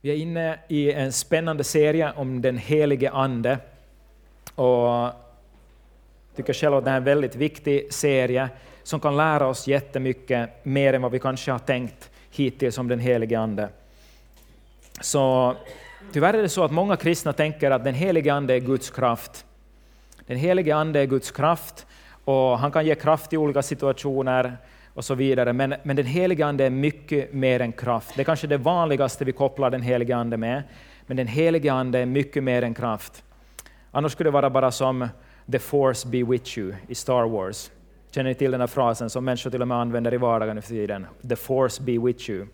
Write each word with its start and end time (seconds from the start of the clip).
Vi 0.00 0.10
är 0.10 0.16
inne 0.16 0.58
i 0.68 0.92
en 0.92 1.12
spännande 1.12 1.64
serie 1.64 2.12
om 2.16 2.42
den 2.42 2.58
helige 2.58 3.10
Ande. 3.10 3.58
Och 4.54 4.88
jag 4.88 5.12
tycker 6.36 6.52
själv 6.52 6.74
att 6.74 6.84
det 6.84 6.90
är 6.90 6.96
en 6.96 7.04
väldigt 7.04 7.36
viktig 7.36 7.94
serie 7.94 8.48
som 8.82 9.00
kan 9.00 9.16
lära 9.16 9.46
oss 9.46 9.66
jättemycket 9.66 10.64
mer 10.64 10.92
än 10.92 11.02
vad 11.02 11.12
vi 11.12 11.18
kanske 11.18 11.52
har 11.52 11.58
tänkt 11.58 12.10
hittills 12.30 12.78
om 12.78 12.88
den 12.88 12.98
helige 12.98 13.38
Ande. 13.38 13.68
Så 15.00 15.54
tyvärr 16.12 16.34
är 16.34 16.42
det 16.42 16.48
så 16.48 16.64
att 16.64 16.72
många 16.72 16.96
kristna 16.96 17.32
tänker 17.32 17.70
att 17.70 17.84
den 17.84 17.94
helige 17.94 18.34
Ande 18.34 18.54
är 18.54 18.60
Guds 18.60 18.90
kraft. 18.90 19.46
Den 20.26 20.36
helige 20.36 20.76
Ande 20.76 21.00
är 21.00 21.06
Guds 21.06 21.30
kraft 21.30 21.86
och 22.24 22.58
han 22.58 22.72
kan 22.72 22.86
ge 22.86 22.94
kraft 22.94 23.32
i 23.32 23.36
olika 23.36 23.62
situationer 23.62 24.56
och 24.98 25.04
så 25.04 25.14
vidare. 25.14 25.52
Men, 25.52 25.74
men 25.82 25.96
den 25.96 26.06
helige 26.06 26.46
Ande 26.46 26.64
är 26.64 26.70
mycket 26.70 27.32
mer 27.32 27.60
än 27.60 27.72
kraft. 27.72 28.16
Det 28.16 28.22
är 28.22 28.24
kanske 28.24 28.46
det 28.46 28.56
vanligaste 28.56 29.24
vi 29.24 29.32
kopplar 29.32 29.70
den 29.70 29.82
helige 29.82 30.16
Ande 30.16 30.36
med. 30.36 30.62
Men 31.06 31.16
den 31.16 31.26
helige 31.26 31.72
Ande 31.72 31.98
är 31.98 32.06
mycket 32.06 32.44
mer 32.44 32.62
än 32.62 32.74
kraft. 32.74 33.24
Annars 33.90 34.12
skulle 34.12 34.28
det 34.28 34.32
vara 34.34 34.50
bara 34.50 34.70
som 34.70 35.08
”the 35.52 35.58
force 35.58 36.08
be 36.08 36.24
with 36.24 36.58
you” 36.58 36.74
i 36.88 36.94
Star 36.94 37.28
Wars. 37.28 37.70
Känner 38.10 38.30
ni 38.30 38.34
till 38.34 38.50
den 38.50 38.60
här 38.60 38.66
frasen 38.66 39.10
som 39.10 39.24
människor 39.24 39.50
till 39.50 39.62
och 39.62 39.68
med 39.68 39.78
använder 39.78 40.14
i 40.14 40.16
vardagen 40.16 40.56
nu 40.56 40.62
för 40.62 40.68
tiden? 40.68 41.06
”The 41.28 41.36
force 41.36 41.82
be 41.82 41.98
with 41.98 42.30
you”. 42.30 42.46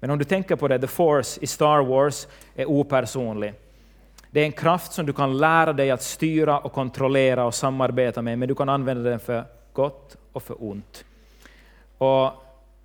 Men 0.00 0.10
om 0.10 0.18
du 0.18 0.24
tänker 0.24 0.56
på 0.56 0.68
det, 0.68 0.78
the 0.78 0.86
force 0.86 1.40
i 1.42 1.46
Star 1.46 1.82
Wars 1.82 2.28
är 2.54 2.66
opersonlig. 2.66 3.54
Det 4.30 4.40
är 4.40 4.44
en 4.44 4.52
kraft 4.52 4.92
som 4.92 5.06
du 5.06 5.12
kan 5.12 5.38
lära 5.38 5.72
dig 5.72 5.90
att 5.90 6.02
styra 6.02 6.58
och 6.58 6.72
kontrollera 6.72 7.44
och 7.44 7.54
samarbeta 7.54 8.22
med, 8.22 8.38
men 8.38 8.48
du 8.48 8.54
kan 8.54 8.68
använda 8.68 9.10
den 9.10 9.20
för 9.20 9.44
gott 9.72 10.16
och 10.32 10.42
för 10.42 10.56
ont. 10.64 11.04
Och 12.00 12.32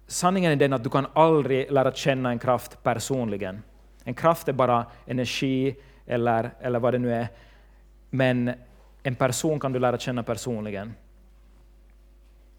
sanningen 0.07 0.51
är 0.51 0.55
den 0.55 0.73
att 0.73 0.83
du 0.83 0.89
kan 0.89 1.07
aldrig 1.13 1.71
lära 1.71 1.91
känna 1.91 2.29
en 2.29 2.39
kraft 2.39 2.83
personligen. 2.83 3.61
En 4.03 4.13
kraft 4.13 4.47
är 4.47 4.53
bara 4.53 4.85
energi 5.05 5.75
eller, 6.05 6.51
eller 6.61 6.79
vad 6.79 6.93
det 6.93 6.99
nu 6.99 7.13
är. 7.13 7.27
Men 8.09 8.51
en 9.03 9.15
person 9.15 9.59
kan 9.59 9.73
du 9.73 9.79
lära 9.79 9.97
känna 9.97 10.23
personligen. 10.23 10.93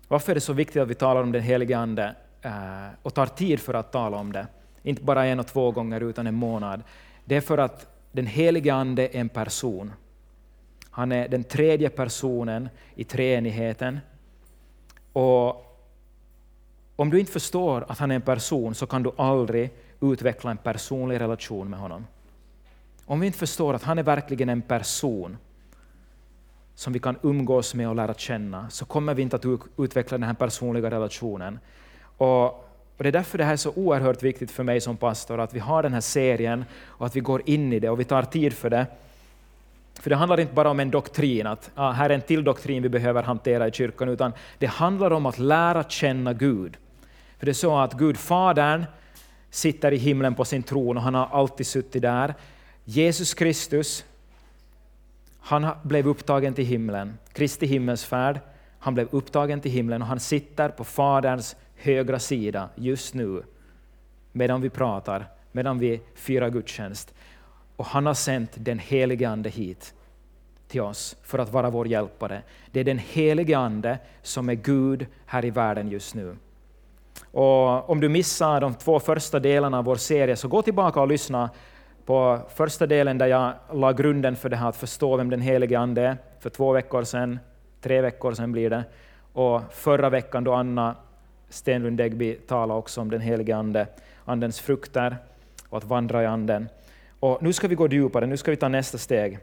Varför 0.09 0.33
är 0.33 0.35
det 0.35 0.41
så 0.41 0.53
viktigt 0.53 0.83
att 0.83 0.89
vi 0.89 0.95
talar 0.95 1.23
om 1.23 1.33
den 1.33 1.43
helige 1.43 1.79
Ande 1.79 2.15
eh, 2.43 2.89
och 3.03 3.15
tar 3.15 3.27
tid 3.27 3.61
för 3.61 3.75
att 3.75 3.93
tala 3.93 4.17
om 4.17 4.33
det? 4.33 4.47
Inte 4.83 5.03
bara 5.03 5.27
en 5.27 5.41
och 5.41 5.47
två 5.47 5.71
gånger 5.71 6.01
utan 6.01 6.27
en 6.27 6.35
månad. 6.35 6.83
Det 7.25 7.37
är 7.37 7.41
för 7.41 7.59
att 7.59 7.87
den 8.13 8.27
helige 8.27 8.75
Ande 8.75 9.03
är 9.03 9.17
en 9.17 9.29
person. 9.29 9.93
Han 10.91 11.13
är 11.13 11.29
den 11.29 11.45
tredje 11.45 11.89
personen 11.89 12.69
i 12.95 13.05
treenigheten. 13.05 14.01
Och 15.13 15.66
om 16.97 17.11
du 17.11 17.21
inte 17.21 17.33
förstår 17.33 17.85
att 17.89 17.99
han 17.99 18.11
är 18.11 18.15
en 18.15 18.23
person 18.23 18.75
så 18.75 18.87
kan 18.87 19.03
du 19.03 19.11
aldrig 19.17 19.71
utveckla 20.01 20.51
en 20.51 20.57
personlig 20.57 21.21
relation 21.21 21.71
med 21.71 21.79
honom. 21.79 22.07
Om 23.05 23.21
vi 23.21 23.27
inte 23.27 23.39
förstår 23.39 23.75
att 23.75 23.83
han 23.83 23.99
är 23.99 24.03
verkligen 24.03 24.49
en 24.49 24.63
person 24.63 25.37
som 26.75 26.93
vi 26.93 26.99
kan 26.99 27.17
umgås 27.23 27.75
med 27.75 27.89
och 27.89 27.97
lära 27.97 28.15
känna, 28.15 28.71
så 28.71 28.85
kommer 28.85 29.15
vi 29.15 29.23
inte 29.23 29.37
att 29.37 29.45
utveckla 29.77 30.19
den 30.19 30.27
här 30.27 30.35
personliga 30.35 30.91
relationen. 30.91 31.59
Och 32.17 32.69
det 32.97 33.09
är 33.09 33.13
därför 33.13 33.39
det 33.39 33.45
här 33.45 33.53
är 33.53 33.57
så 33.57 33.73
oerhört 33.75 34.23
viktigt 34.23 34.51
för 34.51 34.63
mig 34.65 34.81
som 34.81 34.97
pastor, 34.97 35.41
att 35.41 35.55
vi 35.55 35.59
har 35.59 35.83
den 35.83 35.93
här 35.93 36.01
serien 36.01 36.65
och 36.87 37.07
att 37.07 37.17
vi 37.17 37.21
går 37.21 37.43
in 37.45 37.73
i 37.73 37.81
det 37.81 37.91
och 37.91 38.01
vi 38.01 38.05
tar 38.05 38.23
tid 38.23 38.53
för 38.53 38.71
det. 38.71 38.87
För 39.95 40.11
det 40.11 40.17
handlar 40.17 40.41
inte 40.41 40.55
bara 40.55 40.71
om 40.71 40.81
en 40.81 40.91
doktrin, 40.91 41.47
att 41.47 41.71
ah, 41.75 41.93
här 41.93 42.11
är 42.11 42.15
en 42.15 42.21
till 42.21 42.45
doktrin 42.45 42.83
vi 42.83 42.89
behöver 42.89 43.23
hantera 43.23 43.69
i 43.69 43.73
kyrkan, 43.73 44.09
utan 44.09 44.33
det 44.59 44.67
handlar 44.67 45.11
om 45.11 45.27
att 45.27 45.39
lära 45.39 45.85
känna 45.85 46.33
Gud. 46.33 46.77
För 47.39 47.47
det 47.47 47.53
är 47.53 47.55
så 47.55 47.79
att 47.79 47.93
Gud 47.93 48.17
Fadern 48.17 48.85
sitter 49.51 49.93
i 49.93 49.97
himlen 49.97 50.35
på 50.35 50.45
sin 50.45 50.63
tron 50.63 50.97
och 50.97 51.03
han 51.03 51.15
har 51.15 51.27
alltid 51.27 51.67
suttit 51.67 52.03
där. 52.03 52.35
Jesus 52.85 53.35
Kristus, 53.35 54.05
han 55.41 55.67
blev 55.83 56.09
upptagen 56.09 56.55
till 56.55 56.65
himlen, 56.65 57.19
Kristi 57.33 57.67
himmelsfärd, 57.67 58.41
han 58.79 58.95
blev 58.95 59.09
upptagen 59.11 59.61
till 59.61 59.71
himlen 59.71 60.03
och 60.03 60.09
han 60.09 60.21
sitter 60.21 60.69
på 60.69 60.85
Faderns 60.85 61.57
högra 61.77 62.19
sida 62.19 62.69
just 62.75 63.15
nu, 63.15 63.43
medan 64.33 64.61
vi 64.61 64.71
pratar, 64.71 65.27
medan 65.53 65.79
vi 65.79 66.01
firar 66.15 66.51
gudstjänst. 66.51 67.15
Och 67.77 67.87
han 67.87 68.07
har 68.07 68.15
sänt 68.15 68.51
den 68.55 68.79
helige 68.79 69.29
Ande 69.29 69.49
hit 69.49 69.95
till 70.69 70.81
oss 70.81 71.17
för 71.23 71.39
att 71.39 71.53
vara 71.53 71.71
vår 71.71 71.89
hjälpare. 71.89 72.43
Det 72.71 72.81
är 72.81 72.85
den 72.85 72.99
helige 72.99 73.59
Ande 73.59 73.99
som 74.23 74.49
är 74.49 74.55
Gud 74.55 75.07
här 75.27 75.45
i 75.45 75.51
världen 75.51 75.89
just 75.89 76.15
nu. 76.15 76.37
Och 77.33 77.91
om 77.91 78.01
du 78.01 78.09
missar 78.09 78.61
de 78.61 78.75
två 78.75 79.01
första 79.01 79.41
delarna 79.41 79.79
av 79.79 79.85
vår 79.85 79.97
serie, 79.97 80.37
så 80.37 80.49
gå 80.49 80.63
tillbaka 80.63 81.01
och 81.01 81.09
lyssna 81.09 81.51
på 82.05 82.41
första 82.55 82.87
delen 82.87 83.19
där 83.19 83.27
jag 83.27 83.53
la 83.73 83.93
grunden 83.93 84.37
för 84.37 84.49
det 84.49 84.57
här 84.57 84.69
att 84.69 84.77
förstå 84.77 85.17
vem 85.17 85.31
den 85.31 85.41
helige 85.41 85.79
Ande 85.79 86.03
är, 86.03 86.17
för 86.41 86.51
två 86.51 86.73
veckor 86.73 87.05
sedan, 87.05 87.39
tre 87.81 88.01
veckor 88.01 88.33
sedan 88.33 88.53
blir 88.53 88.71
det. 88.71 88.85
Och 89.33 89.63
förra 89.73 90.11
veckan 90.11 90.45
då 90.45 90.53
Anna 90.53 90.97
Stenlund 91.49 91.99
Degby 91.99 92.35
talade 92.35 92.79
också 92.79 93.01
om 93.01 93.11
den 93.11 93.21
helige 93.21 93.57
Ande, 93.57 93.87
Andens 94.25 94.61
frukter 94.61 95.17
och 95.69 95.79
att 95.79 95.85
vandra 95.85 96.23
i 96.23 96.27
Anden. 96.27 96.69
Och 97.21 97.43
nu 97.43 97.53
ska 97.53 97.69
vi 97.69 97.75
gå 97.75 97.89
djupare, 97.89 98.27
nu 98.27 98.37
ska 98.37 98.51
vi 98.51 98.57
ta 98.57 98.69
nästa 98.69 98.99
steg. 98.99 99.39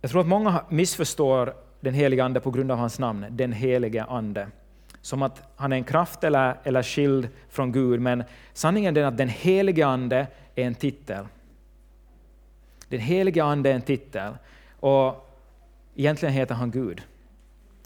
Jag 0.00 0.10
tror 0.10 0.20
att 0.20 0.26
många 0.26 0.64
missförstår 0.68 1.54
den 1.84 1.94
helige 1.94 2.24
Ande 2.24 2.40
på 2.40 2.50
grund 2.50 2.70
av 2.70 2.78
hans 2.78 2.98
namn, 2.98 3.26
den 3.30 3.52
helige 3.52 4.04
Ande. 4.04 4.48
Som 5.00 5.22
att 5.22 5.42
han 5.56 5.72
är 5.72 5.76
en 5.76 5.84
kraft 5.84 6.24
eller, 6.24 6.56
eller 6.64 6.82
skild 6.82 7.28
från 7.48 7.72
Gud, 7.72 8.00
men 8.00 8.24
sanningen 8.52 8.96
är 8.96 9.02
att 9.02 9.16
den 9.16 9.28
helige 9.28 9.86
Ande 9.86 10.26
är 10.54 10.64
en 10.64 10.74
titel. 10.74 11.26
Den 12.88 13.00
helige 13.00 13.44
Ande 13.44 13.70
är 13.70 13.74
en 13.74 13.82
titel, 13.82 14.32
och 14.80 15.30
egentligen 15.94 16.34
heter 16.34 16.54
han 16.54 16.70
Gud. 16.70 17.02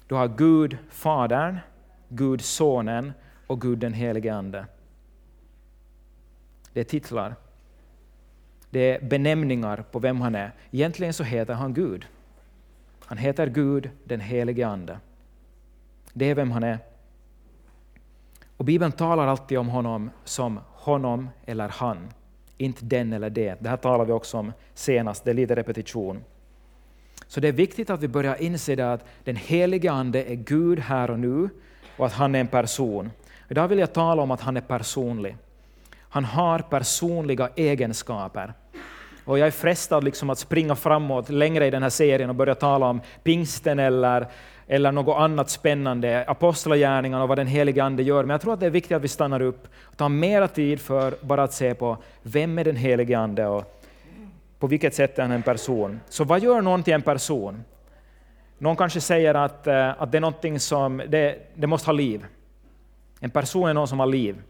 Du 0.06 0.14
har 0.14 0.28
Gud 0.28 0.78
Fadern, 0.90 1.58
Gud 2.08 2.40
Sonen 2.40 3.12
och 3.46 3.60
Gud 3.60 3.78
den 3.78 3.92
helige 3.92 4.34
Ande. 4.34 4.66
Det 6.72 6.80
är 6.80 6.84
titlar. 6.84 7.34
Det 8.70 8.80
är 8.80 9.00
benämningar 9.00 9.84
på 9.90 9.98
vem 9.98 10.20
han 10.20 10.34
är. 10.34 10.52
Egentligen 10.70 11.12
så 11.12 11.24
heter 11.24 11.54
han 11.54 11.74
Gud. 11.74 12.06
Han 13.08 13.18
heter 13.18 13.46
Gud, 13.46 13.90
den 14.04 14.20
helige 14.20 14.66
Ande. 14.66 14.98
Det 16.12 16.30
är 16.30 16.34
vem 16.34 16.50
han 16.50 16.62
är. 16.62 16.78
Och 18.56 18.64
Bibeln 18.64 18.92
talar 18.92 19.26
alltid 19.26 19.58
om 19.58 19.68
honom 19.68 20.10
som 20.24 20.60
honom 20.66 21.28
eller 21.46 21.68
han, 21.68 22.08
inte 22.56 22.84
den 22.84 23.12
eller 23.12 23.30
det. 23.30 23.56
Det 23.60 23.68
här 23.68 23.76
talar 23.76 24.04
vi 24.04 24.12
också 24.12 24.38
om 24.38 24.52
senast, 24.74 25.24
det 25.24 25.30
är 25.30 25.34
lite 25.34 25.54
repetition. 25.54 26.24
Så 27.26 27.40
det 27.40 27.48
är 27.48 27.52
viktigt 27.52 27.90
att 27.90 28.02
vi 28.02 28.08
börjar 28.08 28.42
inse 28.42 28.74
det 28.74 28.92
att 28.92 29.04
den 29.24 29.36
helige 29.36 29.92
Ande 29.92 30.24
är 30.24 30.34
Gud 30.34 30.78
här 30.78 31.10
och 31.10 31.18
nu 31.18 31.48
och 31.96 32.06
att 32.06 32.12
han 32.12 32.34
är 32.34 32.40
en 32.40 32.46
person. 32.46 33.10
Idag 33.48 33.68
vill 33.68 33.78
jag 33.78 33.92
tala 33.92 34.22
om 34.22 34.30
att 34.30 34.40
han 34.40 34.56
är 34.56 34.60
personlig. 34.60 35.36
Han 35.98 36.24
har 36.24 36.58
personliga 36.58 37.50
egenskaper. 37.56 38.54
Och 39.28 39.38
jag 39.38 39.46
är 39.46 39.50
frestad 39.50 40.04
liksom 40.04 40.30
att 40.30 40.38
springa 40.38 40.74
framåt 40.74 41.28
längre 41.28 41.66
i 41.66 41.70
den 41.70 41.82
här 41.82 41.90
serien 41.90 42.30
och 42.30 42.36
börja 42.36 42.54
tala 42.54 42.86
om 42.86 43.00
pingsten 43.22 43.78
eller, 43.78 44.26
eller 44.66 44.92
något 44.92 45.16
annat 45.16 45.50
spännande, 45.50 46.24
apostlagärningarna 46.26 47.22
och 47.22 47.28
vad 47.28 47.38
den 47.38 47.46
helige 47.46 47.84
Ande 47.84 48.02
gör. 48.02 48.24
Men 48.24 48.30
jag 48.30 48.40
tror 48.40 48.52
att 48.52 48.60
det 48.60 48.66
är 48.66 48.70
viktigt 48.70 48.96
att 48.96 49.02
vi 49.02 49.08
stannar 49.08 49.42
upp 49.42 49.68
och 49.80 49.96
tar 49.96 50.08
mera 50.08 50.48
tid 50.48 50.80
för 50.80 51.14
bara 51.20 51.42
att 51.42 51.52
se 51.52 51.74
på 51.74 51.96
vem 52.22 52.58
är 52.58 52.64
den 52.64 52.76
helige 52.76 53.18
Ande 53.18 53.46
och 53.46 53.82
på 54.58 54.66
vilket 54.66 54.94
sätt 54.94 55.18
är 55.18 55.22
han 55.22 55.32
en 55.32 55.42
person. 55.42 56.00
Så 56.08 56.24
vad 56.24 56.42
gör 56.42 56.60
någon 56.60 56.82
till 56.82 56.94
en 56.94 57.02
person? 57.02 57.64
Någon 58.58 58.76
kanske 58.76 59.00
säger 59.00 59.34
att, 59.34 59.66
eh, 59.66 60.02
att 60.02 60.12
det 60.12 60.18
är 60.18 60.20
någonting 60.20 60.60
som 60.60 61.02
det, 61.08 61.38
det 61.54 61.66
måste 61.66 61.88
ha 61.88 61.92
liv. 61.92 62.26
En 63.20 63.30
person 63.30 63.68
är 63.68 63.74
någon 63.74 63.88
som 63.88 64.00
har 64.00 64.06
liv. 64.06 64.42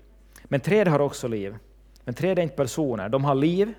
Men 0.44 0.60
träd 0.60 0.88
har 0.88 1.00
också 1.00 1.28
liv. 1.28 1.56
Men 2.04 2.14
träd 2.14 2.38
är 2.38 2.42
inte 2.42 2.56
personer. 2.56 3.08
De 3.08 3.24
har 3.24 3.34
liv, 3.34 3.74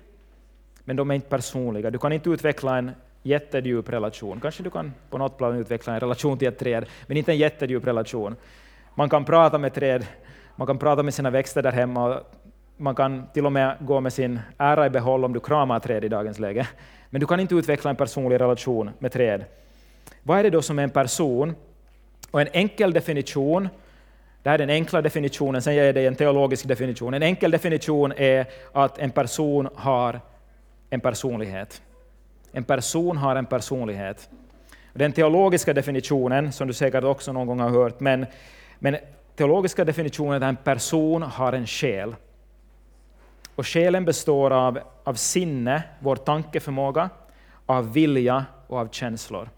men 0.90 0.96
de 0.96 1.10
är 1.10 1.14
inte 1.14 1.28
personliga. 1.28 1.90
Du 1.90 1.98
kan 1.98 2.12
inte 2.12 2.30
utveckla 2.30 2.78
en 2.78 2.90
jättedjup 3.22 3.88
relation. 3.88 4.40
Kanske 4.40 4.62
du 4.62 4.70
kan 4.70 4.94
på 5.10 5.18
något 5.18 5.38
plan 5.38 5.56
utveckla 5.56 5.94
en 5.94 6.00
relation 6.00 6.38
till 6.38 6.48
ett 6.48 6.58
träd, 6.58 6.86
men 7.06 7.16
inte 7.16 7.32
en 7.32 7.38
jättedjup 7.38 7.86
relation. 7.86 8.36
Man 8.94 9.08
kan 9.08 9.24
prata 9.24 9.58
med 9.58 9.74
träd, 9.74 10.06
man 10.56 10.66
kan 10.66 10.78
prata 10.78 11.02
med 11.02 11.14
sina 11.14 11.30
växter 11.30 11.62
där 11.62 11.72
hemma, 11.72 12.20
man 12.76 12.94
kan 12.94 13.26
till 13.32 13.46
och 13.46 13.52
med 13.52 13.76
gå 13.80 14.00
med 14.00 14.12
sin 14.12 14.40
ära 14.58 14.86
i 14.86 14.90
behåll 14.90 15.24
om 15.24 15.32
du 15.32 15.40
kramar 15.40 15.80
träd 15.80 16.04
i 16.04 16.08
dagens 16.08 16.38
läge. 16.38 16.68
Men 17.10 17.20
du 17.20 17.26
kan 17.26 17.40
inte 17.40 17.54
utveckla 17.54 17.90
en 17.90 17.96
personlig 17.96 18.40
relation 18.40 18.90
med 18.98 19.12
träd. 19.12 19.44
Vad 20.22 20.38
är 20.38 20.42
det 20.42 20.50
då 20.50 20.62
som 20.62 20.78
är 20.78 20.82
en 20.82 20.90
person? 20.90 21.54
Och 22.30 22.40
en 22.40 22.48
enkel 22.52 22.92
definition, 22.92 23.68
det 24.42 24.50
här 24.50 24.54
är 24.54 24.58
den 24.58 24.70
enkla 24.70 25.02
definitionen, 25.02 25.62
sen 25.62 25.74
ger 25.74 25.84
jag 25.84 25.94
dig 25.94 26.06
en 26.06 26.16
teologisk 26.16 26.68
definition. 26.68 27.14
En 27.14 27.22
enkel 27.22 27.50
definition 27.50 28.12
är 28.16 28.46
att 28.72 28.98
en 28.98 29.10
person 29.10 29.68
har 29.74 30.20
en 30.90 31.00
personlighet. 31.00 31.82
En 32.52 32.64
person 32.64 33.16
har 33.16 33.36
en 33.36 33.46
personlighet. 33.46 34.30
Den 34.92 35.12
teologiska 35.12 35.74
definitionen, 35.74 36.52
som 36.52 36.68
du 36.68 36.74
säkert 36.74 37.04
också 37.04 37.32
någon 37.32 37.46
gång 37.46 37.60
har 37.60 37.70
hört, 37.70 38.00
men, 38.00 38.26
men 38.78 38.96
teologiska 39.36 39.84
definitionen 39.84 40.42
är 40.42 40.46
att 40.46 40.50
en 40.50 40.56
person 40.56 41.22
har 41.22 41.52
en 41.52 41.66
själ. 41.66 42.16
Och 43.54 43.66
själen 43.66 44.04
består 44.04 44.50
av, 44.50 44.78
av 45.04 45.14
sinne, 45.14 45.82
vår 46.00 46.16
tankeförmåga, 46.16 47.10
av 47.66 47.92
vilja 47.92 48.46
och 48.66 48.78
av 48.78 48.88
känslor. 48.88 49.48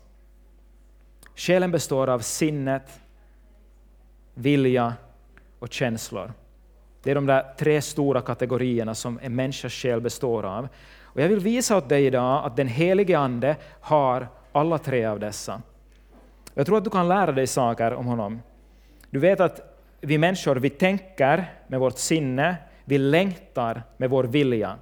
Själen 1.37 1.71
består 1.71 2.09
av 2.09 2.19
sinnet, 2.19 3.01
vilja 4.35 4.95
och 5.59 5.73
känslor. 5.73 6.33
Det 7.03 7.11
är 7.11 7.15
de 7.15 7.27
där 7.27 7.55
tre 7.59 7.83
stora 7.83 8.21
kategorierna 8.21 8.95
som 8.95 9.19
en 9.23 9.35
människas 9.35 9.73
själ 9.73 10.01
består 10.01 10.45
av. 10.45 10.69
Och 11.13 11.21
jag 11.21 11.29
vill 11.29 11.41
visa 11.41 11.77
åt 11.77 11.89
dig 11.89 12.07
idag 12.07 12.45
att 12.45 12.57
den 12.57 12.69
helige 12.69 13.19
Ande 13.19 13.57
har 13.81 14.29
alla 14.53 14.79
tre 14.79 15.05
av 15.05 15.21
dessa. 15.21 15.63
Jag 16.55 16.67
tror 16.67 16.79
att 16.79 16.85
du 16.85 16.91
kan 16.91 17.09
lära 17.09 17.33
dig 17.33 17.47
saker 17.47 17.93
om 17.95 18.07
honom. 18.07 18.41
Du 19.11 19.19
vet 19.19 19.41
att 19.41 19.79
vi 20.01 20.19
människor 20.19 20.57
vi 20.57 20.71
tänker 20.71 21.53
med 21.67 21.81
vårt 21.81 21.99
sinne, 21.99 22.57
vi 22.85 22.99
längtar 22.99 23.83
med 23.97 24.11
vår 24.11 24.25
vilja. 24.25 24.77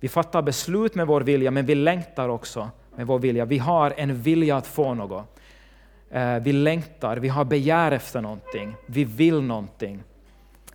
Vi 0.00 0.08
fattar 0.08 0.42
beslut 0.42 0.94
med 0.94 1.06
vår 1.06 1.20
vilja, 1.20 1.50
men 1.50 1.66
vi 1.66 1.74
längtar 1.74 2.28
också 2.28 2.70
med 2.96 3.06
vår 3.06 3.18
vilja. 3.18 3.44
Vi 3.44 3.58
har 3.58 3.94
en 3.96 4.22
vilja 4.22 4.56
att 4.56 4.66
få 4.66 4.94
något. 4.94 5.40
Eh, 6.10 6.38
vi 6.38 6.52
längtar, 6.52 7.16
vi 7.16 7.28
har 7.28 7.44
begär 7.44 7.92
efter 7.92 8.20
någonting, 8.20 8.74
vi 8.86 9.04
vill 9.04 9.42
någonting. 9.42 10.02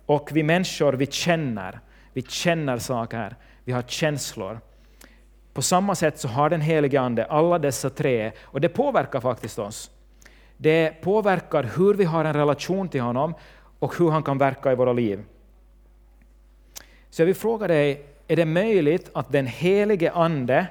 Och 0.06 0.30
vi 0.32 0.42
människor, 0.42 0.92
vi 0.92 1.06
känner, 1.06 1.80
vi 2.12 2.22
känner 2.22 2.78
saker, 2.78 3.36
vi 3.64 3.72
har 3.72 3.82
känslor. 3.82 4.60
På 5.54 5.62
samma 5.62 5.94
sätt 5.94 6.18
så 6.18 6.28
har 6.28 6.50
den 6.50 6.60
helige 6.60 7.00
Ande 7.00 7.24
alla 7.24 7.58
dessa 7.58 7.90
tre, 7.90 8.32
och 8.42 8.60
det 8.60 8.68
påverkar 8.68 9.20
faktiskt 9.20 9.58
oss. 9.58 9.90
Det 10.56 11.02
påverkar 11.02 11.70
hur 11.76 11.94
vi 11.94 12.04
har 12.04 12.24
en 12.24 12.34
relation 12.34 12.88
till 12.88 13.00
honom 13.00 13.34
och 13.78 13.98
hur 13.98 14.10
han 14.10 14.22
kan 14.22 14.38
verka 14.38 14.72
i 14.72 14.74
våra 14.74 14.92
liv. 14.92 15.24
Så 17.10 17.22
jag 17.22 17.26
vill 17.26 17.34
fråga 17.34 17.68
dig, 17.68 18.06
är 18.28 18.36
det 18.36 18.44
möjligt 18.44 19.10
att 19.14 19.32
den 19.32 19.46
helige 19.46 20.12
Ande 20.12 20.66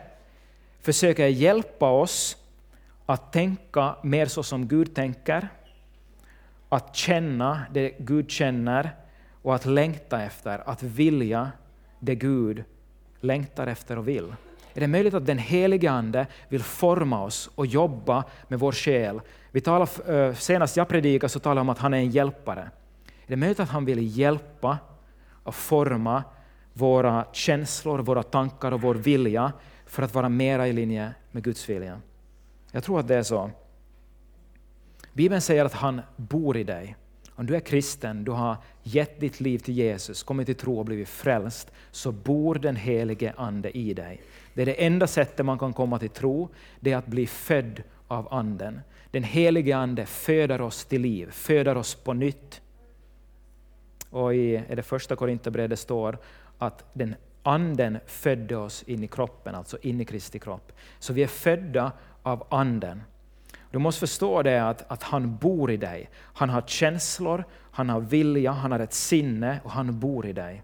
försöker 0.82 1.28
hjälpa 1.28 1.90
oss 1.90 2.38
att 3.06 3.34
tänka 3.34 3.96
mer 4.04 4.26
så 4.26 4.44
som 4.44 4.68
Gud 4.68 4.96
tänker, 4.96 5.48
att 6.70 6.96
känna 6.96 7.62
det 7.72 7.94
Gud 8.00 8.32
känner 8.32 8.90
och 9.42 9.56
att 9.56 9.66
längta 9.66 10.22
efter, 10.22 10.70
att 10.70 10.84
vilja 10.84 11.52
det 12.00 12.16
Gud 12.16 12.64
längtar 13.20 13.68
efter 13.68 13.98
och 13.98 14.08
vill. 14.08 14.34
Är 14.74 14.80
det 14.80 14.88
möjligt 14.88 15.14
att 15.14 15.26
den 15.26 15.38
helige 15.38 15.92
Ande 15.92 16.28
vill 16.50 16.64
forma 16.64 17.24
oss 17.24 17.50
och 17.56 17.66
jobba 17.66 18.24
med 18.48 18.60
vår 18.60 18.72
själ? 18.72 19.22
Vi 19.52 19.62
talar, 19.62 20.12
eh, 20.12 20.34
senast 20.34 20.78
jag 20.78 20.88
predikade 20.88 21.30
så 21.30 21.40
talade 21.40 21.60
jag 21.60 21.62
om 21.62 21.70
att 21.70 21.78
han 21.78 21.94
är 21.94 21.98
en 21.98 22.10
hjälpare. 22.10 22.62
Är 23.06 23.28
det 23.28 23.36
möjligt 23.36 23.60
att 23.60 23.70
han 23.70 23.86
vill 23.86 24.18
hjälpa 24.18 24.78
och 25.44 25.56
forma 25.56 26.24
våra 26.74 27.26
känslor, 27.32 28.00
våra 28.00 28.24
tankar 28.24 28.72
och 28.72 28.82
vår 28.82 28.96
vilja 28.96 29.54
för 29.86 30.04
att 30.04 30.14
vara 30.14 30.30
mera 30.30 30.68
i 30.68 30.74
linje 30.74 31.14
med 31.32 31.44
Guds 31.44 31.70
vilja? 31.70 32.02
Jag 32.72 32.84
tror 32.84 33.00
att 33.00 33.08
det 33.08 33.16
är 33.16 33.24
så. 33.24 33.52
Bibeln 35.14 35.42
säger 35.42 35.66
att 35.66 35.74
han 35.74 36.02
bor 36.16 36.58
i 36.58 36.64
dig. 36.64 36.96
Om 37.36 37.46
du 37.46 37.56
är 37.56 37.60
kristen, 37.60 38.24
du 38.24 38.32
har 38.32 38.58
gett 38.84 39.20
ditt 39.20 39.40
liv 39.40 39.60
till 39.60 39.74
Jesus, 39.74 40.24
kommit 40.24 40.46
till 40.46 40.56
tro 40.56 40.80
och 40.80 40.86
blivit 40.86 41.10
frälst, 41.10 41.72
så 41.92 42.12
bor 42.12 42.56
den 42.56 42.76
helige 42.76 43.34
Ande 43.38 43.78
i 43.78 43.94
dig. 43.94 44.22
Det 44.54 44.62
är 44.62 44.66
det 44.66 44.86
enda 44.86 45.08
sättet 45.08 45.46
man 45.46 45.60
kan 45.60 45.74
komma 45.74 46.00
till 46.00 46.10
tro, 46.10 46.50
det 46.80 46.92
är 46.92 46.98
att 46.98 47.08
bli 47.08 47.28
född 47.28 47.84
av 48.08 48.34
Anden. 48.34 48.82
Den 49.12 49.24
helige 49.24 49.78
Ande 49.78 50.06
föder 50.06 50.62
oss 50.62 50.86
till 50.86 51.02
liv, 51.02 51.32
föder 51.32 51.78
oss 51.78 51.96
på 51.96 52.14
nytt. 52.14 52.62
Och 54.10 54.36
i 54.36 54.56
är 54.56 54.76
det 54.76 54.84
första 54.84 55.16
Korinthierbrevet 55.16 55.70
det 55.70 55.78
står 55.78 56.18
att 56.58 56.86
den 56.94 57.16
Anden 57.44 57.98
födde 58.06 58.58
oss 58.58 58.84
in 58.84 59.04
i 59.04 59.08
kroppen, 59.08 59.56
alltså 59.56 59.78
in 59.82 60.02
i 60.02 60.06
Kristi 60.06 60.40
kropp. 60.40 60.72
Så 61.00 61.14
vi 61.14 61.24
är 61.24 61.28
födda 61.28 61.92
av 62.24 62.48
Anden. 62.50 63.04
Du 63.72 63.80
måste 63.80 64.00
förstå 64.00 64.42
det 64.42 64.70
att, 64.70 64.92
att 64.92 65.04
han 65.04 65.38
bor 65.38 65.72
i 65.72 65.78
dig. 65.78 66.10
Han 66.16 66.50
har 66.50 66.62
känslor, 66.62 67.44
han 67.72 67.90
har 67.90 68.00
vilja, 68.00 68.52
han 68.52 68.72
har 68.72 68.80
ett 68.80 68.94
sinne 68.94 69.60
och 69.64 69.72
han 69.72 70.00
bor 70.00 70.26
i 70.26 70.34
dig. 70.34 70.62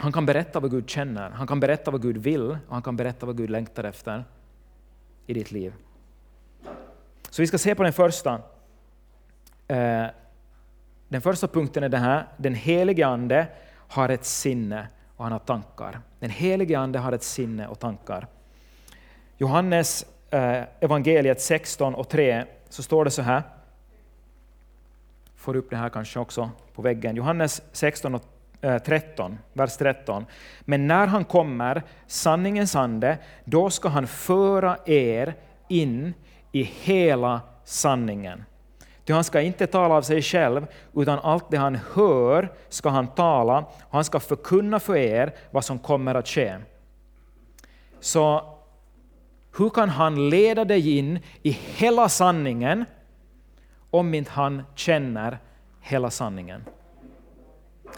Han 0.00 0.12
kan 0.12 0.26
berätta 0.26 0.60
vad 0.60 0.70
Gud 0.70 0.90
känner, 0.90 1.30
han 1.30 1.46
kan 1.46 1.60
berätta 1.60 1.90
vad 1.90 2.02
Gud 2.02 2.16
vill 2.16 2.50
och 2.50 2.56
han 2.68 2.82
kan 2.82 2.96
berätta 2.96 3.26
vad 3.26 3.36
Gud 3.36 3.50
längtar 3.50 3.84
efter 3.84 4.24
i 5.26 5.34
ditt 5.34 5.52
liv. 5.52 5.72
Så 7.30 7.42
vi 7.42 7.46
ska 7.46 7.58
se 7.58 7.74
på 7.74 7.82
den 7.82 7.92
första. 7.92 8.42
Eh, 9.68 10.06
den 11.08 11.20
första 11.20 11.48
punkten 11.48 11.82
är 11.82 11.88
det 11.88 11.98
här, 11.98 12.26
den 12.36 12.54
helige 12.54 13.06
Ande 13.06 13.46
har 13.72 14.08
ett 14.08 14.24
sinne 14.24 14.88
och 15.16 15.24
han 15.24 15.32
har 15.32 15.38
tankar. 15.38 16.00
Den 16.18 16.30
helige 16.30 16.78
Ande 16.78 16.98
har 16.98 17.12
ett 17.12 17.22
sinne 17.22 17.66
och 17.66 17.78
tankar. 17.78 18.26
Johannes 19.38 20.06
eh, 20.30 20.64
evangeliet 20.80 21.40
16 21.40 21.94
och 21.94 22.08
3 22.08 22.44
så 22.68 22.82
står 22.82 23.04
det 23.04 23.10
så 23.10 23.22
här. 23.22 23.42
Får 25.36 25.56
upp 25.56 25.70
det 25.70 25.76
här 25.76 25.88
kanske 25.88 26.18
också 26.18 26.50
på 26.74 26.82
väggen. 26.82 27.16
Johannes 27.16 27.62
16 27.72 28.14
och 28.14 28.39
Eh, 28.62 28.78
13, 28.78 29.38
vers 29.52 29.76
13. 29.76 30.26
Men 30.60 30.86
när 30.86 31.06
han 31.06 31.24
kommer, 31.24 31.82
sanningens 32.06 32.76
ande, 32.76 33.18
då 33.44 33.70
ska 33.70 33.88
han 33.88 34.06
föra 34.06 34.76
er 34.86 35.34
in 35.68 36.14
i 36.52 36.62
hela 36.62 37.40
sanningen. 37.64 38.44
Ty 39.04 39.12
han 39.12 39.24
ska 39.24 39.40
inte 39.40 39.66
tala 39.66 39.94
av 39.94 40.02
sig 40.02 40.22
själv, 40.22 40.66
utan 40.94 41.18
allt 41.18 41.50
det 41.50 41.56
han 41.56 41.78
hör 41.94 42.52
ska 42.68 42.88
han 42.88 43.06
tala, 43.06 43.58
och 43.58 43.92
han 43.92 44.04
ska 44.04 44.20
förkunna 44.20 44.80
för 44.80 44.96
er 44.96 45.34
vad 45.50 45.64
som 45.64 45.78
kommer 45.78 46.14
att 46.14 46.28
ske. 46.28 46.56
Så 48.00 48.54
hur 49.58 49.70
kan 49.70 49.88
han 49.88 50.30
leda 50.30 50.64
dig 50.64 50.98
in 50.98 51.18
i 51.42 51.50
hela 51.50 52.08
sanningen 52.08 52.84
om 53.90 54.14
inte 54.14 54.30
han 54.30 54.62
känner 54.74 55.38
hela 55.80 56.10
sanningen? 56.10 56.64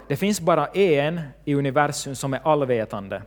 Det 0.07 0.15
finns 0.15 0.41
bara 0.41 0.67
en 0.67 1.21
i 1.45 1.55
universum 1.55 2.15
som 2.15 2.33
är 2.33 2.39
allvetande, 2.43 3.21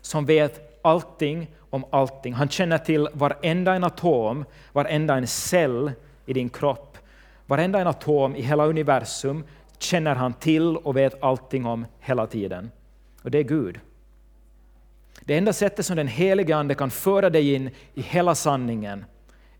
som 0.00 0.26
vet 0.26 0.80
allting 0.82 1.50
om 1.70 1.84
allting. 1.90 2.34
Han 2.34 2.48
känner 2.48 2.78
till 2.78 3.08
varenda 3.12 3.74
en 3.74 3.84
atom, 3.84 4.44
varenda 4.72 5.16
en 5.16 5.26
cell 5.26 5.92
i 6.26 6.32
din 6.32 6.48
kropp. 6.48 6.98
Varenda 7.46 7.80
en 7.80 7.86
atom 7.86 8.36
i 8.36 8.42
hela 8.42 8.66
universum 8.66 9.44
känner 9.78 10.14
han 10.14 10.32
till 10.32 10.76
och 10.76 10.96
vet 10.96 11.22
allting 11.22 11.66
om 11.66 11.86
hela 12.00 12.26
tiden. 12.26 12.70
Och 13.22 13.30
det 13.30 13.38
är 13.38 13.42
Gud. 13.42 13.80
Det 15.20 15.38
enda 15.38 15.52
sättet 15.52 15.86
som 15.86 15.96
den 15.96 16.08
helige 16.08 16.56
Ande 16.56 16.74
kan 16.74 16.90
föra 16.90 17.30
dig 17.30 17.54
in 17.54 17.70
i 17.94 18.02
hela 18.02 18.34
sanningen 18.34 19.04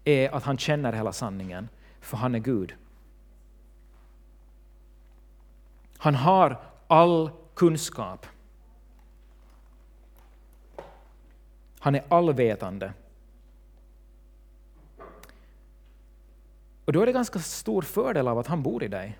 är 0.04 0.34
att 0.34 0.44
han 0.44 0.58
känner 0.58 0.92
hela 0.92 1.12
sanningen, 1.12 1.68
för 2.00 2.16
han 2.16 2.34
är 2.34 2.38
Gud. 2.38 2.74
Han 6.02 6.14
har 6.14 6.60
all 6.86 7.30
kunskap. 7.54 8.26
Han 11.78 11.94
är 11.94 12.02
allvetande. 12.08 12.92
Och 16.84 16.92
då 16.92 17.02
är 17.02 17.06
det 17.06 17.12
ganska 17.12 17.38
stor 17.38 17.82
fördel 17.82 18.28
av 18.28 18.38
att 18.38 18.46
han 18.46 18.62
bor 18.62 18.84
i 18.84 18.88
dig. 18.88 19.18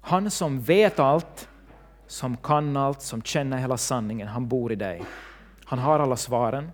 Han 0.00 0.30
som 0.30 0.60
vet 0.60 0.98
allt, 0.98 1.48
som 2.06 2.36
kan 2.36 2.76
allt, 2.76 3.02
som 3.02 3.22
känner 3.22 3.58
hela 3.58 3.76
sanningen, 3.76 4.28
han 4.28 4.48
bor 4.48 4.72
i 4.72 4.76
dig. 4.76 5.02
Han 5.64 5.78
har 5.78 5.98
alla 5.98 6.16
svaren. 6.16 6.70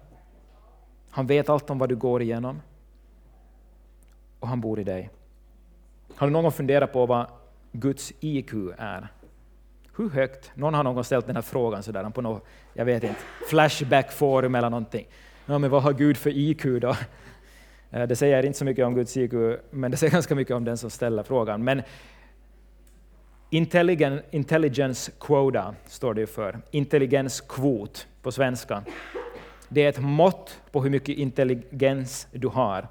Han 1.11 1.27
vet 1.27 1.49
allt 1.49 1.71
om 1.71 1.79
vad 1.79 1.89
du 1.89 1.97
går 1.97 2.23
igenom. 2.23 2.63
Och 4.41 4.49
han 4.49 4.61
bor 4.61 4.81
i 4.81 4.85
dig. 4.85 5.11
Har 6.17 6.27
du 6.27 6.33
någon 6.33 6.43
gång 6.43 6.53
funderat 6.53 6.93
på 6.93 7.07
vad 7.07 7.27
Guds 7.73 8.13
IQ 8.21 8.53
är? 8.79 9.09
Hur 9.97 10.11
högt? 10.11 10.51
Någon 10.55 10.75
har 10.75 10.85
någon 10.85 11.05
ställt 11.05 11.27
den 11.27 11.37
här 11.37 11.43
frågan 11.43 11.83
sådär 11.83 12.11
på 12.11 12.23
något, 12.23 12.45
jag 12.75 12.85
vet 12.85 13.03
inte, 13.03 13.21
flashback-forum 13.51 14.55
eller 14.55 14.71
någonting. 14.71 15.07
Ja, 15.47 15.59
men 15.59 15.71
vad 15.71 15.83
har 15.83 15.93
Gud 15.93 16.17
för 16.17 16.31
IQ 16.31 16.63
då? 16.81 16.97
Eh, 17.93 18.07
det 18.07 18.17
säger 18.17 18.47
inte 18.47 18.59
så 18.59 18.65
mycket 18.65 18.87
om 18.87 18.95
Guds 18.95 19.17
IQ, 19.17 19.33
men 19.71 19.91
det 19.91 19.97
säger 19.97 20.13
ganska 20.13 20.35
mycket 20.35 20.57
om 20.57 20.65
den 20.65 20.79
som 20.79 20.91
ställer 20.91 21.23
frågan. 21.23 21.65
Men 21.65 21.83
intelligence 24.31 25.13
quota 25.21 25.75
står 25.87 26.15
det 26.15 26.27
för, 26.27 26.59
intelligenskvot 26.71 28.07
på 28.23 28.33
svenska. 28.33 28.83
Det 29.69 29.85
är 29.85 29.89
ett 29.89 29.99
mått 29.99 30.61
på 30.73 30.83
hur 30.83 30.91
mycket 30.91 31.19
intelligens 31.19 32.29
du 32.33 32.49
har. 32.49 32.89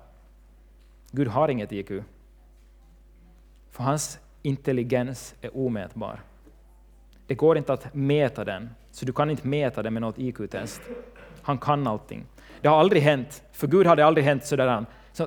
Gud 1.11 1.27
har 1.27 1.49
inget 1.49 1.71
IQ. 1.71 1.91
För 3.71 3.83
hans 3.83 4.19
intelligens 4.41 5.35
är 5.41 5.57
omätbar. 5.57 6.19
Det 7.27 7.35
går 7.35 7.57
inte 7.57 7.73
att 7.73 7.93
mäta 7.93 8.45
den, 8.45 8.69
så 8.91 9.05
du 9.05 9.13
kan 9.13 9.29
inte 9.29 9.47
mäta 9.47 9.83
den 9.83 9.93
med 9.93 10.01
något 10.01 10.19
IQ-test. 10.19 10.81
Han 11.41 11.57
kan 11.57 11.87
allting. 11.87 12.25
Det 12.61 12.67
har 12.67 12.79
aldrig 12.79 13.01
hänt, 13.03 13.43
för 13.51 13.67
Gud 13.67 13.87
har 13.87 13.95
det 13.95 14.05
aldrig 14.05 14.25
hänt 14.25 14.45
sådär. 14.45 14.85
Så 15.11 15.23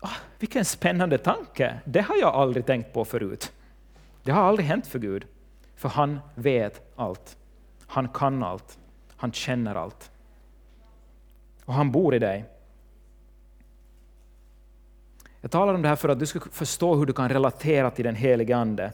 oh, 0.00 0.16
vilken 0.38 0.64
spännande 0.64 1.18
tanke, 1.18 1.80
det 1.84 2.00
har 2.00 2.16
jag 2.16 2.34
aldrig 2.34 2.66
tänkt 2.66 2.92
på 2.92 3.04
förut. 3.04 3.52
Det 4.22 4.32
har 4.32 4.42
aldrig 4.42 4.66
hänt 4.66 4.86
för 4.86 4.98
Gud, 4.98 5.26
för 5.76 5.88
han 5.88 6.20
vet 6.34 6.92
allt. 6.96 7.36
Han 7.86 8.08
kan 8.08 8.42
allt. 8.42 8.78
Han 9.16 9.32
känner 9.32 9.74
allt. 9.74 10.10
Och 11.64 11.74
han 11.74 11.90
bor 11.90 12.14
i 12.14 12.18
dig. 12.18 12.44
Jag 15.40 15.50
talar 15.50 15.74
om 15.74 15.82
det 15.82 15.88
här 15.88 15.96
för 15.96 16.08
att 16.08 16.18
du 16.18 16.26
ska 16.26 16.40
förstå 16.40 16.94
hur 16.94 17.06
du 17.06 17.12
kan 17.12 17.28
relatera 17.28 17.90
till 17.90 18.04
den 18.04 18.14
helige 18.14 18.56
Ande 18.56 18.92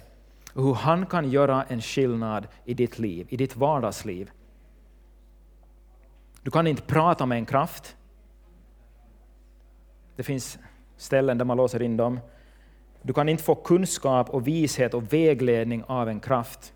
och 0.52 0.62
hur 0.62 0.74
han 0.74 1.06
kan 1.06 1.30
göra 1.30 1.64
en 1.68 1.82
skillnad 1.82 2.48
i 2.64 2.74
ditt 2.74 2.98
liv, 2.98 3.26
i 3.30 3.36
ditt 3.36 3.56
vardagsliv. 3.56 4.30
Du 6.42 6.50
kan 6.50 6.66
inte 6.66 6.82
prata 6.82 7.26
med 7.26 7.38
en 7.38 7.46
kraft. 7.46 7.96
Det 10.16 10.22
finns 10.22 10.58
ställen 10.96 11.38
där 11.38 11.44
man 11.44 11.56
låser 11.56 11.82
in 11.82 11.96
dem. 11.96 12.20
Du 13.02 13.12
kan 13.12 13.28
inte 13.28 13.42
få 13.42 13.54
kunskap 13.54 14.30
och 14.30 14.46
vishet 14.46 14.94
och 14.94 15.12
vägledning 15.12 15.84
av 15.84 16.08
en 16.08 16.20
kraft. 16.20 16.72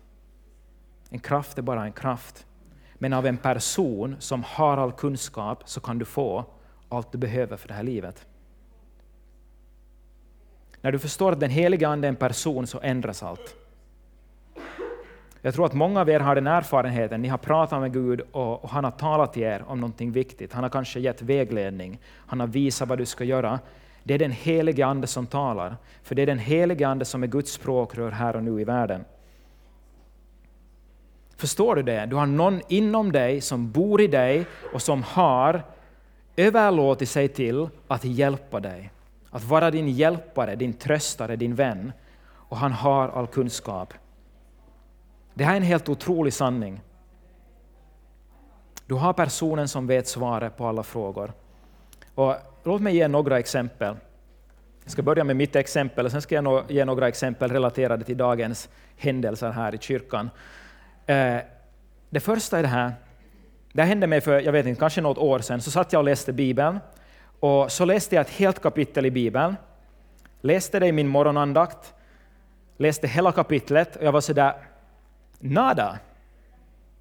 En 1.09 1.19
kraft 1.19 1.57
är 1.57 1.61
bara 1.61 1.83
en 1.83 1.91
kraft. 1.91 2.45
Men 2.93 3.13
av 3.13 3.25
en 3.25 3.37
person 3.37 4.15
som 4.19 4.43
har 4.43 4.77
all 4.77 4.91
kunskap 4.91 5.63
så 5.65 5.79
kan 5.79 5.99
du 5.99 6.05
få 6.05 6.45
allt 6.89 7.11
du 7.11 7.17
behöver 7.17 7.57
för 7.57 7.67
det 7.67 7.73
här 7.73 7.83
livet. 7.83 8.27
När 10.81 10.91
du 10.91 10.99
förstår 10.99 11.31
att 11.31 11.39
den 11.39 11.49
heliga 11.49 11.87
Ande 11.87 12.07
är 12.07 12.09
en 12.09 12.15
person 12.15 12.67
så 12.67 12.79
ändras 12.79 13.23
allt. 13.23 13.55
Jag 15.41 15.53
tror 15.53 15.65
att 15.65 15.73
många 15.73 16.01
av 16.01 16.09
er 16.09 16.19
har 16.19 16.35
den 16.35 16.47
erfarenheten, 16.47 17.21
ni 17.21 17.27
har 17.27 17.37
pratat 17.37 17.81
med 17.81 17.93
Gud 17.93 18.21
och, 18.31 18.63
och, 18.63 18.69
han 18.69 18.83
har 18.83 18.91
talat 18.91 19.33
till 19.33 19.43
er 19.43 19.63
om 19.67 19.79
någonting 19.79 20.11
viktigt. 20.11 20.53
Han 20.53 20.63
har 20.63 20.69
kanske 20.69 20.99
gett 20.99 21.21
vägledning, 21.21 21.99
han 22.27 22.39
har 22.39 22.47
visat 22.47 22.89
vad 22.89 22.97
du 22.97 23.05
ska 23.05 23.23
göra. 23.23 23.59
Det 24.03 24.13
är 24.13 24.19
den 24.19 24.31
helige 24.31 24.85
Ande 24.85 25.07
som 25.07 25.27
talar, 25.27 25.75
för 26.03 26.15
det 26.15 26.21
är 26.21 26.25
den 26.25 26.39
helige 26.39 26.87
Ande 26.87 27.05
som 27.05 27.23
är 27.23 27.27
Guds 27.27 27.51
språkrör 27.51 28.11
här 28.11 28.35
och 28.35 28.43
nu 28.43 28.61
i 28.61 28.63
världen. 28.63 29.05
Förstår 31.37 31.75
du 31.75 31.83
det? 31.83 32.05
Du 32.05 32.15
har 32.15 32.25
någon 32.25 32.61
inom 32.67 33.11
dig 33.11 33.41
som 33.41 33.71
bor 33.71 34.01
i 34.01 34.07
dig 34.07 34.45
och 34.73 34.81
som 34.81 35.03
har 35.03 35.63
överlåtit 36.35 37.09
sig 37.09 37.27
till 37.27 37.69
att 37.87 38.05
hjälpa 38.05 38.59
dig. 38.59 38.91
Att 39.31 39.43
vara 39.43 39.71
din 39.71 39.89
hjälpare, 39.89 40.55
din 40.55 40.73
tröstare, 40.73 41.35
din 41.35 41.55
vän. 41.55 41.91
Och 42.33 42.57
han 42.57 42.71
har 42.71 43.09
all 43.09 43.27
kunskap. 43.27 43.93
Det 45.33 45.43
här 45.43 45.53
är 45.53 45.57
en 45.57 45.63
helt 45.63 45.89
otrolig 45.89 46.33
sanning. 46.33 46.81
Du 48.85 48.95
har 48.95 49.13
personen 49.13 49.67
som 49.67 49.87
vet 49.87 50.07
svaret 50.07 50.57
på 50.57 50.67
alla 50.67 50.83
frågor. 50.83 51.33
Och 52.15 52.35
låt 52.63 52.81
mig 52.81 52.95
ge 52.95 53.07
några 53.07 53.39
exempel. 53.39 53.95
Jag 54.83 54.91
ska 54.91 55.01
börja 55.01 55.23
med 55.23 55.35
mitt 55.35 55.55
exempel, 55.55 56.05
och 56.05 56.11
sen 56.11 56.21
ska 56.21 56.35
jag 56.35 56.71
ge 56.71 56.85
några 56.85 57.07
exempel 57.07 57.51
relaterade 57.51 58.05
till 58.05 58.17
dagens 58.17 58.69
händelser 58.97 59.51
här 59.51 59.75
i 59.75 59.77
kyrkan. 59.77 60.29
Eh, 61.05 61.37
det 62.09 62.19
första 62.19 62.57
är 62.57 62.61
det 62.61 62.67
här. 62.67 62.93
Det 63.73 63.83
hände 63.83 64.07
mig 64.07 64.21
för, 64.21 64.39
jag 64.39 64.51
vet 64.51 64.65
inte, 64.65 64.79
kanske 64.79 65.01
något 65.01 65.17
år 65.17 65.39
sedan, 65.39 65.61
så 65.61 65.71
satt 65.71 65.93
jag 65.93 65.99
och 65.99 66.05
läste 66.05 66.33
Bibeln. 66.33 66.79
Och 67.41 67.71
så 67.71 67.85
läste 67.85 68.15
jag 68.15 68.21
ett 68.21 68.29
helt 68.29 68.61
kapitel 68.61 69.05
i 69.05 69.11
Bibeln. 69.11 69.55
Läste 70.41 70.79
det 70.79 70.87
i 70.87 70.91
min 70.91 71.07
morgonandakt. 71.07 71.93
Läste 72.77 73.07
hela 73.07 73.31
kapitlet 73.31 73.95
och 73.95 74.03
jag 74.03 74.11
var 74.11 74.21
sådär, 74.21 74.53
nada. 75.39 75.99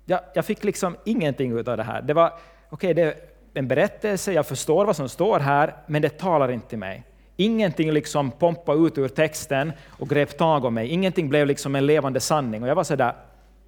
Jag, 0.04 0.20
jag 0.34 0.44
fick 0.44 0.64
liksom 0.64 0.96
ingenting 1.04 1.58
av 1.58 1.64
det 1.64 1.82
här. 1.82 2.02
Det 2.02 2.14
var, 2.14 2.26
okej, 2.70 2.90
okay, 2.90 2.94
det 2.94 3.02
är 3.02 3.14
en 3.54 3.68
berättelse, 3.68 4.32
jag 4.32 4.46
förstår 4.46 4.84
vad 4.84 4.96
som 4.96 5.08
står 5.08 5.38
här, 5.38 5.74
men 5.86 6.02
det 6.02 6.18
talar 6.18 6.50
inte 6.50 6.68
till 6.68 6.78
mig. 6.78 7.04
Ingenting 7.36 7.92
liksom 7.92 8.30
pompade 8.30 8.86
ut 8.86 8.98
ur 8.98 9.08
texten 9.08 9.72
och 9.98 10.08
grep 10.08 10.38
tag 10.38 10.64
om 10.64 10.74
mig. 10.74 10.88
Ingenting 10.88 11.28
blev 11.28 11.46
liksom 11.46 11.74
en 11.74 11.86
levande 11.86 12.20
sanning. 12.20 12.62
Och 12.62 12.68
jag 12.68 12.74
var 12.74 12.84
sådär, 12.84 13.14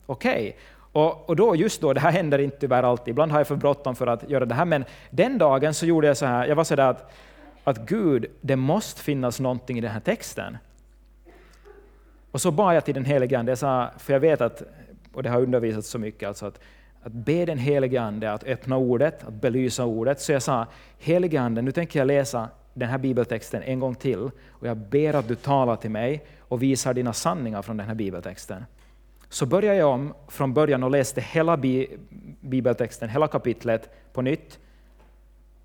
okej. 0.06 0.32
Okay. 0.32 0.52
Och, 0.92 1.28
och 1.28 1.36
då, 1.36 1.56
just 1.56 1.80
då, 1.80 1.92
det 1.92 2.00
här 2.00 2.10
händer 2.10 2.38
inte 2.38 2.56
tyvärr 2.56 2.82
alltid, 2.82 3.12
ibland 3.12 3.32
har 3.32 3.40
jag 3.40 3.46
för 3.46 3.56
bråttom 3.56 3.96
för 3.96 4.06
att 4.06 4.30
göra 4.30 4.44
det 4.44 4.54
här, 4.54 4.64
men 4.64 4.84
den 5.10 5.38
dagen 5.38 5.74
så 5.74 5.86
gjorde 5.86 6.06
jag 6.06 6.16
så 6.16 6.26
här, 6.26 6.46
jag 6.46 6.56
var 6.56 6.64
sådär 6.64 6.88
att, 6.88 7.12
att 7.64 7.78
Gud, 7.78 8.26
det 8.40 8.56
måste 8.56 9.02
finnas 9.02 9.40
någonting 9.40 9.78
i 9.78 9.80
den 9.80 9.90
här 9.90 10.00
texten. 10.00 10.58
Och 12.30 12.40
så 12.40 12.50
bad 12.50 12.76
jag 12.76 12.84
till 12.84 12.94
den 12.94 13.04
helige 13.04 13.38
Ande, 13.38 13.50
jag 13.50 13.58
sa, 13.58 13.90
för 13.98 14.12
jag 14.12 14.20
vet 14.20 14.40
att, 14.40 14.62
och 15.12 15.22
det 15.22 15.30
har 15.30 15.40
undervisats 15.40 15.88
så 15.88 15.98
mycket, 15.98 16.28
alltså 16.28 16.46
att, 16.46 16.60
att 17.02 17.12
be 17.12 17.44
den 17.44 17.58
helige 17.58 18.02
Ande 18.02 18.32
att 18.32 18.44
öppna 18.44 18.76
ordet, 18.76 19.24
att 19.24 19.34
belysa 19.34 19.84
ordet. 19.84 20.20
Så 20.20 20.32
jag 20.32 20.42
sa, 20.42 20.66
helige 20.98 21.40
Ande, 21.40 21.62
nu 21.62 21.72
tänker 21.72 21.98
jag 21.98 22.06
läsa 22.06 22.48
den 22.74 22.88
här 22.88 22.98
bibeltexten 22.98 23.62
en 23.62 23.80
gång 23.80 23.94
till, 23.94 24.30
och 24.48 24.66
jag 24.66 24.76
ber 24.76 25.14
att 25.14 25.28
du 25.28 25.34
talar 25.34 25.76
till 25.76 25.90
mig 25.90 26.24
och 26.40 26.62
visar 26.62 26.94
dina 26.94 27.12
sanningar 27.12 27.62
från 27.62 27.76
den 27.76 27.86
här 27.86 27.94
bibeltexten. 27.94 28.64
Så 29.32 29.46
började 29.46 29.78
jag 29.78 29.90
om 29.90 30.14
från 30.28 30.54
början 30.54 30.82
och 30.82 30.90
läste 30.90 31.20
hela 31.20 31.56
bibeltexten, 32.40 33.08
hela 33.08 33.28
kapitlet 33.28 33.90
på 34.12 34.22
nytt. 34.22 34.58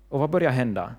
Och 0.08 0.20
vad 0.20 0.30
började 0.30 0.54
hända? 0.54 0.94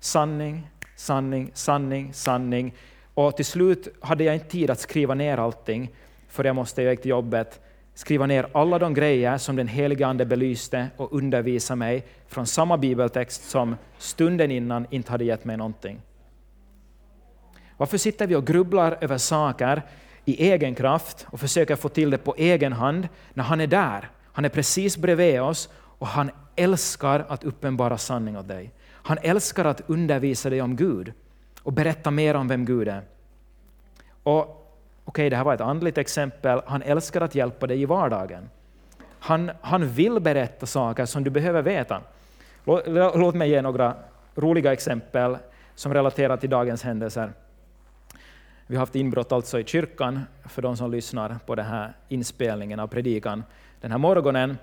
Sanning, 0.00 0.70
sanning, 0.96 1.50
sanning, 1.54 2.12
sanning. 2.12 2.74
Och 3.14 3.36
till 3.36 3.44
slut 3.44 3.88
hade 4.00 4.24
jag 4.24 4.34
inte 4.34 4.48
tid 4.48 4.70
att 4.70 4.80
skriva 4.80 5.14
ner 5.14 5.38
allting, 5.38 5.94
för 6.28 6.44
jag 6.44 6.56
måste 6.56 6.82
iväg 6.82 7.02
till 7.02 7.10
jobbet. 7.10 7.60
Skriva 7.94 8.26
ner 8.26 8.48
alla 8.52 8.78
de 8.78 8.94
grejer 8.94 9.38
som 9.38 9.56
den 9.56 9.68
helige 9.68 10.06
Ande 10.06 10.26
belyste 10.26 10.86
och 10.96 11.12
undervisa 11.12 11.76
mig 11.76 12.06
från 12.28 12.46
samma 12.46 12.76
bibeltext 12.76 13.50
som 13.50 13.76
stunden 13.98 14.50
innan 14.50 14.86
inte 14.90 15.12
hade 15.12 15.24
gett 15.24 15.44
mig 15.44 15.56
någonting. 15.56 16.00
Varför 17.76 17.98
sitter 17.98 18.26
vi 18.26 18.34
och 18.34 18.46
grubblar 18.46 18.98
över 19.00 19.18
saker 19.18 19.82
i 20.24 20.50
egen 20.50 20.74
kraft 20.74 21.26
och 21.30 21.40
försöker 21.40 21.76
få 21.76 21.88
till 21.88 22.10
det 22.10 22.18
på 22.18 22.34
egen 22.38 22.72
hand 22.72 23.08
när 23.34 23.44
han 23.44 23.60
är 23.60 23.66
där? 23.66 24.10
Han 24.32 24.44
är 24.44 24.48
precis 24.48 24.96
bredvid 24.96 25.40
oss 25.40 25.68
och 25.74 26.06
han 26.06 26.30
älskar 26.56 27.24
att 27.28 27.44
uppenbara 27.44 27.98
sanning 27.98 28.38
åt 28.38 28.48
dig. 28.48 28.72
Han 28.88 29.18
älskar 29.22 29.64
att 29.64 29.82
undervisa 29.86 30.50
dig 30.50 30.62
om 30.62 30.76
Gud 30.76 31.12
och 31.62 31.72
berätta 31.72 32.10
mer 32.10 32.34
om 32.34 32.48
vem 32.48 32.64
Gud 32.64 32.88
är. 32.88 33.02
Och 34.22 34.56
Okej, 35.04 35.22
okay, 35.22 35.30
det 35.30 35.36
här 35.36 35.44
var 35.44 35.54
ett 35.54 35.60
andligt 35.60 35.98
exempel. 35.98 36.60
Han 36.66 36.82
älskar 36.82 37.20
att 37.20 37.34
hjälpa 37.34 37.66
dig 37.66 37.82
i 37.82 37.84
vardagen. 37.84 38.50
Han, 39.18 39.50
han 39.60 39.88
vill 39.88 40.20
berätta 40.20 40.66
saker 40.66 41.06
som 41.06 41.24
du 41.24 41.30
behöver 41.30 41.62
veta. 41.62 42.00
Låt, 42.64 42.86
låt 43.14 43.34
mig 43.34 43.50
ge 43.50 43.62
några 43.62 43.94
roliga 44.34 44.72
exempel 44.72 45.36
som 45.74 45.94
relaterar 45.94 46.36
till 46.36 46.50
dagens 46.50 46.82
händelser. 46.82 47.32
Vi 48.70 48.76
har 48.76 48.80
haft 48.80 48.94
inbrott 48.94 49.32
alltså 49.32 49.60
i 49.60 49.64
kyrkan, 49.64 50.20
för 50.44 50.62
de 50.62 50.76
som 50.76 50.90
lyssnar 50.90 51.38
på 51.46 51.54
den 51.54 51.66
här 51.66 51.92
inspelningen 52.08 52.80
av 52.80 52.86
predikan 52.86 53.44
den 53.80 53.90
här 53.90 53.98
morgonen. 53.98 54.58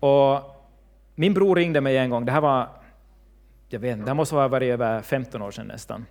Och 0.00 0.40
min 1.14 1.34
bror 1.34 1.56
ringde 1.56 1.80
mig 1.80 1.98
en 1.98 2.10
gång, 2.10 2.24
det 2.24 2.32
här 2.32 2.40
var, 2.40 2.68
jag 3.68 3.80
vet 3.80 3.98
det 3.98 4.06
här 4.06 4.14
måste 4.14 4.34
ha 4.34 4.48
varit 4.48 4.72
över 4.72 5.02
15 5.02 5.42
år 5.42 5.50
sedan 5.50 5.66
nästan. 5.66 6.06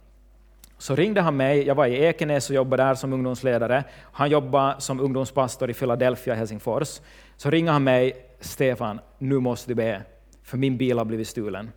Så 0.78 0.96
ringde 0.96 1.22
han 1.22 1.38
mig, 1.38 1.64
jag 1.68 1.76
var 1.76 1.86
i 1.86 2.04
Ekenäs 2.04 2.50
och 2.50 2.56
jobbade 2.56 2.84
där 2.84 2.96
som 2.96 3.14
ungdomsledare. 3.14 3.84
Han 4.02 4.30
jobbade 4.30 4.82
som 4.82 5.00
ungdomspastor 5.00 5.70
i 5.70 5.74
Philadelphia, 5.74 6.36
Helsingfors. 6.36 7.02
Så 7.38 7.50
ringer 7.50 7.72
han 7.72 7.84
mig, 7.84 8.26
Stefan, 8.40 9.00
nu 9.18 9.40
måste 9.40 9.72
du 9.72 9.76
be, 9.76 10.02
för 10.44 10.58
min 10.58 10.78
bil 10.78 10.98
har 10.98 11.06
blivit 11.06 11.28
stulen. 11.28 11.72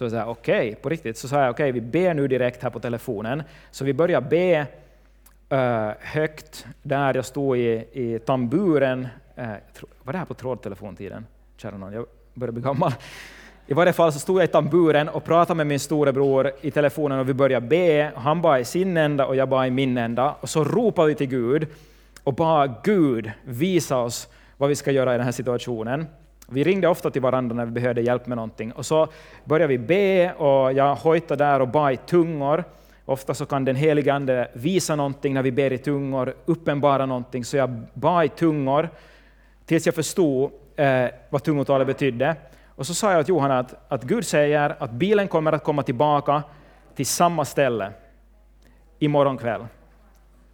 Så 0.00 0.04
jag 0.04 0.12
sa 0.12 0.24
okej, 0.24 0.68
okay, 0.68 0.74
på 0.74 0.88
riktigt. 0.88 1.18
Så 1.18 1.28
sa 1.28 1.40
jag 1.40 1.50
okej, 1.50 1.70
okay, 1.70 1.72
vi 1.72 1.80
ber 1.80 2.14
nu 2.14 2.28
direkt 2.28 2.62
här 2.62 2.70
på 2.70 2.80
telefonen. 2.80 3.42
Så 3.70 3.84
vi 3.84 3.92
började 3.92 4.26
be 4.28 4.66
uh, 5.56 5.92
högt 6.00 6.66
där 6.82 7.14
jag 7.14 7.24
stod 7.24 7.58
i, 7.58 7.84
i 7.92 8.18
tamburen. 8.18 9.08
Uh, 9.38 9.44
var 10.02 10.12
det 10.12 10.18
här 10.18 10.24
på 10.24 10.34
trådtelefontiden? 10.34 11.26
Kära 11.56 11.76
någon, 11.76 11.92
jag 11.92 12.06
börjar 12.34 12.52
bli 12.52 12.62
gammal. 12.62 12.92
I 13.66 13.74
varje 13.74 13.92
fall 13.92 14.12
så 14.12 14.18
stod 14.18 14.38
jag 14.38 14.44
i 14.44 14.48
tamburen 14.52 15.08
och 15.08 15.24
pratade 15.24 15.56
med 15.56 15.66
min 15.66 15.80
storebror 15.80 16.52
i 16.60 16.70
telefonen 16.70 17.18
och 17.18 17.28
vi 17.28 17.34
började 17.34 17.66
be. 17.66 18.12
Han 18.16 18.42
bad 18.42 18.60
i 18.60 18.64
sin 18.64 18.96
ända 18.96 19.26
och 19.26 19.36
jag 19.36 19.48
bad 19.48 19.66
i 19.66 19.70
min 19.70 19.98
ända. 19.98 20.34
Och 20.40 20.48
så 20.48 20.64
ropade 20.64 21.08
vi 21.08 21.14
till 21.14 21.28
Gud 21.28 21.66
och 22.24 22.34
bad 22.34 22.74
Gud 22.84 23.30
visa 23.44 23.96
oss 23.96 24.28
vad 24.56 24.68
vi 24.68 24.76
ska 24.76 24.90
göra 24.90 25.14
i 25.14 25.16
den 25.16 25.24
här 25.24 25.32
situationen. 25.32 26.06
Vi 26.52 26.64
ringde 26.64 26.88
ofta 26.88 27.10
till 27.10 27.22
varandra 27.22 27.56
när 27.56 27.64
vi 27.64 27.70
behövde 27.70 28.00
hjälp 28.00 28.26
med 28.26 28.36
någonting. 28.36 28.72
Och 28.72 28.86
så 28.86 29.08
började 29.44 29.76
vi 29.76 29.78
be 29.78 30.32
och 30.32 30.72
jag 30.72 30.94
hojtade 30.94 31.44
där 31.44 31.60
och 31.60 31.68
bad 31.68 31.92
i 31.92 31.96
tungor. 31.96 32.64
Ofta 33.04 33.34
så 33.34 33.46
kan 33.46 33.64
den 33.64 33.76
helige 33.76 34.14
Ande 34.14 34.50
visa 34.52 34.96
någonting 34.96 35.34
när 35.34 35.42
vi 35.42 35.52
ber 35.52 35.72
i 35.72 35.78
tungor, 35.78 36.34
uppenbara 36.44 37.06
någonting. 37.06 37.44
Så 37.44 37.56
jag 37.56 37.70
bad 37.94 38.24
i 38.24 38.28
tungor 38.28 38.88
tills 39.66 39.86
jag 39.86 39.94
förstod 39.94 40.50
eh, 40.76 41.06
vad 41.28 41.42
tungotalet 41.42 41.86
betydde. 41.86 42.36
Och 42.66 42.86
så 42.86 42.94
sa 42.94 43.12
jag 43.12 43.24
till 43.24 43.34
Johanna 43.34 43.58
att, 43.58 43.74
att 43.88 44.02
Gud 44.02 44.26
säger 44.26 44.76
att 44.78 44.90
bilen 44.90 45.28
kommer 45.28 45.52
att 45.52 45.64
komma 45.64 45.82
tillbaka 45.82 46.42
till 46.94 47.06
samma 47.06 47.44
ställe 47.44 47.92
imorgon 48.98 49.38
kväll. 49.38 49.66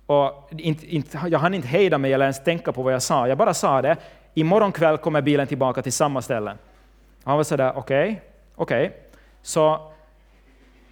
Och 0.07 0.51
inte, 0.59 0.95
inte, 0.95 1.21
jag 1.29 1.39
hann 1.39 1.55
inte 1.55 1.69
hejda 1.69 1.99
mig 1.99 2.13
eller 2.13 2.25
ens 2.25 2.45
tänka 2.45 2.73
på 2.73 2.83
vad 2.83 2.95
jag 2.95 3.03
sa, 3.03 3.29
jag 3.29 3.39
bara 3.39 3.55
sa 3.55 3.83
det. 3.83 3.97
Imorgon 4.39 4.73
kväll 4.73 4.99
kommer 4.99 5.23
bilen 5.23 5.47
tillbaka 5.47 5.83
till 5.83 5.93
samma 5.93 6.23
ställe. 6.23 6.51
Och 6.51 7.31
han 7.31 7.37
var 7.37 7.45
sådär, 7.45 7.73
okej, 7.77 8.11
okay, 8.11 8.21
okej. 8.55 8.87
Okay. 8.87 8.99
Så 9.43 9.93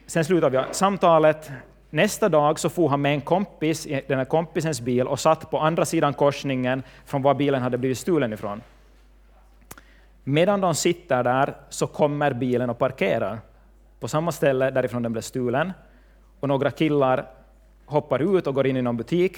sen 0.07 0.25
slutade 0.25 0.59
vi 0.59 0.75
samtalet. 0.75 1.51
Nästa 1.91 2.29
dag 2.29 2.59
så 2.59 2.69
for 2.69 2.89
han 2.89 3.03
med 3.03 3.15
en 3.15 3.21
kompis 3.21 3.87
i 3.87 4.03
den 4.09 4.19
här 4.19 4.25
kompisens 4.25 4.81
bil 4.81 5.07
och 5.07 5.21
satt 5.21 5.51
på 5.51 5.59
andra 5.59 5.85
sidan 5.85 6.15
korsningen 6.15 6.83
från 7.05 7.23
var 7.23 7.35
bilen 7.35 7.63
hade 7.63 7.79
blivit 7.79 7.99
stulen 7.99 8.33
ifrån. 8.33 8.63
Medan 10.25 10.61
de 10.61 10.75
sitter 10.75 11.25
där 11.25 11.55
så 11.69 11.87
kommer 11.87 12.33
bilen 12.33 12.71
och 12.71 12.79
parkerar 12.79 13.39
på 14.01 14.09
samma 14.09 14.33
ställe 14.33 14.71
därifrån 14.71 15.03
den 15.03 15.13
blev 15.13 15.23
stulen. 15.23 15.73
Och 16.41 16.49
några 16.49 16.71
killar 16.71 17.27
hoppar 17.87 18.37
ut 18.37 18.47
och 18.47 18.55
går 18.55 18.67
in 18.67 18.77
i 18.77 18.83
någon 18.83 18.97
butik. 18.97 19.37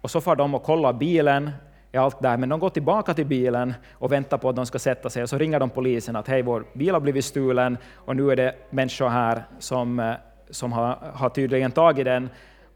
Och 0.00 0.10
så 0.10 0.20
får 0.20 0.36
de 0.36 0.54
och 0.54 0.62
kollar 0.62 0.92
bilen, 0.92 1.50
är 1.92 1.98
allt 1.98 2.22
där, 2.22 2.36
men 2.36 2.48
de 2.48 2.60
går 2.60 2.70
tillbaka 2.70 3.14
till 3.14 3.26
bilen 3.26 3.74
och 3.92 4.12
väntar 4.12 4.38
på 4.38 4.48
att 4.48 4.56
de 4.56 4.66
ska 4.66 4.78
sätta 4.78 5.10
sig. 5.10 5.22
Och 5.22 5.28
så 5.28 5.38
ringer 5.38 5.60
de 5.60 5.70
polisen 5.70 6.16
att 6.16 6.28
hej, 6.28 6.42
vår 6.42 6.64
bil 6.72 6.94
har 6.94 7.00
blivit 7.00 7.24
stulen 7.24 7.78
och 7.94 8.16
nu 8.16 8.32
är 8.32 8.36
det 8.36 8.54
människor 8.70 9.08
här 9.08 9.42
som, 9.58 10.00
eh, 10.00 10.14
som 10.50 10.72
har, 10.72 10.98
har 11.14 11.28
tydligen 11.28 11.70
tagit 11.70 12.04
den 12.04 12.28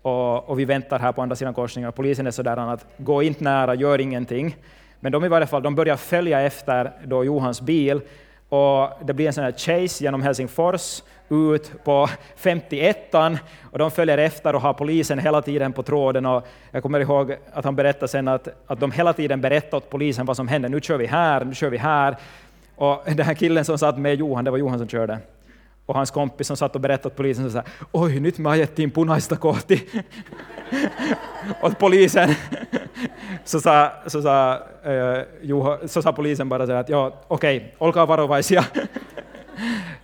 och, 0.02 0.48
och, 0.48 0.58
vi 0.58 0.64
väntar 0.64 0.98
här 0.98 1.12
på 1.12 1.22
andra 1.22 1.36
sidan 1.36 1.54
korsningen. 1.54 1.88
Och 1.88 1.94
polisen 1.94 2.26
är 2.26 2.30
sådär 2.30 2.56
att 2.56 2.86
gå 2.96 3.22
inte 3.22 3.44
nära, 3.44 3.74
gör 3.74 4.00
ingenting. 4.00 4.56
Men 5.00 5.12
de 5.12 5.24
i 5.24 5.28
varje 5.28 5.46
fall, 5.46 5.62
de 5.62 5.74
börjar 5.74 5.96
följa 5.96 6.40
efter 6.40 6.92
då 7.04 7.24
Johans 7.24 7.60
bil 7.60 8.00
och 8.48 8.88
det 9.04 9.14
blir 9.14 9.26
en 9.26 9.32
sån 9.32 9.44
här 9.44 9.52
chase 9.52 10.04
genom 10.04 10.22
Helsingfors 10.22 11.02
ut 11.28 11.84
på 11.84 12.08
51an 12.42 13.38
och 13.72 13.78
de 13.78 13.90
följer 13.90 14.18
efter 14.18 14.54
och 14.54 14.60
har 14.60 14.72
polisen 14.72 15.18
hela 15.18 15.42
tiden 15.42 15.72
på 15.72 15.82
tråden. 15.82 16.26
Och 16.26 16.46
jag 16.70 16.82
kommer 16.82 17.00
ihåg 17.00 17.36
att 17.52 17.64
han 17.64 17.76
berättade 17.76 18.08
sen 18.08 18.28
att, 18.28 18.48
att 18.66 18.80
de 18.80 18.92
hela 18.92 19.12
tiden 19.12 19.40
berättade 19.40 19.76
åt 19.76 19.90
polisen 19.90 20.26
vad 20.26 20.36
som 20.36 20.48
hände. 20.48 20.68
Nu 20.68 20.80
kör 20.80 20.98
vi 20.98 21.06
här, 21.06 21.44
nu 21.44 21.54
kör 21.54 21.70
vi 21.70 21.76
här. 21.76 22.16
Och 22.76 23.02
den 23.06 23.26
här 23.26 23.34
killen 23.34 23.64
som 23.64 23.78
satt 23.78 23.98
med 23.98 24.14
Johan, 24.14 24.44
det 24.44 24.50
var 24.50 24.58
Johan 24.58 24.78
som 24.78 24.88
körde. 24.88 25.18
Och 25.86 25.94
hans 25.94 26.10
kompis 26.10 26.46
som 26.46 26.56
satt 26.56 26.74
och 26.74 26.80
berättade 26.80 27.08
åt 27.08 27.16
polisen 27.16 27.50
så 27.50 27.58
här, 27.58 27.66
oj, 27.92 28.20
nyt 28.20 28.38
mä 28.38 28.50
ajettiin 28.50 28.90
punaista 28.90 29.36
kohti. 29.36 29.82
åt 31.62 31.78
polisen. 31.78 32.34
så, 33.44 33.60
sa, 33.60 33.92
så, 34.06 34.22
sa, 34.22 34.58
eh, 34.84 34.92
uh, 34.92 35.22
Juho, 35.42 35.88
så 35.88 36.02
sa 36.02 36.12
polisen 36.12 36.48
bara 36.48 36.66
så 36.66 36.72
här 36.72 36.80
att 36.80 36.88
ja, 36.88 37.12
okej, 37.28 37.56
okay, 37.56 37.68
olkaa 37.78 38.06
varovaisia 38.06 38.64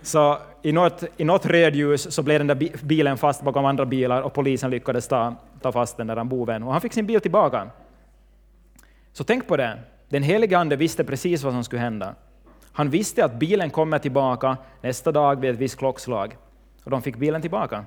så 0.01 0.37
i 0.61 0.71
något, 0.71 1.03
i 1.17 1.23
något 1.23 1.45
rödljus 1.45 2.13
så 2.15 2.23
blev 2.23 2.39
den 2.39 2.47
där 2.47 2.85
bilen 2.85 3.17
fast 3.17 3.43
bakom 3.43 3.65
andra 3.65 3.85
bilar 3.85 4.21
och 4.21 4.33
polisen 4.33 4.71
lyckades 4.71 5.07
ta, 5.07 5.35
ta 5.61 5.71
fast 5.71 5.97
den 5.97 6.07
där 6.07 6.23
boven 6.23 6.63
och 6.63 6.71
han 6.71 6.81
fick 6.81 6.93
sin 6.93 7.05
bil 7.05 7.21
tillbaka. 7.21 7.69
Så 9.13 9.23
tänk 9.23 9.47
på 9.47 9.57
det, 9.57 9.79
den 10.09 10.23
helige 10.23 10.57
Ande 10.57 10.75
visste 10.75 11.03
precis 11.03 11.43
vad 11.43 11.53
som 11.53 11.63
skulle 11.63 11.81
hända. 11.81 12.15
Han 12.71 12.89
visste 12.89 13.25
att 13.25 13.33
bilen 13.33 13.69
kommer 13.69 13.99
tillbaka 13.99 14.57
nästa 14.81 15.11
dag 15.11 15.39
vid 15.39 15.51
ett 15.51 15.57
visst 15.57 15.77
klockslag 15.77 16.37
och 16.83 16.91
de 16.91 17.01
fick 17.01 17.17
bilen 17.17 17.41
tillbaka. 17.41 17.85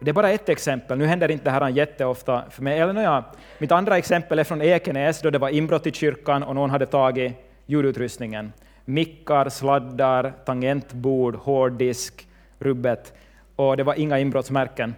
Det 0.00 0.10
är 0.10 0.12
bara 0.12 0.30
ett 0.30 0.48
exempel, 0.48 0.98
nu 0.98 1.06
händer 1.06 1.30
inte 1.30 1.44
det 1.44 1.50
här 1.50 1.68
jätteofta 1.68 2.44
för 2.50 2.62
mig. 2.62 2.78
Eller 2.78 3.02
ja, 3.02 3.24
mitt 3.58 3.72
andra 3.72 3.98
exempel 3.98 4.38
är 4.38 4.44
från 4.44 4.62
Ekenäs 4.62 5.22
då 5.22 5.30
det 5.30 5.38
var 5.38 5.48
inbrott 5.48 5.86
i 5.86 5.92
kyrkan 5.92 6.42
och 6.42 6.54
någon 6.54 6.70
hade 6.70 6.86
tagit 6.86 7.32
ljudutrustningen 7.66 8.52
mickar, 8.90 9.48
sladdar, 9.48 10.32
tangentbord, 10.44 11.34
hårddisk, 11.34 12.28
rubbet. 12.58 13.14
Och 13.56 13.76
det 13.76 13.82
var 13.82 13.94
inga 13.94 14.18
inbrottsmärken. 14.18 14.94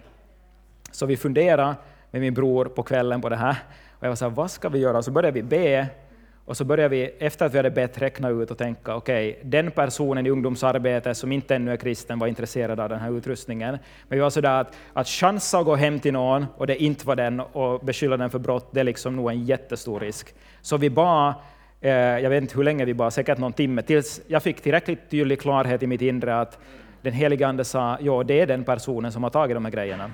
Så 0.90 1.06
vi 1.06 1.16
funderade 1.16 1.74
med 2.10 2.20
min 2.20 2.34
bror 2.34 2.64
på 2.64 2.82
kvällen 2.82 3.20
på 3.20 3.28
det 3.28 3.36
här. 3.36 3.56
Och 3.98 4.04
jag 4.04 4.08
var 4.08 4.16
så 4.16 4.24
här, 4.24 4.32
vad 4.32 4.50
ska 4.50 4.68
vi 4.68 4.78
göra? 4.78 5.02
Så 5.02 5.10
började 5.10 5.34
vi 5.34 5.42
be. 5.42 5.88
Och 6.44 6.56
så 6.56 6.64
började 6.64 6.88
vi, 6.88 7.04
efter 7.04 7.46
att 7.46 7.52
vi 7.54 7.56
hade 7.56 7.70
bett, 7.70 8.02
räkna 8.02 8.28
ut 8.28 8.50
och 8.50 8.58
tänka, 8.58 8.94
okej, 8.94 9.30
okay, 9.30 9.50
den 9.50 9.70
personen 9.70 10.26
i 10.26 10.30
ungdomsarbete 10.30 11.14
som 11.14 11.32
inte 11.32 11.54
ännu 11.54 11.72
är 11.72 11.76
kristen 11.76 12.18
var 12.18 12.26
intresserad 12.26 12.80
av 12.80 12.88
den 12.88 12.98
här 12.98 13.16
utrustningen. 13.16 13.78
Men 14.08 14.18
vi 14.18 14.20
var 14.20 14.30
sådär 14.30 14.60
att, 14.60 14.76
att 14.92 15.08
chansa 15.08 15.58
att 15.58 15.64
gå 15.64 15.74
hem 15.74 16.00
till 16.00 16.12
någon 16.12 16.46
och 16.56 16.66
det 16.66 16.82
inte 16.82 17.06
var 17.06 17.16
den 17.16 17.40
och 17.40 17.80
beskylla 17.80 18.16
den 18.16 18.30
för 18.30 18.38
brott, 18.38 18.68
det 18.72 18.80
är 18.80 18.84
liksom 18.84 19.16
nog 19.16 19.30
en 19.30 19.44
jättestor 19.44 20.00
risk. 20.00 20.34
Så 20.60 20.76
vi 20.76 20.90
bad 20.90 21.34
Eh, 21.84 21.90
jag 21.92 22.30
vet 22.30 22.42
inte 22.42 22.56
hur 22.56 22.64
länge 22.64 22.84
vi 22.84 22.94
bara, 22.94 23.10
säkert 23.10 23.38
någon 23.38 23.52
timme, 23.52 23.82
tills 23.82 24.20
jag 24.26 24.42
fick 24.42 24.60
tillräckligt 24.60 25.10
tydlig 25.10 25.40
klarhet 25.40 25.82
i 25.82 25.86
mitt 25.86 26.00
inre 26.00 26.40
att 26.40 26.58
den 27.02 27.12
helige 27.12 27.46
Ande 27.46 27.64
sa, 27.64 27.98
ja, 28.00 28.22
det 28.22 28.40
är 28.40 28.46
den 28.46 28.64
personen 28.64 29.12
som 29.12 29.22
har 29.22 29.30
tagit 29.30 29.56
de 29.56 29.64
här 29.64 29.72
grejerna. 29.72 30.10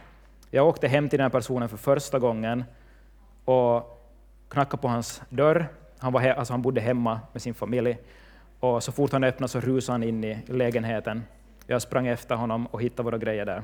Jag 0.50 0.68
åkte 0.68 0.88
hem 0.88 1.08
till 1.08 1.18
den 1.18 1.24
här 1.24 1.30
personen 1.30 1.68
för 1.68 1.76
första 1.76 2.18
gången 2.18 2.64
och 3.44 4.04
knackade 4.48 4.80
på 4.80 4.88
hans 4.88 5.22
dörr. 5.28 5.66
Han, 5.98 6.12
var 6.12 6.20
he- 6.20 6.34
alltså 6.34 6.52
han 6.52 6.62
bodde 6.62 6.80
hemma 6.80 7.20
med 7.32 7.42
sin 7.42 7.54
familj. 7.54 7.98
Och 8.60 8.82
så 8.82 8.92
fort 8.92 9.12
han 9.12 9.24
öppnade 9.24 9.48
så 9.48 9.60
rusade 9.60 9.94
han 9.94 10.02
in 10.02 10.24
i 10.24 10.38
lägenheten. 10.46 11.22
Jag 11.66 11.82
sprang 11.82 12.06
efter 12.06 12.34
honom 12.34 12.66
och 12.66 12.82
hittade 12.82 13.02
våra 13.02 13.18
grejer 13.18 13.46
där. 13.46 13.62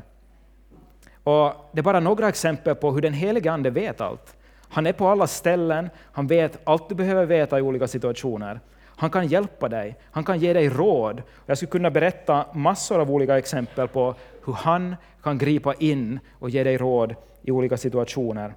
Och 1.24 1.52
det 1.72 1.78
är 1.80 1.82
bara 1.82 2.00
några 2.00 2.28
exempel 2.28 2.74
på 2.74 2.92
hur 2.92 3.00
den 3.00 3.12
helige 3.12 3.52
Ande 3.52 3.70
vet 3.70 4.00
allt. 4.00 4.36
Han 4.68 4.86
är 4.86 4.92
på 4.92 5.08
alla 5.08 5.26
ställen, 5.26 5.90
han 6.12 6.26
vet 6.26 6.58
allt 6.64 6.88
du 6.88 6.94
behöver 6.94 7.26
veta 7.26 7.58
i 7.58 7.62
olika 7.62 7.88
situationer. 7.88 8.60
Han 8.96 9.10
kan 9.10 9.26
hjälpa 9.26 9.68
dig, 9.68 9.96
han 10.10 10.24
kan 10.24 10.38
ge 10.38 10.52
dig 10.52 10.68
råd. 10.68 11.22
Jag 11.46 11.56
skulle 11.56 11.70
kunna 11.70 11.90
berätta 11.90 12.46
massor 12.54 13.00
av 13.00 13.10
olika 13.10 13.38
exempel 13.38 13.88
på 13.88 14.14
hur 14.44 14.52
han 14.52 14.96
kan 15.22 15.38
gripa 15.38 15.74
in 15.74 16.20
och 16.38 16.50
ge 16.50 16.64
dig 16.64 16.76
råd 16.76 17.14
i 17.42 17.50
olika 17.50 17.76
situationer. 17.76 18.54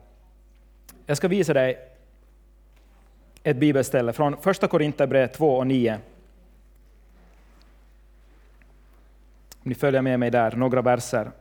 Jag 1.06 1.17
ska 1.17 1.28
visa 1.28 1.54
dig 1.54 1.78
ett 3.43 3.58
bibelställe 3.58 4.13
från 4.13 4.38
Första 4.38 4.67
Korinthierbrevet 4.67 5.34
2 5.34 5.58
och 5.58 5.67
9. 5.67 6.00
Ni 9.63 9.76
följer 9.76 10.02
med 10.02 10.20
mig 10.20 10.32
där, 10.32 10.52
några 10.52 10.82
verser. 10.82 11.32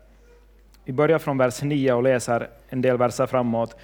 Vi 0.85 0.93
börjar 0.93 1.19
från 1.19 1.39
vers 1.39 1.63
9 1.63 1.93
och 1.93 2.03
läser 2.03 2.49
en 2.69 2.83
del 2.83 2.97
verser 2.97 3.27
framåt. 3.27 3.77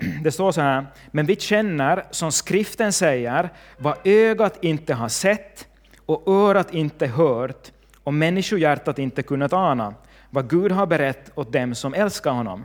Det 0.22 0.32
står 0.32 0.52
så 0.52 0.60
här, 0.60 0.86
men 1.10 1.26
vi 1.26 1.36
känner, 1.36 2.04
som 2.10 2.32
skriften 2.32 2.92
säger, 2.92 3.50
vad 3.78 3.96
ögat 4.04 4.64
inte 4.64 4.94
har 4.94 5.08
sett 5.08 5.66
och 6.06 6.28
örat 6.28 6.74
inte 6.74 7.06
hört 7.06 7.70
och 8.04 8.14
människohjärtat 8.14 8.98
inte 8.98 9.22
kunnat 9.22 9.52
ana, 9.52 9.94
vad 10.30 10.50
Gud 10.50 10.72
har 10.72 10.86
berett 10.86 11.30
åt 11.34 11.52
dem 11.52 11.74
som 11.74 11.94
älskar 11.94 12.30
honom. 12.30 12.64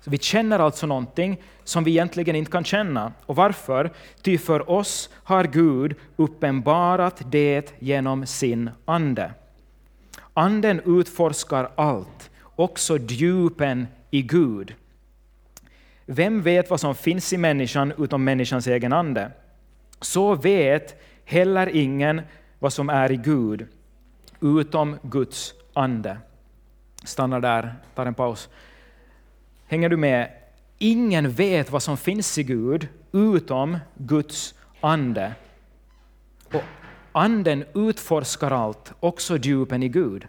Så 0.00 0.10
vi 0.10 0.18
känner 0.18 0.58
alltså 0.58 0.86
någonting 0.86 1.42
som 1.64 1.84
vi 1.84 1.90
egentligen 1.90 2.36
inte 2.36 2.50
kan 2.50 2.64
känna. 2.64 3.12
Och 3.26 3.36
varför? 3.36 3.90
Ty 4.22 4.38
för 4.38 4.70
oss 4.70 5.10
har 5.24 5.44
Gud 5.44 5.94
uppenbarat 6.16 7.22
det 7.30 7.74
genom 7.78 8.26
sin 8.26 8.70
ande. 8.84 9.30
Anden 10.34 10.80
utforskar 10.84 11.70
allt, 11.74 12.30
också 12.56 12.98
djupen 12.98 13.86
i 14.10 14.22
Gud. 14.22 14.74
Vem 16.06 16.42
vet 16.42 16.70
vad 16.70 16.80
som 16.80 16.94
finns 16.94 17.32
i 17.32 17.36
människan 17.36 17.92
utom 17.98 18.24
människans 18.24 18.66
egen 18.66 18.92
ande? 18.92 19.30
Så 20.00 20.34
vet 20.34 21.02
heller 21.24 21.66
ingen 21.76 22.22
vad 22.58 22.72
som 22.72 22.88
är 22.88 23.12
i 23.12 23.16
Gud 23.16 23.66
utom 24.40 24.96
Guds 25.02 25.54
ande. 25.72 26.18
Stannar 27.04 27.40
där, 27.40 27.74
tar 27.94 28.06
en 28.06 28.14
paus. 28.14 28.48
Hänger 29.66 29.88
du 29.88 29.96
med? 29.96 30.30
Ingen 30.78 31.30
vet 31.30 31.70
vad 31.70 31.82
som 31.82 31.96
finns 31.96 32.38
i 32.38 32.42
Gud 32.42 32.88
utom 33.12 33.78
Guds 33.94 34.54
ande. 34.80 35.32
Och 36.52 36.62
anden 37.12 37.64
utforskar 37.74 38.50
allt, 38.50 38.92
också 39.00 39.36
djupen 39.36 39.82
i 39.82 39.88
Gud. 39.88 40.26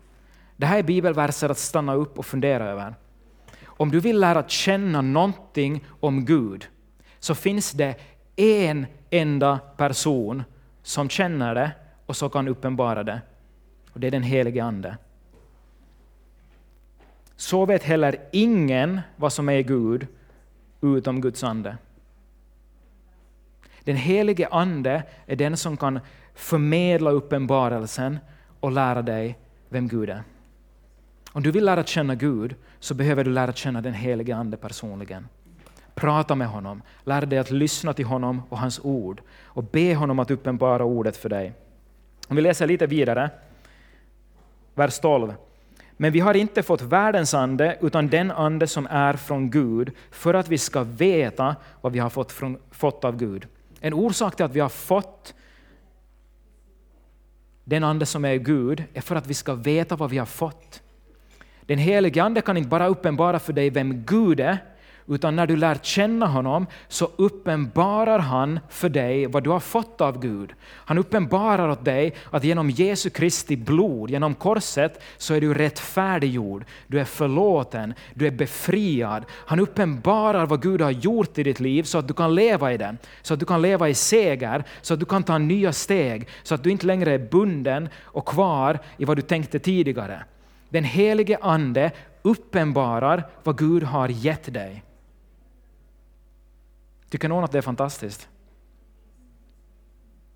Det 0.57 0.65
här 0.65 0.79
är 0.79 0.83
bibelverser 0.83 1.49
att 1.49 1.57
stanna 1.57 1.93
upp 1.93 2.19
och 2.19 2.25
fundera 2.25 2.65
över. 2.65 2.95
Om 3.77 3.91
du 3.91 3.99
vill 3.99 4.19
lära 4.19 4.47
känna 4.47 5.01
någonting 5.01 5.85
om 5.99 6.25
Gud 6.25 6.67
så 7.19 7.35
finns 7.35 7.71
det 7.71 7.95
en 8.35 8.85
enda 9.09 9.59
person 9.77 10.43
som 10.83 11.09
känner 11.09 11.55
det 11.55 11.71
och 12.05 12.15
som 12.15 12.29
kan 12.29 12.47
uppenbara 12.47 13.03
det. 13.03 13.21
Och 13.93 13.99
det 13.99 14.07
är 14.07 14.11
den 14.11 14.23
helige 14.23 14.63
Ande. 14.63 14.97
Så 17.35 17.65
vet 17.65 17.83
heller 17.83 18.17
ingen 18.31 19.01
vad 19.15 19.33
som 19.33 19.49
är 19.49 19.61
Gud 19.61 20.07
utom 20.81 21.21
Guds 21.21 21.43
ande. 21.43 21.77
Den 23.83 23.95
helige 23.95 24.47
Ande 24.51 25.03
är 25.25 25.35
den 25.35 25.57
som 25.57 25.77
kan 25.77 25.99
förmedla 26.33 27.11
uppenbarelsen 27.11 28.19
och 28.59 28.71
lära 28.71 29.01
dig 29.01 29.37
vem 29.69 29.87
Gud 29.87 30.09
är. 30.09 30.23
Om 31.35 31.43
du 31.43 31.51
vill 31.51 31.65
lära 31.65 31.83
känna 31.83 32.15
Gud 32.15 32.55
så 32.79 32.93
behöver 32.93 33.23
du 33.23 33.31
lära 33.31 33.53
känna 33.53 33.81
den 33.81 33.93
helige 33.93 34.35
Ande 34.35 34.57
personligen. 34.57 35.27
Prata 35.95 36.35
med 36.35 36.47
honom, 36.47 36.81
lär 37.03 37.25
dig 37.25 37.39
att 37.39 37.51
lyssna 37.51 37.93
till 37.93 38.05
honom 38.05 38.41
och 38.49 38.59
hans 38.59 38.79
ord 38.83 39.21
och 39.43 39.63
be 39.63 39.95
honom 39.95 40.19
att 40.19 40.31
uppenbara 40.31 40.83
ordet 40.83 41.17
för 41.17 41.29
dig. 41.29 41.53
Om 42.27 42.35
vi 42.35 42.41
läser 42.41 42.67
lite 42.67 42.87
vidare, 42.87 43.29
vers 44.75 44.99
12. 44.99 45.33
Men 45.97 46.11
vi 46.11 46.19
har 46.19 46.33
inte 46.33 46.63
fått 46.63 46.81
världens 46.81 47.33
ande, 47.33 47.77
utan 47.81 48.07
den 48.07 48.31
ande 48.31 48.67
som 48.67 48.87
är 48.89 49.13
från 49.13 49.49
Gud, 49.49 49.91
för 50.11 50.33
att 50.33 50.47
vi 50.47 50.57
ska 50.57 50.83
veta 50.83 51.55
vad 51.81 51.91
vi 51.91 51.99
har 51.99 52.09
fått, 52.09 52.31
från, 52.31 52.57
fått 52.71 53.03
av 53.03 53.17
Gud. 53.17 53.47
En 53.79 53.93
orsak 53.93 54.35
till 54.35 54.45
att 54.45 54.55
vi 54.55 54.59
har 54.59 54.69
fått 54.69 55.33
den 57.63 57.83
ande 57.83 58.05
som 58.05 58.25
är 58.25 58.35
Gud, 58.35 58.83
är 58.93 59.01
för 59.01 59.15
att 59.15 59.27
vi 59.27 59.33
ska 59.33 59.53
veta 59.53 59.95
vad 59.95 60.09
vi 60.09 60.17
har 60.17 60.25
fått. 60.25 60.81
Den 61.65 61.77
helige 61.77 62.23
Ande 62.23 62.41
kan 62.41 62.57
inte 62.57 62.69
bara 62.69 62.87
uppenbara 62.87 63.39
för 63.39 63.53
dig 63.53 63.69
vem 63.69 64.03
Gud 64.05 64.39
är, 64.39 64.57
utan 65.07 65.35
när 65.35 65.47
du 65.47 65.55
lär 65.55 65.75
känna 65.75 66.25
honom 66.25 66.67
så 66.87 67.09
uppenbarar 67.15 68.19
han 68.19 68.59
för 68.69 68.89
dig 68.89 69.25
vad 69.25 69.43
du 69.43 69.49
har 69.49 69.59
fått 69.59 70.01
av 70.01 70.19
Gud. 70.19 70.53
Han 70.61 70.97
uppenbarar 70.97 71.69
åt 71.69 71.85
dig 71.85 72.15
att 72.31 72.43
genom 72.43 72.69
Jesu 72.69 73.09
Kristi 73.09 73.57
blod, 73.57 74.09
genom 74.09 74.35
korset, 74.35 75.03
så 75.17 75.33
är 75.33 75.41
du 75.41 75.53
rättfärdiggjord, 75.53 76.65
du 76.87 76.99
är 76.99 77.05
förlåten, 77.05 77.93
du 78.13 78.27
är 78.27 78.31
befriad. 78.31 79.25
Han 79.31 79.59
uppenbarar 79.59 80.45
vad 80.45 80.61
Gud 80.61 80.81
har 80.81 80.91
gjort 80.91 81.37
i 81.37 81.43
ditt 81.43 81.59
liv 81.59 81.83
så 81.83 81.97
att 81.97 82.07
du 82.07 82.13
kan 82.13 82.35
leva 82.35 82.73
i 82.73 82.77
den, 82.77 82.97
så 83.21 83.33
att 83.33 83.39
du 83.39 83.45
kan 83.45 83.61
leva 83.61 83.89
i 83.89 83.93
seger, 83.93 84.63
så 84.81 84.93
att 84.93 84.99
du 84.99 85.05
kan 85.05 85.23
ta 85.23 85.37
nya 85.37 85.73
steg, 85.73 86.27
så 86.43 86.55
att 86.55 86.63
du 86.63 86.71
inte 86.71 86.85
längre 86.85 87.11
är 87.11 87.29
bunden 87.31 87.89
och 88.03 88.25
kvar 88.25 88.79
i 88.97 89.05
vad 89.05 89.17
du 89.17 89.21
tänkte 89.21 89.59
tidigare. 89.59 90.23
Den 90.69 90.83
helige 90.83 91.37
Ande 91.41 91.91
uppenbarar 92.21 93.29
vad 93.43 93.57
Gud 93.57 93.83
har 93.83 94.09
gett 94.09 94.53
dig. 94.53 94.83
Tycker 97.09 97.29
någon 97.29 97.43
att 97.43 97.51
det 97.51 97.57
är 97.57 97.61
fantastiskt? 97.61 98.29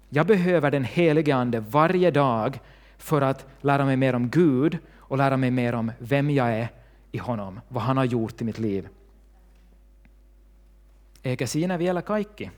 Jag 0.09 0.27
behöver 0.27 0.71
den 0.71 0.83
helige 0.83 1.35
Ande 1.35 1.59
varje 1.59 2.11
dag 2.11 2.59
för 2.97 3.21
att 3.21 3.45
lära 3.61 3.85
mig 3.85 3.97
mer 3.97 4.15
om 4.15 4.29
Gud 4.29 4.77
och 4.97 5.17
lära 5.17 5.37
mig 5.37 5.51
mer 5.51 5.75
om 5.75 5.91
vem 5.99 6.29
jag 6.29 6.53
är 6.53 6.67
i 7.11 7.17
honom, 7.17 7.59
vad 7.67 7.83
han 7.83 7.97
har 7.97 8.05
gjort 8.05 8.41
i 8.41 8.43
mitt 8.43 8.59
liv. 8.59 8.89
Eikä 11.23 11.47
siinä 11.47 11.77
vielä 11.77 12.01
kaikki. 12.01 12.51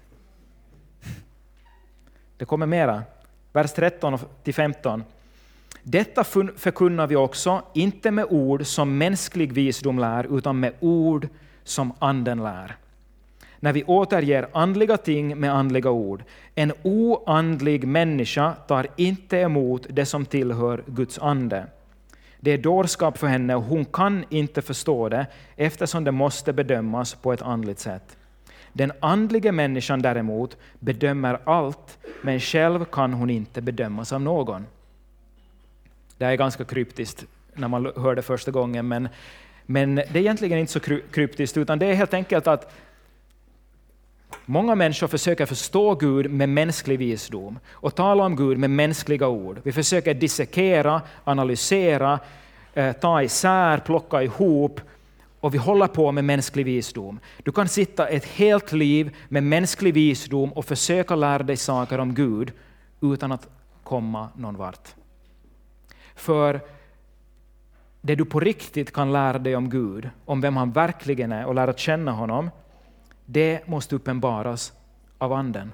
Det 2.38 2.46
kommer 2.46 2.66
mera. 2.66 3.04
Vers 3.54 3.74
13 3.74 4.20
15. 4.54 5.04
Detta 5.84 6.24
förkunnar 6.24 7.08
vi 7.08 7.16
också, 7.16 7.62
inte 7.74 8.12
med 8.12 8.26
ord 8.30 8.66
som 8.66 8.98
mänsklig 8.98 9.54
visdom 9.54 10.00
lär, 10.00 10.38
utan 10.38 10.60
med 10.60 10.74
ord 10.80 11.28
som 11.64 11.94
Anden 12.00 12.44
lär 12.44 12.76
när 13.62 13.74
vi 13.74 13.84
återger 13.84 14.48
andliga 14.54 14.98
ting 14.98 15.40
med 15.40 15.54
andliga 15.54 15.90
ord. 15.90 16.24
En 16.56 16.74
oandlig 16.84 17.88
människa 17.88 18.54
tar 18.68 18.88
inte 18.96 19.38
emot 19.38 19.86
det 19.90 20.06
som 20.06 20.26
tillhör 20.26 20.84
Guds 20.88 21.20
ande. 21.20 21.66
Det 22.40 22.52
är 22.52 22.58
dårskap 22.58 23.18
för 23.18 23.28
henne 23.28 23.56
och 23.56 23.64
hon 23.64 23.86
kan 23.86 24.26
inte 24.30 24.62
förstå 24.62 25.10
det 25.10 25.28
eftersom 25.56 26.04
det 26.04 26.12
måste 26.12 26.54
bedömas 26.54 27.14
på 27.14 27.34
ett 27.34 27.42
andligt 27.42 27.80
sätt. 27.80 28.18
Den 28.74 28.92
andliga 29.00 29.52
människan 29.52 30.02
däremot 30.02 30.58
bedömer 30.80 31.40
allt, 31.44 31.98
men 32.22 32.40
själv 32.40 32.86
kan 32.86 33.14
hon 33.14 33.30
inte 33.30 33.62
bedömas 33.62 34.14
av 34.14 34.22
någon. 34.22 34.66
Det 36.22 36.28
är 36.28 36.36
ganska 36.36 36.64
kryptiskt 36.64 37.26
när 37.54 37.68
man 37.68 37.92
hör 37.96 38.16
det 38.16 38.22
första 38.22 38.52
gången, 38.52 38.88
men, 38.88 39.10
men 39.66 39.96
det 39.96 40.16
är 40.16 40.18
egentligen 40.18 40.60
inte 40.60 40.72
så 40.72 40.80
kryptiskt, 41.12 41.58
utan 41.58 41.80
det 41.80 41.86
är 41.86 41.94
helt 41.94 42.14
enkelt 42.14 42.48
att 42.48 42.74
Många 44.46 44.76
människor 44.76 45.08
försöker 45.08 45.46
förstå 45.46 45.96
Gud 45.96 46.32
med 46.32 46.50
mänsklig 46.50 47.00
visdom 47.00 47.60
och 47.72 47.96
tala 47.96 48.24
om 48.24 48.36
Gud 48.36 48.58
med 48.58 48.70
mänskliga 48.70 49.28
ord. 49.28 49.60
Vi 49.64 49.72
försöker 49.72 50.14
dissekera, 50.14 51.02
analysera, 51.24 52.20
eh, 52.74 52.92
ta 52.92 53.24
isär, 53.24 53.78
plocka 53.78 54.24
ihop 54.24 54.82
och 55.40 55.54
vi 55.54 55.58
håller 55.58 55.88
på 55.88 56.12
med 56.12 56.24
mänsklig 56.24 56.66
visdom. 56.66 57.20
Du 57.44 57.52
kan 57.52 57.68
sitta 57.68 58.08
ett 58.08 58.26
helt 58.26 58.72
liv 58.72 59.16
med 59.30 59.44
mänsklig 59.44 59.94
visdom 59.94 60.54
och 60.54 60.66
försöka 60.66 61.16
lära 61.16 61.44
dig 61.44 61.58
saker 61.58 62.00
om 62.00 62.14
Gud 62.14 62.52
utan 63.02 63.32
att 63.32 63.48
komma 63.84 64.30
någon 64.36 64.58
vart. 64.58 65.01
För 66.22 66.62
det 68.02 68.16
du 68.16 68.26
på 68.26 68.40
riktigt 68.40 68.94
kan 68.94 69.12
lära 69.12 69.40
dig 69.40 69.56
om 69.56 69.70
Gud, 69.70 70.10
om 70.26 70.42
vem 70.42 70.58
han 70.58 70.72
verkligen 70.72 71.32
är 71.32 71.46
och 71.46 71.56
lära 71.56 71.74
känna 71.74 72.12
honom, 72.12 72.50
det 73.26 73.68
måste 73.68 73.96
uppenbaras 73.96 74.74
av 75.18 75.34
Anden. 75.34 75.72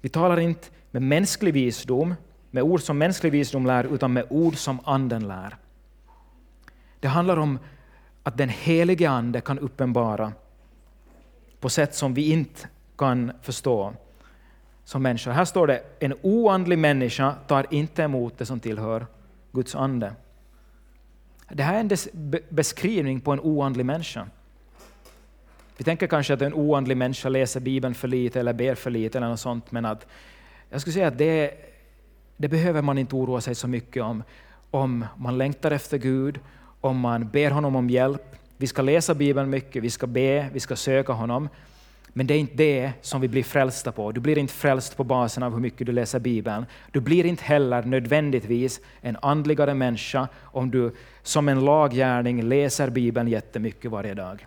Vi 0.00 0.08
talar 0.08 0.40
inte 0.40 0.68
med 0.90 1.02
mänsklig 1.02 1.54
visdom, 1.54 2.14
med 2.50 2.62
ord 2.62 2.80
som 2.80 2.98
mänsklig 2.98 3.32
visdom 3.32 3.66
lär, 3.66 3.84
utan 3.84 4.12
med 4.12 4.26
ord 4.30 4.56
som 4.56 4.80
Anden 4.84 5.28
lär. 5.28 5.56
Det 7.00 7.08
handlar 7.08 7.36
om 7.36 7.58
att 8.22 8.36
den 8.36 8.48
helige 8.48 9.10
Ande 9.10 9.40
kan 9.40 9.58
uppenbara 9.58 10.32
på 11.60 11.68
sätt 11.68 11.94
som 11.94 12.14
vi 12.14 12.32
inte 12.32 12.68
kan 12.96 13.32
förstå 13.42 13.94
som 14.84 15.02
människor. 15.02 15.30
Här 15.30 15.44
står 15.44 15.66
det, 15.66 15.82
en 15.98 16.14
oandlig 16.22 16.78
människa 16.78 17.34
tar 17.46 17.66
inte 17.70 18.02
emot 18.02 18.38
det 18.38 18.46
som 18.46 18.60
tillhör 18.60 19.06
Guds 19.52 19.74
ande. 19.74 20.12
Det 21.48 21.62
här 21.62 21.74
är 21.74 21.80
en 21.80 21.90
beskrivning 22.48 23.20
på 23.20 23.32
en 23.32 23.40
oandlig 23.40 23.86
människa. 23.86 24.26
Vi 25.76 25.84
tänker 25.84 26.06
kanske 26.06 26.34
att 26.34 26.42
en 26.42 26.54
oandlig 26.54 26.96
människa 26.96 27.28
läser 27.28 27.60
Bibeln 27.60 27.94
för 27.94 28.08
lite 28.08 28.40
eller 28.40 28.52
ber 28.52 28.74
för 28.74 28.90
lite 28.90 29.18
eller 29.18 29.28
något 29.28 29.40
sånt, 29.40 29.72
men 29.72 29.84
att 29.84 30.06
jag 30.70 30.80
skulle 30.80 30.94
säga 30.94 31.08
att 31.08 31.18
det, 31.18 31.54
det 32.36 32.48
behöver 32.48 32.82
man 32.82 32.98
inte 32.98 33.14
oroa 33.14 33.40
sig 33.40 33.54
så 33.54 33.68
mycket 33.68 34.02
om. 34.02 34.22
Om 34.70 35.06
man 35.16 35.38
längtar 35.38 35.70
efter 35.70 35.98
Gud, 35.98 36.40
om 36.80 37.00
man 37.00 37.28
ber 37.28 37.50
honom 37.50 37.76
om 37.76 37.90
hjälp. 37.90 38.36
Vi 38.56 38.66
ska 38.66 38.82
läsa 38.82 39.14
Bibeln 39.14 39.50
mycket, 39.50 39.82
vi 39.82 39.90
ska 39.90 40.06
be, 40.06 40.48
vi 40.52 40.60
ska 40.60 40.76
söka 40.76 41.12
honom. 41.12 41.48
Men 42.16 42.26
det 42.26 42.34
är 42.34 42.38
inte 42.38 42.54
det 42.54 42.92
som 43.00 43.20
vi 43.20 43.28
blir 43.28 43.42
frälsta 43.42 43.92
på. 43.92 44.12
Du 44.12 44.20
blir 44.20 44.38
inte 44.38 44.54
frälst 44.54 44.96
på 44.96 45.04
basen 45.04 45.42
av 45.42 45.52
hur 45.52 45.60
mycket 45.60 45.86
du 45.86 45.92
läser 45.92 46.18
Bibeln. 46.20 46.66
Du 46.92 47.00
blir 47.00 47.26
inte 47.26 47.44
heller 47.44 47.82
nödvändigtvis 47.82 48.80
en 49.00 49.16
andligare 49.22 49.74
människa 49.74 50.28
om 50.42 50.70
du 50.70 50.94
som 51.22 51.48
en 51.48 51.64
laggärning 51.64 52.42
läser 52.42 52.90
Bibeln 52.90 53.28
jättemycket 53.28 53.90
varje 53.90 54.14
dag. 54.14 54.46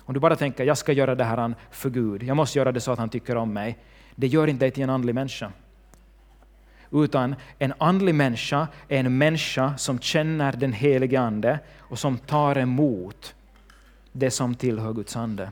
Om 0.00 0.14
du 0.14 0.20
bara 0.20 0.36
tänker 0.36 0.64
jag 0.64 0.78
ska 0.78 0.92
göra 0.92 1.14
det 1.14 1.24
här 1.24 1.54
för 1.70 1.90
Gud, 1.90 2.22
jag 2.22 2.36
måste 2.36 2.58
göra 2.58 2.72
det 2.72 2.80
så 2.80 2.92
att 2.92 2.98
han 2.98 3.08
tycker 3.08 3.36
om 3.36 3.52
mig. 3.52 3.78
Det 4.14 4.26
gör 4.26 4.46
inte 4.46 4.64
dig 4.64 4.70
till 4.70 4.82
en 4.82 4.90
andlig 4.90 5.14
människa. 5.14 5.52
Utan 6.92 7.34
en 7.58 7.74
andlig 7.78 8.14
människa 8.14 8.68
är 8.88 9.00
en 9.00 9.18
människa 9.18 9.76
som 9.76 9.98
känner 9.98 10.52
den 10.52 10.72
helige 10.72 11.20
Ande 11.20 11.58
och 11.78 11.98
som 11.98 12.18
tar 12.18 12.58
emot 12.58 13.34
det 14.12 14.30
som 14.30 14.54
tillhör 14.54 14.92
Guds 14.92 15.16
ande. 15.16 15.50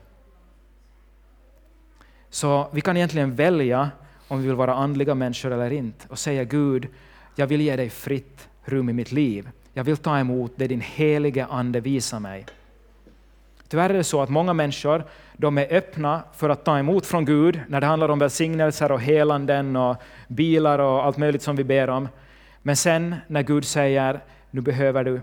Så 2.33 2.69
vi 2.73 2.81
kan 2.81 2.97
egentligen 2.97 3.35
välja 3.35 3.91
om 4.29 4.41
vi 4.41 4.47
vill 4.47 4.57
vara 4.57 4.75
andliga 4.75 5.15
människor 5.15 5.53
eller 5.53 5.73
inte 5.73 6.07
och 6.09 6.19
säga 6.19 6.45
Gud, 6.45 6.89
jag 7.37 7.47
vill 7.47 7.61
ge 7.61 7.77
dig 7.77 7.91
fritt 7.91 8.49
rum 8.65 8.89
i 8.89 8.93
mitt 8.93 9.13
liv. 9.13 9.49
Jag 9.73 9.85
vill 9.85 9.97
ta 9.97 10.19
emot 10.19 10.53
det 10.57 10.67
din 10.67 10.81
helige 10.81 11.47
Ande 11.47 11.81
visar 11.81 12.21
mig. 12.21 12.47
Tyvärr 13.69 13.91
är 13.91 13.95
det 13.95 14.05
så 14.05 14.23
att 14.23 14.29
många 14.29 14.53
människor 14.53 15.05
de 15.37 15.59
är 15.59 15.73
öppna 15.73 16.23
för 16.37 16.49
att 16.49 16.65
ta 16.65 16.79
emot 16.79 17.07
från 17.07 17.25
Gud 17.25 17.61
när 17.69 17.81
det 17.81 17.87
handlar 17.87 18.09
om 18.09 18.19
välsignelser 18.19 18.93
och 18.93 19.01
helanden 19.01 19.77
och 19.77 19.97
bilar 20.29 20.79
och 20.79 21.05
allt 21.05 21.17
möjligt 21.17 21.43
som 21.43 21.57
vi 21.57 21.65
ber 21.65 21.91
om. 21.91 22.09
Men 22.63 22.77
sen 22.77 23.17
när 23.27 23.43
Gud 23.43 23.65
säger 23.65 24.21
nu 24.51 24.61
behöver 24.61 25.05
du 25.05 25.21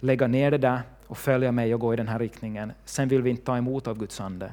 lägga 0.00 0.26
ner 0.26 0.50
det 0.50 0.58
där 0.58 0.80
och 1.06 1.18
följa 1.18 1.52
mig 1.52 1.74
och 1.74 1.80
gå 1.80 1.92
i 1.92 1.96
den 1.96 2.08
här 2.08 2.18
riktningen, 2.18 2.72
sen 2.84 3.08
vill 3.08 3.22
vi 3.22 3.30
inte 3.30 3.44
ta 3.44 3.56
emot 3.56 3.86
av 3.86 3.98
Guds 3.98 4.20
ande. 4.20 4.52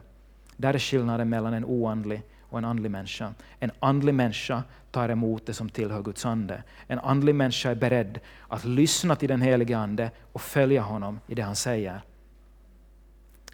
Där 0.57 0.73
är 0.73 0.79
skillnaden 0.79 1.29
mellan 1.29 1.53
en 1.53 1.65
oandlig 1.65 2.21
och 2.49 2.57
en 2.57 2.65
andlig 2.65 2.91
människa. 2.91 3.33
En 3.59 3.71
andlig 3.79 4.13
människa 4.13 4.63
tar 4.91 5.09
emot 5.09 5.45
det 5.45 5.53
som 5.53 5.69
tillhör 5.69 6.01
Guds 6.01 6.25
ande. 6.25 6.63
En 6.87 6.99
andlig 6.99 7.35
människa 7.35 7.71
är 7.71 7.75
beredd 7.75 8.19
att 8.47 8.65
lyssna 8.65 9.15
till 9.15 9.29
den 9.29 9.41
helige 9.41 9.77
Ande 9.77 10.11
och 10.31 10.41
följa 10.41 10.81
honom 10.81 11.19
i 11.27 11.35
det 11.35 11.41
han 11.41 11.55
säger. 11.55 12.01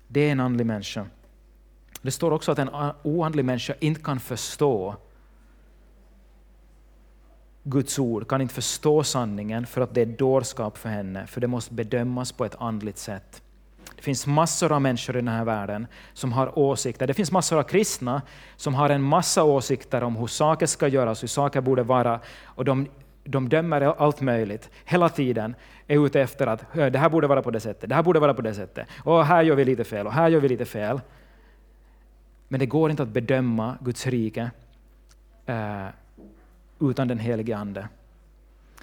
Det 0.08 0.22
är 0.22 0.32
en 0.32 0.40
andlig 0.40 0.66
människa. 0.66 1.06
Det 2.02 2.12
står 2.12 2.32
också 2.32 2.52
att 2.52 2.60
en 2.60 2.70
oandlig 3.04 3.46
människa 3.46 3.74
inte 3.80 4.02
kan 4.02 4.20
förstå 4.20 4.96
Guds 7.64 8.00
ord, 8.00 8.28
kan 8.28 8.42
inte 8.42 8.54
förstå 8.54 9.04
sanningen 9.04 9.66
för 9.66 9.82
att 9.82 9.94
det 9.94 10.02
är 10.02 10.06
dårskap 10.06 10.78
för 10.78 10.90
henne, 10.90 11.28
för 11.28 11.42
det 11.42 11.48
måste 11.48 11.74
bedömas 11.74 12.32
på 12.32 12.46
ett 12.46 12.56
andligt 12.60 12.98
sätt. 12.98 13.42
Det 13.96 14.02
finns 14.02 14.28
massor 14.28 14.72
av 14.72 14.82
människor 14.82 15.16
i 15.16 15.20
den 15.20 15.28
här 15.28 15.46
världen 15.46 15.88
som 16.14 16.32
har 16.32 16.60
åsikter. 16.60 17.08
Det 17.08 17.14
finns 17.14 17.32
massor 17.32 17.60
av 17.60 17.64
kristna 17.64 18.22
som 18.56 18.74
har 18.74 18.90
en 18.90 19.02
massa 19.02 19.44
åsikter 19.44 20.04
om 20.04 20.16
hur 20.16 20.28
saker 20.28 20.66
ska 20.66 20.88
göras, 20.88 21.24
hur 21.24 21.28
saker 21.28 21.62
borde 21.62 21.84
vara. 21.84 22.20
Och 22.44 22.66
de, 22.66 22.88
de 23.24 23.50
dömer 23.50 23.82
allt 23.82 24.22
möjligt. 24.22 24.70
Hela 24.86 25.10
tiden 25.10 25.56
är 25.88 26.06
ute 26.06 26.22
efter 26.22 26.48
att 26.48 26.66
det 26.74 26.98
här 27.00 27.10
borde 27.10 27.28
vara 27.28 27.42
på 27.42 27.52
det 27.52 27.60
sättet, 27.60 27.90
det 27.90 27.96
här 27.96 28.04
borde 28.04 28.20
vara 28.20 28.34
på 28.34 28.42
det 28.42 28.54
sättet. 28.54 28.88
Och 29.04 29.26
här 29.26 29.44
gör 29.44 29.56
vi 29.56 29.66
lite 29.66 29.84
fel, 29.84 30.08
och 30.08 30.14
här 30.14 30.30
gör 30.30 30.40
vi 30.40 30.48
lite 30.48 30.66
fel. 30.66 31.02
Men 32.48 32.60
det 32.60 32.66
går 32.66 32.92
inte 32.92 33.04
att 33.04 33.10
bedöma 33.10 33.78
Guds 33.82 34.08
rike 34.08 34.52
eh, 35.46 35.88
utan 36.80 37.08
den 37.08 37.20
helige 37.20 37.58
Ande. 37.58 37.88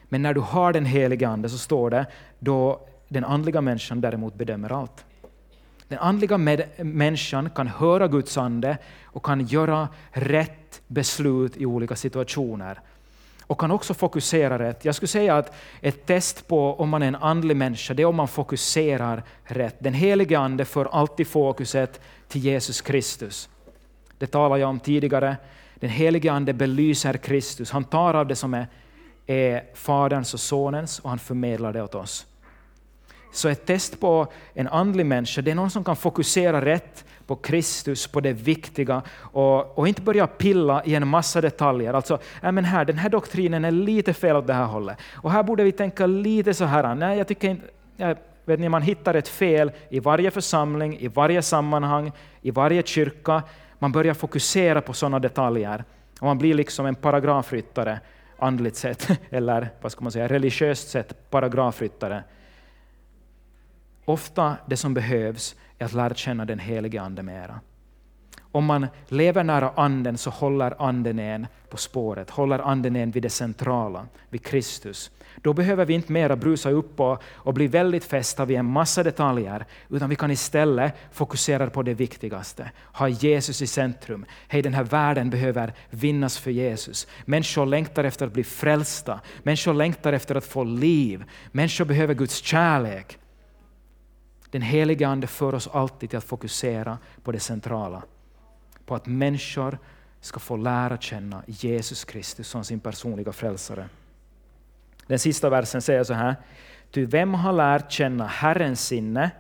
Men 0.09 0.23
när 0.23 0.35
du 0.35 0.41
har 0.41 0.73
den 0.73 0.85
helige 0.85 1.29
Ande 1.29 1.49
så 1.49 1.59
står 1.59 1.91
det, 1.91 2.07
då 2.39 2.81
den 3.11 3.25
andliga 3.25 3.61
människan 3.61 4.01
däremot 4.01 4.35
bedömer 4.35 4.73
allt. 4.73 5.05
Den 5.89 5.99
andliga 5.99 6.39
människan 6.79 7.51
kan 7.51 7.67
höra 7.67 8.09
Guds 8.09 8.39
ande 8.39 8.79
och 9.05 9.25
kan 9.25 9.47
göra 9.47 9.89
rätt 10.11 10.81
beslut 10.87 11.57
i 11.57 11.67
olika 11.67 11.97
situationer. 11.97 12.81
och 13.47 13.61
kan 13.61 13.71
också 13.71 13.95
fokusera 13.95 14.59
rätt. 14.59 14.85
Jag 14.85 14.95
skulle 14.95 15.09
säga 15.09 15.37
att 15.37 15.55
ett 15.81 16.07
test 16.07 16.49
på 16.49 16.75
om 16.75 16.89
man 16.89 17.03
är 17.03 17.09
en 17.09 17.15
andlig 17.15 17.57
människa, 17.57 17.95
det 17.95 18.03
är 18.03 18.07
om 18.07 18.17
man 18.17 18.29
fokuserar 18.29 19.23
rätt. 19.45 19.77
Den 19.79 19.95
helige 19.95 20.39
Ande 20.39 20.65
för 20.65 20.85
alltid 20.85 21.27
fokuset 21.27 22.01
till 22.29 22.41
Jesus 22.41 22.81
Kristus. 22.81 23.49
Det 24.19 24.27
talade 24.27 24.61
jag 24.61 24.71
om 24.71 24.81
tidigare. 24.81 25.37
Den 25.75 25.91
helige 25.91 26.33
Ande 26.33 26.53
belyser 26.53 27.17
Kristus. 27.17 27.71
Han 27.71 27.85
tar 27.85 28.15
av 28.15 28.27
det 28.27 28.37
som 28.37 28.55
är, 28.55 28.67
är 29.27 29.65
Faderns 29.75 30.35
och 30.35 30.41
Sonens 30.41 30.99
och 30.99 31.11
han 31.11 31.19
förmedlar 31.19 31.73
det 31.73 31.83
åt 31.83 31.95
oss. 31.95 32.27
Så 33.33 33.49
ett 33.49 33.67
test 33.67 34.01
på 34.01 34.27
en 34.55 34.69
andlig 34.69 35.07
människa, 35.07 35.43
det 35.43 35.51
är 35.51 35.55
någon 35.55 35.71
som 35.71 35.85
kan 35.85 35.97
fokusera 35.97 36.65
rätt 36.65 37.05
på 37.27 37.37
Kristus, 37.37 38.07
på 38.07 38.21
det 38.21 38.33
viktiga 38.33 39.03
och, 39.19 39.79
och 39.79 39.89
inte 39.89 40.03
börja 40.03 40.27
pilla 40.27 40.85
i 40.85 40.95
en 40.95 41.09
massa 41.09 41.41
detaljer. 41.41 41.95
Alltså, 41.95 42.19
äh, 42.43 42.53
men 42.53 42.65
här, 42.65 42.85
den 42.85 42.99
här 42.99 43.09
doktrinen 43.09 43.65
är 43.65 43.71
lite 43.71 44.15
fel 44.15 44.37
åt 44.37 44.47
det 44.47 44.55
här 44.55 44.65
hållet. 44.65 44.99
Och 45.15 45.31
här 45.31 45.43
borde 45.43 45.65
vi 45.65 45.73
tänka 45.73 46.07
lite 46.07 46.55
så 46.55 46.65
här. 46.65 46.95
Nej, 46.95 47.19
jag 47.19 47.29
tycker 47.29 47.49
inte, 47.49 47.67
jag 47.97 48.17
vet 48.45 48.61
ni, 48.61 48.69
man 48.69 48.83
hittar 48.83 49.15
ett 49.15 49.29
fel 49.29 49.73
i 49.89 50.01
varje 50.01 50.31
församling, 50.31 50.99
i 50.99 51.09
varje 51.09 51.43
sammanhang, 51.43 52.13
i 52.43 52.51
varje 52.51 52.83
kyrka. 52.83 53.43
Man 53.79 53.93
börjar 53.93 54.15
fokusera 54.15 54.81
på 54.81 54.93
sådana 54.93 55.19
detaljer 55.19 55.85
och 56.21 56.27
man 56.27 56.39
blir 56.39 56.55
liksom 56.55 56.87
en 56.87 56.95
paragrafryttare 56.95 58.01
andligt 58.39 58.77
sett, 58.77 59.09
eller 59.31 59.69
vad 59.81 59.93
ska 59.93 60.03
man 60.03 60.13
säga, 60.13 60.29
religiöst 60.29 60.89
sett 60.89 61.31
paragrafryttare. 61.31 62.23
Ofta 64.11 64.57
det 64.67 64.77
som 64.77 64.95
behövs 64.95 65.57
är 65.79 65.85
att 65.85 65.93
lära 65.93 66.15
känna 66.15 66.45
den 66.45 66.59
helige 66.59 67.03
Ande 67.03 67.23
mera. 67.23 67.61
Om 68.53 68.65
man 68.65 68.87
lever 69.09 69.45
nära 69.45 69.73
Anden 69.77 70.19
så 70.19 70.31
håller 70.31 70.83
Anden 70.83 71.19
en 71.19 71.47
på 71.69 71.77
spåret, 71.77 72.31
håller 72.31 72.59
Anden 72.59 72.97
en 72.97 73.11
vid 73.11 73.23
det 73.23 73.31
centrala, 73.31 74.07
vid 74.31 74.45
Kristus. 74.45 75.11
Då 75.37 75.53
behöver 75.53 75.85
vi 75.85 75.95
inte 75.95 76.13
mera 76.13 76.37
brusa 76.37 76.71
upp 76.71 77.01
och, 77.01 77.23
och 77.27 77.55
bli 77.55 77.67
väldigt 77.67 78.05
fästa 78.05 78.45
vid 78.45 78.57
en 78.57 78.65
massa 78.65 79.03
detaljer, 79.03 79.67
utan 79.89 80.11
vi 80.11 80.17
kan 80.17 80.31
istället 80.31 80.95
fokusera 81.13 81.71
på 81.71 81.83
det 81.83 81.95
viktigaste. 81.95 82.71
Ha 82.93 83.09
Jesus 83.09 83.63
i 83.63 83.67
centrum. 83.67 84.25
Hej, 84.49 84.63
den 84.63 84.75
här 84.75 84.85
världen 84.85 85.31
behöver 85.31 85.73
vinnas 85.91 86.39
för 86.39 86.51
Jesus. 86.51 87.07
Människor 87.25 87.67
längtar 87.67 88.05
efter 88.05 88.27
att 88.27 88.33
bli 88.33 88.45
frälsta. 88.45 89.21
Människor 89.43 89.75
längtar 89.75 90.13
efter 90.13 90.35
att 90.35 90.45
få 90.45 90.65
liv. 90.65 91.25
Människor 91.53 91.85
behöver 91.85 92.15
Guds 92.15 92.43
kärlek. 92.43 93.20
Den 94.51 94.63
heliga 94.63 95.09
Ande 95.09 95.27
för 95.27 95.55
oss 95.55 95.69
alltid 95.69 96.11
till 96.11 96.17
att 96.17 96.25
fokusera 96.25 96.99
på 97.23 97.33
det 97.33 97.41
centrala. 97.41 98.03
På 98.87 98.95
att 98.95 99.07
människor 99.07 99.79
ska 100.21 100.41
få 100.41 100.57
lära 100.57 100.99
känna 100.99 101.43
Jesus 101.47 102.05
Kristus 102.05 102.49
som 102.49 102.65
sin 102.65 102.81
personliga 102.81 103.33
frälsare. 103.33 103.89
Den 105.07 105.19
sista 105.19 105.51
versen 105.51 105.83
säger 105.83 106.05
så 106.05 106.15
här. 106.15 106.37
Ty 106.91 107.07
vem 107.07 107.35
har 107.35 107.53
lärt 107.53 107.93
känna 107.93 108.27
Herrens 108.27 108.87
sinne? 108.87 109.31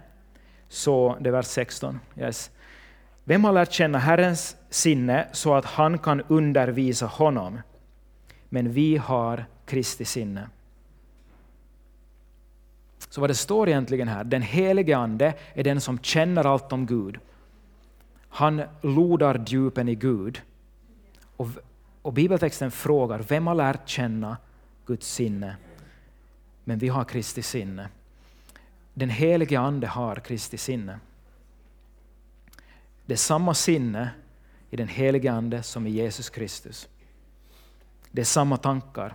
Så, 0.68 1.16
det 1.20 1.28
är 1.28 1.32
vers 1.32 1.46
16. 1.46 2.00
Yes. 2.16 2.50
Vem 3.24 3.44
har 3.44 3.52
lärt 3.52 3.72
känna 3.72 3.98
Herrens 3.98 4.56
sinne 4.70 5.28
så 5.32 5.54
att 5.54 5.64
han 5.64 5.98
kan 5.98 6.22
undervisa 6.28 7.06
honom? 7.06 7.60
Men 8.48 8.72
vi 8.72 8.96
har 8.96 9.44
Kristi 9.66 10.04
sinne. 10.04 10.48
Så 13.10 13.20
vad 13.20 13.30
det 13.30 13.34
står 13.34 13.68
egentligen 13.68 14.08
här, 14.08 14.24
den 14.24 14.42
helige 14.42 14.96
Ande 14.96 15.34
är 15.54 15.64
den 15.64 15.80
som 15.80 15.98
känner 15.98 16.44
allt 16.44 16.72
om 16.72 16.86
Gud. 16.86 17.18
Han 18.28 18.62
lodar 18.80 19.44
djupen 19.46 19.88
i 19.88 19.94
Gud. 19.94 20.42
Och, 21.36 21.48
och 22.02 22.12
bibeltexten 22.12 22.70
frågar, 22.70 23.18
vem 23.18 23.46
har 23.46 23.54
lärt 23.54 23.88
känna 23.88 24.36
Guds 24.86 25.12
sinne? 25.12 25.56
Men 26.64 26.78
vi 26.78 26.88
har 26.88 27.04
Kristi 27.04 27.42
sinne. 27.42 27.88
Den 28.94 29.10
helige 29.10 29.60
Ande 29.60 29.86
har 29.86 30.16
Kristi 30.16 30.58
sinne. 30.58 30.98
Det 33.06 33.12
är 33.12 33.16
samma 33.16 33.54
sinne 33.54 34.10
i 34.70 34.76
den 34.76 34.88
helige 34.88 35.32
Ande 35.32 35.62
som 35.62 35.86
i 35.86 35.90
Jesus 35.90 36.30
Kristus. 36.30 36.88
Det 38.10 38.20
är 38.20 38.24
samma 38.24 38.56
tankar. 38.56 39.14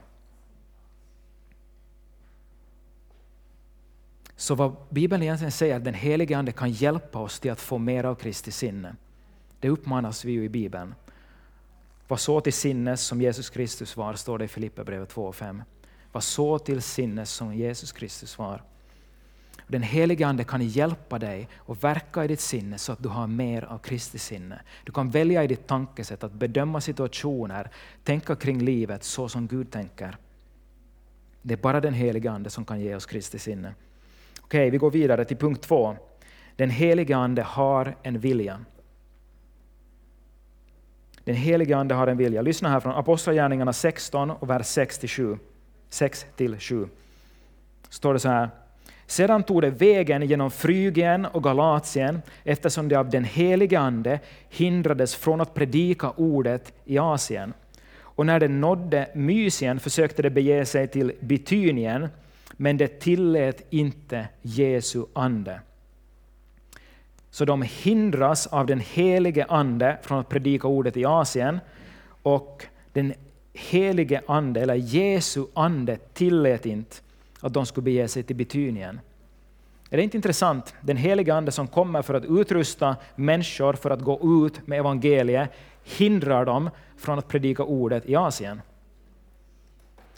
Så 4.45 4.55
vad 4.55 4.75
Bibeln 4.89 5.23
egentligen 5.23 5.51
säger 5.51 5.75
att 5.75 5.83
den 5.83 5.93
helige 5.93 6.37
Ande 6.37 6.51
kan 6.51 6.71
hjälpa 6.71 7.19
oss 7.19 7.39
till 7.39 7.51
att 7.51 7.59
få 7.59 7.77
mer 7.77 8.03
av 8.03 8.15
Kristi 8.15 8.51
sinne. 8.51 8.95
Det 9.59 9.69
uppmanas 9.69 10.25
vi 10.25 10.31
ju 10.31 10.43
i 10.43 10.49
Bibeln. 10.49 10.95
Var 12.07 12.17
så 12.17 12.41
till 12.41 12.53
sinnes 12.53 13.01
som 13.01 13.21
Jesus 13.21 13.49
Kristus 13.49 13.97
var, 13.97 14.13
står 14.13 14.37
det 14.37 14.45
i 14.45 14.47
Filipperbrevet 14.47 15.09
2 15.09 15.25
och 15.25 15.35
5. 15.35 15.63
Var 16.11 16.21
så 16.21 16.59
till 16.59 16.81
sinnes 16.81 17.31
som 17.31 17.55
Jesus 17.55 17.91
Kristus 17.91 18.37
var. 18.37 18.63
Den 19.67 19.83
helige 19.83 20.27
Ande 20.27 20.43
kan 20.43 20.67
hjälpa 20.67 21.19
dig 21.19 21.49
att 21.67 21.83
verka 21.83 22.25
i 22.25 22.27
ditt 22.27 22.41
sinne 22.41 22.77
så 22.77 22.91
att 22.91 23.03
du 23.03 23.09
har 23.09 23.27
mer 23.27 23.63
av 23.63 23.77
Kristi 23.77 24.19
sinne. 24.19 24.59
Du 24.83 24.91
kan 24.91 25.09
välja 25.09 25.43
i 25.43 25.47
ditt 25.47 25.67
tankesätt 25.67 26.23
att 26.23 26.33
bedöma 26.33 26.81
situationer, 26.81 27.71
tänka 28.03 28.35
kring 28.35 28.61
livet 28.61 29.03
så 29.03 29.29
som 29.29 29.47
Gud 29.47 29.71
tänker. 29.71 30.17
Det 31.41 31.53
är 31.53 31.57
bara 31.57 31.81
den 31.81 31.93
helige 31.93 32.31
Ande 32.31 32.49
som 32.49 32.65
kan 32.65 32.79
ge 32.81 32.95
oss 32.95 33.05
Kristi 33.05 33.39
sinne. 33.39 33.73
Okej, 34.45 34.69
vi 34.69 34.77
går 34.77 34.91
vidare 34.91 35.25
till 35.25 35.37
punkt 35.37 35.61
två. 35.61 35.95
Den 36.55 36.69
helige 36.69 37.17
Ande 37.17 37.41
har 37.41 37.95
en 38.03 38.19
vilja. 38.19 38.59
Den 41.23 41.35
helige 41.35 41.77
Ande 41.77 41.95
har 41.95 42.07
en 42.07 42.17
vilja. 42.17 42.41
Lyssna 42.41 42.69
här 42.69 42.79
från 42.79 42.95
Apostlagärningarna 42.95 43.73
16 43.73 44.31
och 44.31 44.49
vers 44.49 44.77
6-7. 44.77 45.37
6-7. 45.89 46.87
Står 47.89 48.13
det 48.13 48.19
så 48.19 48.29
här. 48.29 48.49
Sedan 49.05 49.43
tog 49.43 49.61
det 49.61 49.69
vägen 49.69 50.21
genom 50.21 50.51
Frygien 50.51 51.25
och 51.25 51.43
Galatien 51.43 52.21
eftersom 52.43 52.89
det 52.89 52.95
av 52.95 53.09
den 53.09 53.23
helige 53.23 53.79
Ande 53.79 54.19
hindrades 54.49 55.15
från 55.15 55.41
att 55.41 55.53
predika 55.53 56.09
ordet 56.09 56.73
i 56.85 56.97
Asien. 56.97 57.53
Och 57.99 58.25
när 58.25 58.39
det 58.39 58.47
nådde 58.47 59.09
Mysien 59.13 59.79
försökte 59.79 60.21
det 60.21 60.29
bege 60.29 60.65
sig 60.65 60.87
till 60.87 61.13
Bitynien 61.19 62.09
men 62.57 62.77
det 62.77 62.99
tillät 62.99 63.61
inte 63.69 64.27
Jesu 64.41 65.05
ande. 65.13 65.59
Så 67.29 67.45
de 67.45 67.61
hindras 67.61 68.47
av 68.47 68.65
den 68.65 68.79
helige 68.79 69.45
ande 69.45 69.97
från 70.01 70.19
att 70.19 70.29
predika 70.29 70.67
ordet 70.67 70.97
i 70.97 71.05
Asien 71.05 71.59
och 72.23 72.65
den 72.93 73.13
helige 73.53 74.21
ande, 74.27 74.61
eller 74.61 74.75
Jesu 74.75 75.45
ande, 75.53 75.97
tillät 76.13 76.65
inte 76.65 76.95
att 77.39 77.53
de 77.53 77.65
skulle 77.65 77.83
bege 77.83 78.07
sig 78.07 78.23
till 78.23 78.35
Betynien. 78.35 78.99
Är 79.89 79.97
det 79.97 80.03
inte 80.03 80.17
intressant? 80.17 80.73
Den 80.81 80.97
helige 80.97 81.33
ande 81.33 81.51
som 81.51 81.67
kommer 81.67 82.01
för 82.01 82.13
att 82.13 82.25
utrusta 82.25 82.95
människor 83.15 83.73
för 83.73 83.89
att 83.89 84.01
gå 84.01 84.45
ut 84.47 84.67
med 84.67 84.79
evangeliet 84.79 85.49
hindrar 85.83 86.45
dem 86.45 86.69
från 86.97 87.19
att 87.19 87.27
predika 87.27 87.63
ordet 87.63 88.09
i 88.09 88.15
Asien. 88.15 88.61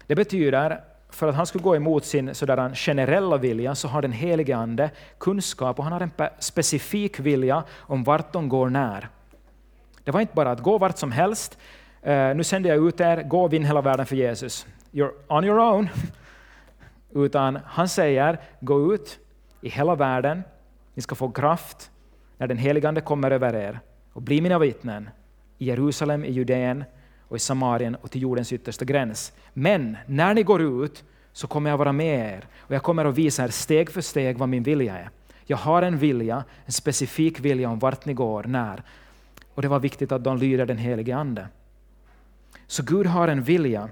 Det 0.07 0.15
betyder 0.15 0.83
för 1.09 1.27
att 1.27 1.35
han 1.35 1.45
skulle 1.45 1.63
gå 1.63 1.75
emot 1.75 2.05
sin 2.05 2.35
sådär 2.35 2.75
generella 2.75 3.37
vilja 3.37 3.75
så 3.75 3.87
har 3.87 4.01
den 4.01 4.11
helige 4.11 4.57
Ande 4.57 4.91
kunskap 5.17 5.79
och 5.79 5.83
han 5.83 5.93
har 5.93 6.01
en 6.01 6.11
specifik 6.39 7.19
vilja 7.19 7.63
om 7.77 8.03
vart 8.03 8.33
de 8.33 8.49
går 8.49 8.69
när. 8.69 9.09
Det 10.03 10.11
var 10.11 10.21
inte 10.21 10.35
bara 10.35 10.51
att 10.51 10.59
gå 10.59 10.77
vart 10.77 10.97
som 10.97 11.11
helst, 11.11 11.57
uh, 12.07 12.35
nu 12.35 12.43
sänder 12.43 12.69
jag 12.69 12.87
ut 12.87 12.99
er, 12.99 13.23
gå 13.23 13.43
och 13.43 13.53
vinn 13.53 13.65
hela 13.65 13.81
världen 13.81 14.05
för 14.05 14.15
Jesus. 14.15 14.67
You're 14.91 15.11
on 15.27 15.43
your 15.43 15.59
own. 15.59 15.89
Utan 17.25 17.59
han 17.65 17.89
säger, 17.89 18.39
gå 18.59 18.93
ut 18.93 19.19
i 19.61 19.69
hela 19.69 19.95
världen, 19.95 20.43
ni 20.93 21.01
ska 21.01 21.15
få 21.15 21.29
kraft 21.29 21.91
när 22.37 22.47
den 22.47 22.57
helige 22.57 22.87
Ande 22.87 23.01
kommer 23.01 23.31
över 23.31 23.55
er 23.55 23.79
och 24.13 24.21
bli 24.21 24.41
mina 24.41 24.59
vittnen 24.59 25.09
i 25.57 25.65
Jerusalem, 25.65 26.25
i 26.25 26.31
Judeen, 26.31 26.83
och 27.27 27.35
i 27.35 27.39
Samarien 27.39 27.95
och 27.95 28.11
till 28.11 28.21
jordens 28.21 28.53
yttersta 28.53 28.85
gräns. 28.85 29.33
Men 29.53 29.97
när 30.05 30.33
ni 30.33 30.43
går 30.43 30.61
ut 30.61 31.03
så 31.33 31.47
kommer 31.47 31.69
jag 31.69 31.77
vara 31.77 31.91
med 31.91 32.35
er 32.35 32.45
och 32.57 32.75
jag 32.75 32.83
kommer 32.83 33.05
att 33.05 33.15
visa 33.15 33.43
er 33.43 33.47
steg 33.47 33.89
för 33.89 34.01
steg 34.01 34.37
vad 34.37 34.49
min 34.49 34.63
vilja 34.63 34.97
är. 34.97 35.09
Jag 35.45 35.57
har 35.57 35.81
en 35.81 35.97
vilja, 35.97 36.43
en 36.65 36.71
specifik 36.71 37.39
vilja 37.39 37.69
om 37.69 37.79
vart 37.79 38.05
ni 38.05 38.13
går, 38.13 38.43
när. 38.43 38.83
Och 39.53 39.61
det 39.61 39.67
var 39.67 39.79
viktigt 39.79 40.11
att 40.11 40.23
de 40.23 40.37
lyder 40.37 40.65
den 40.65 40.77
helige 40.77 41.15
Ande. 41.15 41.47
Så 42.67 42.83
Gud 42.83 43.05
har 43.05 43.27
en 43.27 43.43
vilja. 43.43 43.89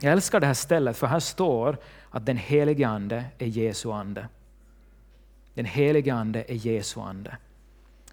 Jag 0.00 0.12
älskar 0.12 0.40
det 0.40 0.46
här 0.46 0.54
stället 0.54 0.96
för 0.96 1.06
här 1.06 1.20
står 1.20 1.76
att 2.10 2.26
den 2.26 2.36
helige 2.36 2.88
Ande 2.88 3.24
är 3.38 3.46
Jesu 3.46 3.90
ande. 3.90 4.28
Den 5.54 5.64
helige 5.64 6.14
Ande 6.14 6.44
är 6.48 6.54
Jesu 6.54 7.00
ande. 7.00 7.36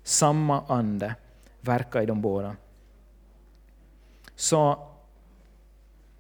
Samma 0.04 0.63
ande 0.67 1.15
verkar 1.62 2.02
i 2.02 2.06
de 2.06 2.21
båda. 2.21 2.56
Så 4.36 4.88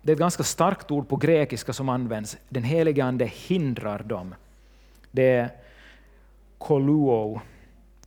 det 0.01 0.11
är 0.11 0.13
ett 0.13 0.19
ganska 0.19 0.43
starkt 0.43 0.91
ord 0.91 1.07
på 1.07 1.15
grekiska 1.15 1.73
som 1.73 1.89
används. 1.89 2.37
Den 2.49 2.63
helige 2.63 3.05
Ande 3.05 3.25
hindrar 3.25 4.03
dem. 4.03 4.35
Det 5.11 5.31
är 5.31 5.49
koluo. 6.57 7.41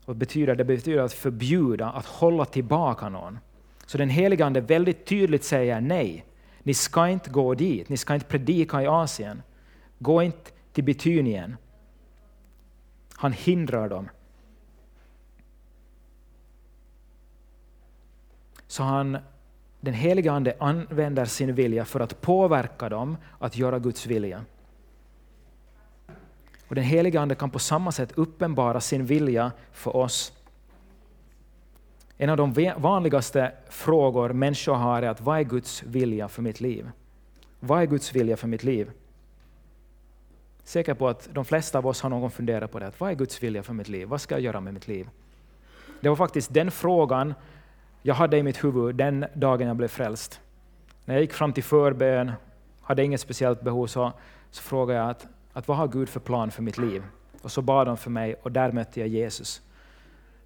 Och 0.05 0.17
betyder, 0.17 0.55
det 0.55 0.65
betyder 0.65 1.03
att 1.03 1.13
förbjuda, 1.13 1.91
att 1.91 2.07
hålla 2.07 2.45
tillbaka 2.45 3.09
någon. 3.09 3.39
Så 3.87 3.99
den 3.99 4.09
helige 4.09 4.47
Ande 4.47 4.61
väldigt 4.61 5.07
tydligt 5.07 5.45
säger 5.45 5.81
nej. 5.81 6.25
ni 6.63 6.75
ska 6.75 7.09
inte 7.09 7.31
gå 7.31 7.55
dit, 7.55 7.89
ni 7.89 7.97
ska 7.97 8.15
inte 8.15 8.27
predika 8.27 8.83
i 8.83 8.87
Asien. 8.87 9.43
Gå 9.99 10.23
inte 10.23 10.51
till 10.73 10.85
Betynien. 10.85 11.57
Han 13.15 13.33
hindrar 13.33 13.89
dem. 13.89 14.09
Så 18.67 18.83
han, 18.83 19.19
den 19.81 19.95
helige 19.95 20.33
Ande 20.33 20.57
använder 20.59 21.25
sin 21.25 21.55
vilja 21.55 21.85
för 21.85 22.01
att 22.01 22.21
påverka 22.21 22.89
dem 22.89 23.17
att 23.39 23.57
göra 23.57 23.79
Guds 23.79 24.07
vilja. 24.07 24.45
Och 26.69 26.75
den 26.75 26.85
helige 26.85 27.21
Ande 27.21 27.35
kan 27.35 27.51
på 27.51 27.59
samma 27.59 27.93
sätt 27.93 28.13
uppenbara 28.15 28.81
sin 28.81 29.07
vilja 29.07 29.53
för 29.73 29.97
oss. 29.97 30.33
En 32.17 32.31
av 32.31 32.37
de 32.37 32.73
vanligaste 32.77 33.53
frågor 33.69 34.33
människor 34.33 34.75
har 34.75 35.03
är 35.03 35.09
att 35.09 35.21
vad 35.21 35.39
är 35.39 35.43
Guds 35.43 35.83
vilja 35.83 36.29
för 36.29 36.43
mitt 36.43 36.61
liv? 36.61 36.91
Vad 37.61 37.83
är 37.83 37.87
Guds 37.87 38.15
vilja 38.15 38.37
för 38.37 38.49
mitt 38.49 38.65
liv? 38.65 38.91
Säker 40.65 40.95
på 40.95 41.09
att 41.09 41.29
de 41.33 41.45
flesta 41.45 41.79
av 41.79 41.87
oss 41.87 42.01
har 42.01 42.11
någon 42.11 42.31
funderat 42.31 42.73
på 42.73 42.79
det. 42.79 42.93
Vad 42.99 43.11
är 43.11 43.15
Guds 43.15 43.43
vilja 43.43 43.63
för 43.63 43.73
mitt 43.73 43.89
liv? 43.89 44.09
Vad 44.09 44.21
ska 44.21 44.35
jag 44.35 44.43
göra 44.43 44.61
med 44.61 44.75
mitt 44.75 44.89
liv? 44.89 45.09
Det 46.01 46.09
var 46.09 46.17
faktiskt 46.17 46.55
den 46.55 46.71
frågan 46.71 47.35
jag 48.03 48.15
hade 48.15 48.39
i 48.39 48.43
mitt 48.43 48.65
huvud 48.65 48.95
den 48.95 49.27
dagen 49.35 49.67
jag 49.69 49.77
blev 49.77 49.89
frälst. 49.89 50.41
När 51.05 51.15
jag 51.15 51.23
gick 51.23 51.33
fram 51.33 51.53
till 51.53 51.65
förbön, 51.65 52.33
hade 52.83 53.05
inget 53.05 53.21
speciellt 53.21 53.61
behov, 53.61 53.87
så, 53.87 54.13
så 54.51 54.63
frågade 54.63 54.99
jag 54.99 55.11
att, 55.11 55.27
att 55.53 55.69
vad 55.69 55.77
har 55.77 55.89
Gud 55.89 56.09
för 56.09 56.21
plan 56.21 56.51
för 56.51 56.63
mitt 56.63 56.79
liv? 56.79 57.03
Och 57.43 57.53
så 57.53 57.63
bad 57.63 57.87
de 57.87 57.97
för 57.97 58.11
mig 58.11 58.35
och 58.43 58.53
där 58.53 58.73
mötte 58.73 59.01
jag 59.01 59.09
Jesus. 59.09 59.63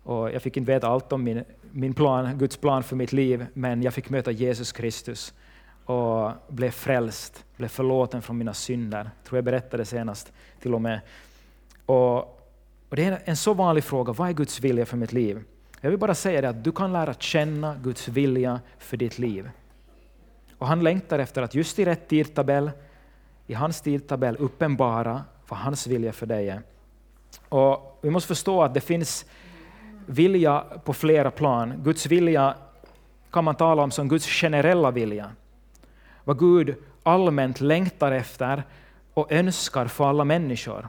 Och 0.02 0.30
jag 0.30 0.42
fick 0.42 0.56
inte 0.56 0.72
veta 0.72 0.88
allt 0.88 1.12
om 1.12 1.24
min, 1.24 1.44
min 1.70 1.94
plan, 1.94 2.38
Guds 2.38 2.56
plan 2.56 2.82
för 2.82 2.96
mitt 2.96 3.12
liv, 3.12 3.46
men 3.54 3.82
jag 3.82 3.94
fick 3.94 4.10
möta 4.10 4.30
Jesus 4.30 4.72
Kristus 4.72 5.34
och 5.84 6.30
blev 6.48 6.70
frälst, 6.70 7.44
blev 7.56 7.68
förlåten 7.68 8.22
från 8.22 8.38
mina 8.38 8.54
synder. 8.54 8.98
Jag 8.98 9.28
tror 9.28 9.36
jag 9.36 9.44
berättade 9.44 9.84
senast 9.84 10.32
till 10.60 10.74
och 10.74 10.82
med. 10.82 11.00
Och, 11.86 12.16
och 12.88 12.96
det 12.96 13.04
är 13.04 13.22
en 13.24 13.36
så 13.36 13.54
vanlig 13.54 13.84
fråga, 13.84 14.12
vad 14.12 14.28
är 14.28 14.32
Guds 14.32 14.60
vilja 14.60 14.86
för 14.86 14.96
mitt 14.96 15.12
liv? 15.12 15.44
Jag 15.84 15.90
vill 15.90 15.98
bara 15.98 16.14
säga 16.14 16.40
det 16.40 16.48
att 16.48 16.64
du 16.64 16.72
kan 16.72 16.92
lära 16.92 17.14
känna 17.14 17.74
Guds 17.82 18.08
vilja 18.08 18.60
för 18.78 18.96
ditt 18.96 19.18
liv. 19.18 19.50
Och 20.58 20.66
han 20.66 20.82
längtar 20.82 21.18
efter 21.18 21.42
att 21.42 21.54
just 21.54 21.78
i 21.78 21.84
rätt 21.84 22.08
tidtabell, 22.08 22.70
i 23.46 23.54
hans 23.54 23.80
tidtabell 23.80 24.36
uppenbara 24.36 25.22
vad 25.48 25.58
hans 25.58 25.86
vilja 25.86 26.12
för 26.12 26.26
dig 26.26 26.48
är. 26.48 26.62
Och 27.48 27.98
vi 28.02 28.10
måste 28.10 28.28
förstå 28.28 28.62
att 28.62 28.74
det 28.74 28.80
finns 28.80 29.26
vilja 30.06 30.64
på 30.84 30.92
flera 30.92 31.30
plan. 31.30 31.74
Guds 31.84 32.06
vilja 32.06 32.54
kan 33.30 33.44
man 33.44 33.54
tala 33.54 33.82
om 33.82 33.90
som 33.90 34.08
Guds 34.08 34.26
generella 34.26 34.90
vilja. 34.90 35.30
Vad 36.24 36.38
Gud 36.38 36.74
allmänt 37.02 37.60
längtar 37.60 38.12
efter 38.12 38.62
och 39.14 39.32
önskar 39.32 39.86
för 39.86 40.04
alla 40.04 40.24
människor. 40.24 40.88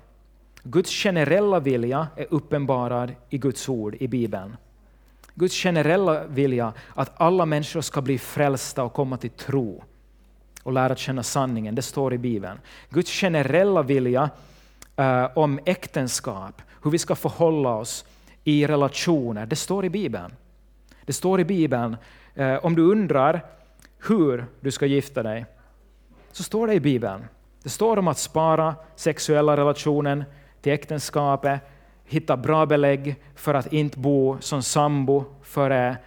Guds 0.63 0.91
generella 0.91 1.59
vilja 1.59 2.07
är 2.15 2.27
uppenbarad 2.29 3.15
i 3.29 3.37
Guds 3.37 3.69
ord 3.69 3.95
i 3.99 4.07
Bibeln. 4.07 4.55
Guds 5.35 5.55
generella 5.55 6.23
vilja 6.23 6.73
att 6.93 7.11
alla 7.21 7.45
människor 7.45 7.81
ska 7.81 8.01
bli 8.01 8.17
frälsta 8.17 8.83
och 8.83 8.93
komma 8.93 9.17
till 9.17 9.29
tro 9.29 9.83
och 10.63 10.73
lära 10.73 10.95
känna 10.95 11.23
sanningen, 11.23 11.75
det 11.75 11.81
står 11.81 12.13
i 12.13 12.17
Bibeln. 12.17 12.59
Guds 12.89 13.11
generella 13.11 13.81
vilja 13.81 14.29
uh, 14.99 15.37
om 15.37 15.59
äktenskap, 15.65 16.61
hur 16.83 16.91
vi 16.91 16.97
ska 16.97 17.15
förhålla 17.15 17.75
oss 17.75 18.05
i 18.43 18.67
relationer, 18.67 19.45
det 19.45 19.55
står 19.55 19.85
i 19.85 19.89
Bibeln. 19.89 20.33
Det 21.05 21.13
står 21.13 21.39
i 21.39 21.45
Bibeln, 21.45 21.97
uh, 22.39 22.65
om 22.65 22.75
du 22.75 22.81
undrar 22.81 23.45
hur 24.07 24.45
du 24.61 24.71
ska 24.71 24.85
gifta 24.85 25.23
dig, 25.23 25.45
så 26.31 26.43
står 26.43 26.67
det 26.67 26.73
i 26.73 26.79
Bibeln. 26.79 27.25
Det 27.63 27.69
står 27.69 27.97
om 27.97 28.07
att 28.07 28.17
spara 28.17 28.75
sexuella 28.95 29.57
relationen 29.57 30.23
till 30.61 30.71
äktenskapet, 30.71 31.61
hitta 32.13 32.37
bra 32.37 32.65
belägg 32.65 33.15
för 33.35 33.53
att 33.53 33.73
inte 33.73 33.99
bo 33.99 34.37
som 34.39 34.63
sambo 34.63 35.25
före 35.41 35.97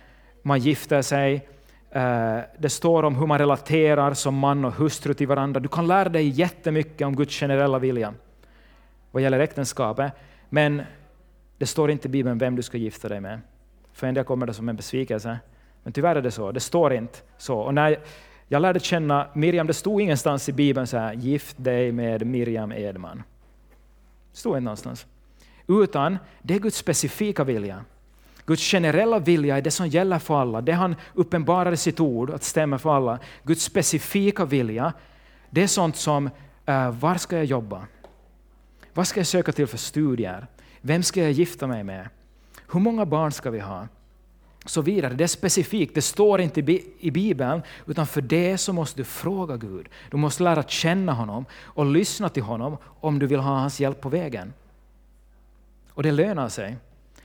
man 0.42 0.58
gifter 0.58 1.02
sig. 1.02 1.48
Eh, 1.90 2.38
det 2.58 2.68
står 2.68 3.02
om 3.02 3.16
hur 3.16 3.26
man 3.26 3.38
relaterar 3.38 4.14
som 4.14 4.34
man 4.38 4.64
och 4.64 4.72
hustru 4.72 5.14
till 5.14 5.28
varandra. 5.28 5.60
Du 5.60 5.68
kan 5.68 5.86
lära 5.86 6.08
dig 6.08 6.28
jättemycket 6.28 7.06
om 7.06 7.16
Guds 7.16 7.40
generella 7.40 7.78
vilja 7.78 8.14
vad 9.10 9.22
gäller 9.22 9.40
äktenskapet, 9.40 10.12
men 10.48 10.82
det 11.58 11.66
står 11.66 11.90
inte 11.90 12.08
i 12.08 12.10
Bibeln 12.10 12.38
vem 12.38 12.56
du 12.56 12.62
ska 12.62 12.78
gifta 12.78 13.08
dig 13.08 13.20
med. 13.20 13.40
För 13.92 14.06
en 14.06 14.14
del 14.14 14.24
kommer 14.24 14.46
det 14.46 14.54
som 14.54 14.68
en 14.68 14.76
besvikelse. 14.76 15.38
Men 15.82 15.92
tyvärr 15.92 16.16
är 16.16 16.22
det 16.22 16.30
så, 16.30 16.52
det 16.52 16.60
står 16.60 16.92
inte 16.92 17.18
så. 17.38 17.58
Och 17.58 17.74
när 17.74 17.98
jag 18.48 18.62
lärde 18.62 18.80
känna 18.80 19.28
Miriam, 19.34 19.66
det 19.66 19.74
stod 19.74 20.00
ingenstans 20.00 20.48
i 20.48 20.52
Bibeln 20.52 20.86
så 20.86 20.98
här, 20.98 21.12
gift 21.12 21.56
dig 21.58 21.92
med 21.92 22.26
Miriam 22.26 22.72
Edman. 22.72 23.22
Det 24.32 24.38
stod 24.38 24.52
inte 24.52 24.64
någonstans. 24.64 25.06
Utan 25.68 26.18
det 26.42 26.54
är 26.54 26.58
Guds 26.58 26.76
specifika 26.76 27.44
vilja. 27.44 27.84
Guds 28.46 28.70
generella 28.70 29.18
vilja 29.18 29.56
är 29.56 29.62
det 29.62 29.70
som 29.70 29.88
gäller 29.88 30.18
för 30.18 30.40
alla, 30.40 30.60
det 30.60 30.72
han 30.72 30.96
uppenbarar 31.14 31.72
i 31.72 31.76
sitt 31.76 32.00
ord, 32.00 32.30
att 32.30 32.44
stämma 32.44 32.78
för 32.78 32.96
alla. 32.96 33.18
Guds 33.42 33.64
specifika 33.64 34.44
vilja, 34.44 34.92
det 35.50 35.62
är 35.62 35.66
sånt 35.66 35.96
som, 35.96 36.30
uh, 36.68 36.90
var 36.90 37.16
ska 37.16 37.36
jag 37.36 37.44
jobba? 37.44 37.86
Vad 38.94 39.06
ska 39.06 39.20
jag 39.20 39.26
söka 39.26 39.52
till 39.52 39.66
för 39.66 39.78
studier? 39.78 40.46
Vem 40.80 41.02
ska 41.02 41.22
jag 41.22 41.32
gifta 41.32 41.66
mig 41.66 41.84
med? 41.84 42.08
Hur 42.72 42.80
många 42.80 43.06
barn 43.06 43.32
ska 43.32 43.50
vi 43.50 43.60
ha? 43.60 43.88
Så 44.64 44.82
vidare. 44.82 45.14
Det 45.14 45.24
är 45.24 45.28
specifikt, 45.28 45.94
det 45.94 46.02
står 46.02 46.40
inte 46.40 46.60
i 46.98 47.10
Bibeln, 47.10 47.62
utan 47.86 48.06
för 48.06 48.20
det 48.20 48.58
så 48.58 48.72
måste 48.72 49.00
du 49.00 49.04
fråga 49.04 49.56
Gud. 49.56 49.88
Du 50.10 50.16
måste 50.16 50.42
lära 50.42 50.62
känna 50.62 51.12
honom 51.12 51.46
och 51.62 51.86
lyssna 51.86 52.28
till 52.28 52.42
honom 52.42 52.76
om 53.00 53.18
du 53.18 53.26
vill 53.26 53.40
ha 53.40 53.58
hans 53.58 53.80
hjälp 53.80 54.00
på 54.00 54.08
vägen. 54.08 54.52
Och 55.96 56.02
det 56.02 56.12
lönar 56.12 56.48
sig. 56.48 56.76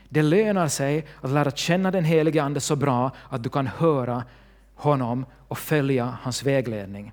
Det 0.09 0.21
lönar 0.21 0.67
sig 0.67 1.05
att 1.21 1.31
lära 1.31 1.51
känna 1.51 1.91
den 1.91 2.03
helige 2.03 2.43
Ande 2.43 2.59
så 2.59 2.75
bra 2.75 3.11
att 3.29 3.43
du 3.43 3.49
kan 3.49 3.67
höra 3.67 4.23
honom 4.75 5.25
och 5.47 5.57
följa 5.57 6.17
hans 6.21 6.43
vägledning. 6.43 7.11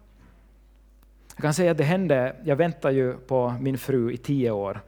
Jag 1.37 1.43
kan 1.43 1.55
säga 1.55 1.71
att 1.71 1.79
det 1.79 1.85
hände, 1.85 2.37
jag 2.45 2.57
väntade 2.57 2.95
ju 2.95 3.13
på 3.13 3.55
min 3.61 3.79
fru 3.79 4.13
i 4.13 4.17
tio 4.17 4.51
år. 4.51 4.81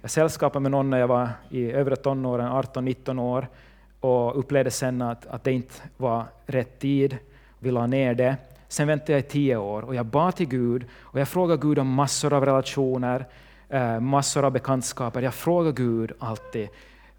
Jag 0.00 0.10
sällskapade 0.10 0.62
med 0.62 0.70
någon 0.70 0.90
när 0.90 0.98
jag 0.98 1.08
var 1.08 1.28
i 1.48 1.72
övre 1.72 1.96
tonåren, 1.96 2.52
18-19 2.52 3.20
år, 3.20 3.48
och 4.00 4.38
upplevde 4.38 4.70
sen 4.70 5.02
att, 5.02 5.26
att 5.26 5.44
det 5.44 5.52
inte 5.52 5.74
var 5.96 6.24
rätt 6.46 6.78
tid. 6.78 7.18
Vi 7.58 7.70
la 7.70 7.86
ner 7.86 8.14
det. 8.14 8.36
Sen 8.68 8.86
väntade 8.86 9.12
jag 9.12 9.20
i 9.20 9.22
tio 9.22 9.56
år 9.56 9.82
och 9.82 9.94
jag 9.94 10.06
bad 10.06 10.36
till 10.36 10.48
Gud 10.48 10.84
och 11.00 11.20
jag 11.20 11.28
frågade 11.28 11.62
Gud 11.62 11.78
om 11.78 11.88
massor 11.94 12.32
av 12.32 12.44
relationer, 12.44 13.26
Eh, 13.70 14.00
massor 14.00 14.44
av 14.44 14.52
bekantskaper. 14.52 15.22
Jag 15.22 15.34
frågar 15.34 15.72
Gud 15.72 16.12
alltid, 16.18 16.68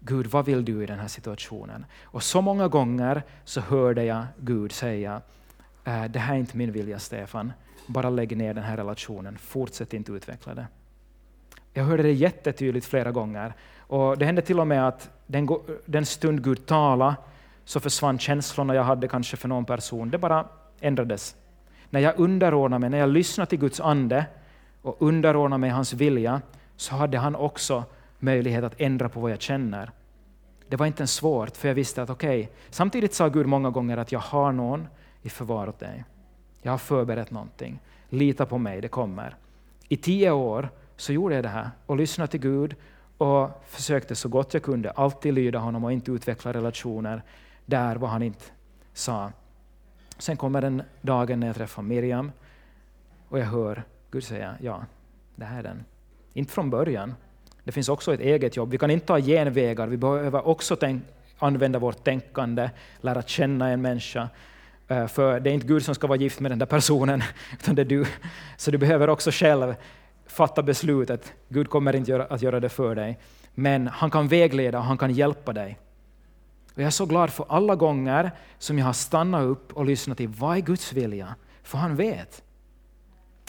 Gud 0.00 0.26
vad 0.26 0.44
vill 0.44 0.64
du 0.64 0.82
i 0.82 0.86
den 0.86 0.98
här 0.98 1.08
situationen? 1.08 1.86
Och 2.04 2.22
så 2.22 2.40
många 2.40 2.68
gånger 2.68 3.22
så 3.44 3.60
hörde 3.60 4.04
jag 4.04 4.24
Gud 4.38 4.72
säga, 4.72 5.20
eh, 5.84 6.04
det 6.04 6.18
här 6.18 6.34
är 6.34 6.38
inte 6.38 6.56
min 6.56 6.72
vilja 6.72 6.98
Stefan, 6.98 7.52
bara 7.86 8.10
lägg 8.10 8.36
ner 8.36 8.54
den 8.54 8.64
här 8.64 8.76
relationen, 8.76 9.38
fortsätt 9.38 9.94
inte 9.94 10.12
utveckla 10.12 10.54
det. 10.54 10.66
Jag 11.72 11.84
hörde 11.84 12.02
det 12.02 12.12
jättetydligt 12.12 12.86
flera 12.86 13.10
gånger. 13.10 13.54
Och 13.78 14.18
det 14.18 14.24
hände 14.24 14.42
till 14.42 14.60
och 14.60 14.66
med 14.66 14.88
att 14.88 15.10
den, 15.26 15.48
den 15.84 16.06
stund 16.06 16.44
Gud 16.44 16.66
talade 16.66 17.16
så 17.64 17.80
försvann 17.80 18.18
känslorna 18.18 18.74
jag 18.74 18.84
hade 18.84 19.08
kanske 19.08 19.36
för 19.36 19.48
någon 19.48 19.64
person. 19.64 20.10
Det 20.10 20.18
bara 20.18 20.46
ändrades. 20.80 21.36
När 21.90 22.00
jag 22.00 22.18
underordnade 22.18 22.80
mig, 22.80 22.90
när 22.90 22.98
jag 22.98 23.08
lyssnade 23.08 23.50
till 23.50 23.58
Guds 23.58 23.80
ande 23.80 24.26
och 24.82 24.96
underordnade 24.98 25.60
mig 25.60 25.70
hans 25.70 25.92
vilja, 25.92 26.42
så 26.76 26.94
hade 26.94 27.18
han 27.18 27.36
också 27.36 27.84
möjlighet 28.18 28.64
att 28.64 28.80
ändra 28.80 29.08
på 29.08 29.20
vad 29.20 29.30
jag 29.30 29.40
känner. 29.40 29.90
Det 30.68 30.76
var 30.76 30.86
inte 30.86 31.00
ens 31.00 31.12
svårt, 31.12 31.56
för 31.56 31.68
jag 31.68 31.74
visste 31.74 32.02
att 32.02 32.10
okej, 32.10 32.42
okay. 32.42 32.54
samtidigt 32.70 33.14
sa 33.14 33.28
Gud 33.28 33.46
många 33.46 33.70
gånger 33.70 33.96
att 33.96 34.12
jag 34.12 34.20
har 34.20 34.52
någon 34.52 34.88
i 35.22 35.28
förvar 35.28 35.68
åt 35.68 35.78
dig. 35.78 36.04
Jag 36.62 36.72
har 36.72 36.78
förberett 36.78 37.30
någonting. 37.30 37.80
Lita 38.08 38.46
på 38.46 38.58
mig, 38.58 38.80
det 38.80 38.88
kommer. 38.88 39.36
I 39.88 39.96
tio 39.96 40.30
år 40.30 40.68
så 40.96 41.12
gjorde 41.12 41.34
jag 41.34 41.44
det 41.44 41.48
här 41.48 41.70
och 41.86 41.96
lyssnade 41.96 42.30
till 42.30 42.40
Gud 42.40 42.76
och 43.18 43.62
försökte 43.66 44.14
så 44.14 44.28
gott 44.28 44.54
jag 44.54 44.62
kunde 44.62 44.90
alltid 44.90 45.34
lyda 45.34 45.58
honom 45.58 45.84
och 45.84 45.92
inte 45.92 46.12
utveckla 46.12 46.52
relationer 46.52 47.22
där 47.66 47.96
vad 47.96 48.10
han 48.10 48.22
inte 48.22 48.44
sa. 48.92 49.32
Sen 50.18 50.36
kommer 50.36 50.60
den 50.60 50.82
dagen 51.00 51.40
när 51.40 51.46
jag 51.46 51.56
träffar 51.56 51.82
Miriam 51.82 52.32
och 53.28 53.38
jag 53.38 53.46
hör 53.46 53.82
Gud 54.12 54.24
säger 54.24 54.56
ja, 54.60 54.84
det 55.36 55.44
här 55.44 55.58
är 55.58 55.62
den. 55.62 55.84
Inte 56.32 56.52
från 56.52 56.70
början. 56.70 57.14
Det 57.64 57.72
finns 57.72 57.88
också 57.88 58.14
ett 58.14 58.20
eget 58.20 58.56
jobb. 58.56 58.70
Vi 58.70 58.78
kan 58.78 58.90
inte 58.90 59.06
ta 59.06 59.20
genvägar. 59.20 59.86
Vi 59.86 59.96
behöver 59.96 60.46
också 60.46 60.76
använda 61.38 61.78
vårt 61.78 62.04
tänkande, 62.04 62.70
lära 63.00 63.22
känna 63.22 63.68
en 63.68 63.82
människa. 63.82 64.28
Eh, 64.88 65.06
för 65.06 65.40
det 65.40 65.50
är 65.50 65.54
inte 65.54 65.66
Gud 65.66 65.84
som 65.84 65.94
ska 65.94 66.06
vara 66.06 66.18
gift 66.18 66.40
med 66.40 66.50
den 66.50 66.58
där 66.58 66.66
personen, 66.66 67.22
utan 67.52 67.74
det 67.74 67.82
är 67.82 67.86
du. 67.86 68.06
Så 68.56 68.70
du 68.70 68.78
behöver 68.78 69.10
också 69.10 69.30
själv 69.30 69.74
fatta 70.26 70.62
beslutet. 70.62 71.32
Gud 71.48 71.70
kommer 71.70 71.96
inte 71.96 72.24
att 72.24 72.42
göra 72.42 72.60
det 72.60 72.68
för 72.68 72.94
dig. 72.94 73.18
Men 73.54 73.86
han 73.88 74.10
kan 74.10 74.28
vägleda 74.28 74.78
och 74.78 74.84
han 74.84 74.98
kan 74.98 75.12
hjälpa 75.12 75.52
dig. 75.52 75.78
Och 76.74 76.78
jag 76.78 76.86
är 76.86 76.90
så 76.90 77.06
glad 77.06 77.30
för 77.30 77.46
alla 77.48 77.74
gånger 77.74 78.30
som 78.58 78.78
jag 78.78 78.86
har 78.86 78.92
stannat 78.92 79.42
upp 79.42 79.72
och 79.72 79.84
lyssnat 79.84 80.18
till 80.18 80.28
vad 80.28 80.56
är 80.56 80.60
Guds 80.60 80.92
vilja? 80.92 81.34
för 81.62 81.78
han 81.78 81.96
vet. 81.96 82.42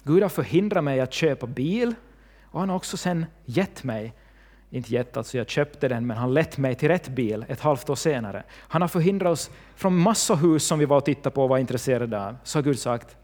Gud 0.04 0.24
har 0.24 0.30
förhindrat 0.30 0.84
mig 0.84 1.00
att 1.00 1.14
köpa 1.14 1.48
bil 1.48 1.96
och 2.44 2.60
han 2.60 2.70
har 2.70 2.76
också 2.76 2.98
sen 2.98 3.26
gett 3.46 3.84
mig, 3.84 4.14
inte 4.70 4.94
gett 4.94 5.18
alltså 5.18 5.38
jag 5.38 5.50
köpte 5.50 5.88
den, 5.88 6.08
men 6.08 6.18
han 6.18 6.34
lett 6.34 6.58
mig 6.58 6.76
till 6.76 6.88
rätt 6.88 7.10
bil 7.10 7.46
ett 7.48 7.60
halvt 7.60 7.90
år 7.90 7.96
senare. 7.96 8.44
Han 8.58 8.82
har 8.82 8.90
förhindrat 8.90 9.32
oss 9.32 9.52
från 9.76 9.98
massor 9.98 10.36
hus 10.36 10.64
som 10.64 10.80
vi 10.80 10.86
var 10.86 10.98
och 10.98 11.06
tittade 11.06 11.36
på 11.36 11.44
och 11.44 11.50
var 11.50 11.58
intresserade 11.58 12.28
av. 12.28 12.36
Så 12.44 12.58
har 12.58 12.64
Gud 12.64 12.80
sagt, 12.80 13.18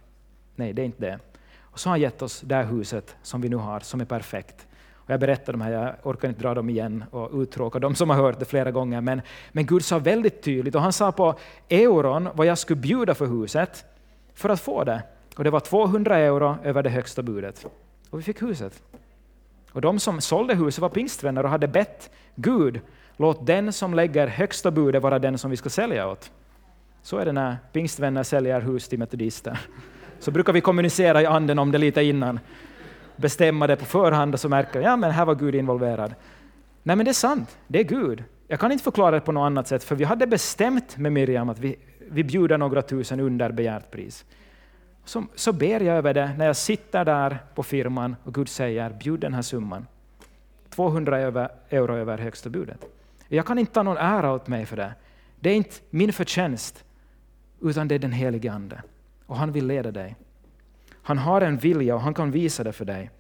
nej 0.56 0.74
det 0.74 0.82
är 0.82 0.86
inte 0.86 1.02
det. 1.02 1.20
Och 1.62 1.80
så 1.80 1.90
har 1.90 1.92
han 1.92 2.02
gett 2.02 2.22
oss 2.22 2.42
det 2.42 2.56
här 2.56 2.64
huset 2.64 3.16
som 3.22 3.42
vi 3.42 3.50
nu 3.50 3.56
har, 3.56 3.80
som 3.80 4.02
är 4.02 4.06
perfekt. 4.06 4.68
Och 4.94 5.10
jag 5.10 5.20
berättar 5.20 5.54
de 5.54 5.62
här, 5.62 5.72
jag 5.72 5.96
orkar 6.04 6.30
inte 6.30 6.42
dra 6.42 6.54
dem 6.54 6.70
igen 6.70 7.04
och 7.12 7.42
uttråka 7.42 7.80
de 7.80 7.96
som 7.96 8.10
har 8.10 8.18
hört 8.18 8.40
det 8.40 8.46
flera 8.46 8.72
gånger. 8.72 9.02
Men, 9.02 9.22
men 9.52 9.66
Gud 9.66 9.86
sa 9.86 10.00
väldigt 10.00 10.42
tydligt, 10.42 10.76
och 10.76 10.82
han 10.82 10.94
sa 10.94 11.12
på 11.12 11.36
euron 11.70 12.30
vad 12.34 12.48
jag 12.48 12.58
skulle 12.58 12.80
bjuda 12.82 13.16
för 13.16 13.26
huset 13.26 13.86
för 14.34 14.50
att 14.50 14.62
få 14.62 14.84
det. 14.84 15.04
Och 15.40 15.46
det 15.46 15.50
var 15.50 15.60
200 15.60 16.18
euro 16.18 16.58
över 16.64 16.84
det 16.84 16.90
högsta 16.90 17.22
budet. 17.22 17.66
Och 18.10 18.20
vi 18.20 18.24
fick 18.24 18.42
huset. 18.42 18.84
Och 19.72 19.82
de 19.82 20.00
som 20.00 20.22
sålde 20.22 20.56
huset 20.56 20.82
var 20.82 20.90
pingstvänner 20.90 21.44
och 21.44 21.50
hade 21.50 21.68
bett 21.68 22.12
Gud, 22.36 22.80
låt 23.18 23.48
den 23.48 23.74
som 23.74 23.94
lägger 23.94 24.28
högsta 24.28 24.72
budet 24.72 25.04
vara 25.04 25.20
den 25.20 25.38
som 25.38 25.52
vi 25.52 25.58
ska 25.58 25.70
sälja 25.70 26.08
åt. 26.08 26.32
Så 27.02 27.18
är 27.18 27.26
det 27.26 27.32
när 27.32 27.58
pingstvänner 27.72 28.24
säljer 28.24 28.62
hus 28.62 28.88
till 28.88 29.00
metodister. 29.00 29.60
Så 30.20 30.32
brukar 30.32 30.54
vi 30.54 30.62
kommunicera 30.62 31.22
i 31.22 31.26
anden 31.26 31.60
om 31.60 31.72
det 31.72 31.78
lite 31.78 32.04
innan. 32.04 32.40
Bestämma 33.16 33.68
det 33.68 33.76
på 33.76 33.86
förhand 33.86 34.34
och 34.34 34.40
så 34.40 34.50
märker 34.50 34.82
ja 34.82 34.96
men 34.96 35.12
här 35.12 35.26
var 35.26 35.36
Gud 35.36 35.56
involverad. 35.56 36.16
Nej 36.84 36.96
men 36.96 37.06
det 37.06 37.12
är 37.12 37.14
sant, 37.14 37.58
det 37.68 37.80
är 37.80 37.84
Gud. 37.84 38.24
Jag 38.48 38.60
kan 38.60 38.72
inte 38.72 38.84
förklara 38.84 39.12
det 39.12 39.22
på 39.22 39.32
något 39.32 39.46
annat 39.46 39.68
sätt, 39.68 39.84
för 39.84 39.96
vi 39.96 40.04
hade 40.04 40.28
bestämt 40.28 40.98
med 40.98 41.12
Miriam 41.12 41.50
att 41.50 41.60
vi, 41.60 41.76
vi 42.12 42.24
bjuder 42.24 42.58
några 42.58 42.82
tusen 42.82 43.20
under 43.20 43.52
begärt 43.52 43.92
pris. 43.92 44.26
Så, 45.10 45.26
så 45.36 45.53
ber 45.53 45.80
jag 45.80 45.97
över 45.97 46.14
det 46.14 46.34
när 46.38 46.45
jag 46.45 46.55
sitter 46.55 47.05
där 47.05 47.39
på 47.55 47.64
firman 47.64 48.16
och 48.24 48.34
Gud 48.34 48.49
säger 48.49 48.89
bjud 48.89 49.20
den 49.20 49.34
här 49.34 49.41
summan. 49.41 49.88
200 50.70 51.18
euro 51.70 51.95
över 51.95 52.18
högsta 52.18 52.49
budet. 52.49 52.86
Jag 53.28 53.45
kan 53.45 53.60
inte 53.60 53.74
ta 53.74 53.84
någon 53.84 53.97
ära 53.97 54.34
åt 54.34 54.47
mig 54.47 54.66
för 54.66 54.78
det. 54.78 54.93
Det 55.39 55.49
är 55.49 55.55
inte 55.55 55.76
min 55.89 56.14
förtjänst, 56.14 56.84
utan 57.62 57.88
det 57.88 57.95
är 57.95 57.99
den 57.99 58.12
helige 58.12 58.51
Ande. 58.51 58.82
Och 59.26 59.38
han 59.38 59.51
vill 59.51 59.68
leda 59.68 59.91
dig. 59.91 60.16
Han 61.03 61.18
har 61.18 61.41
en 61.41 61.57
vilja 61.57 61.95
och 61.95 62.01
han 62.01 62.14
kan 62.14 62.32
visa 62.32 62.64
det 62.64 62.74
för 62.74 62.86
dig. 62.86 63.12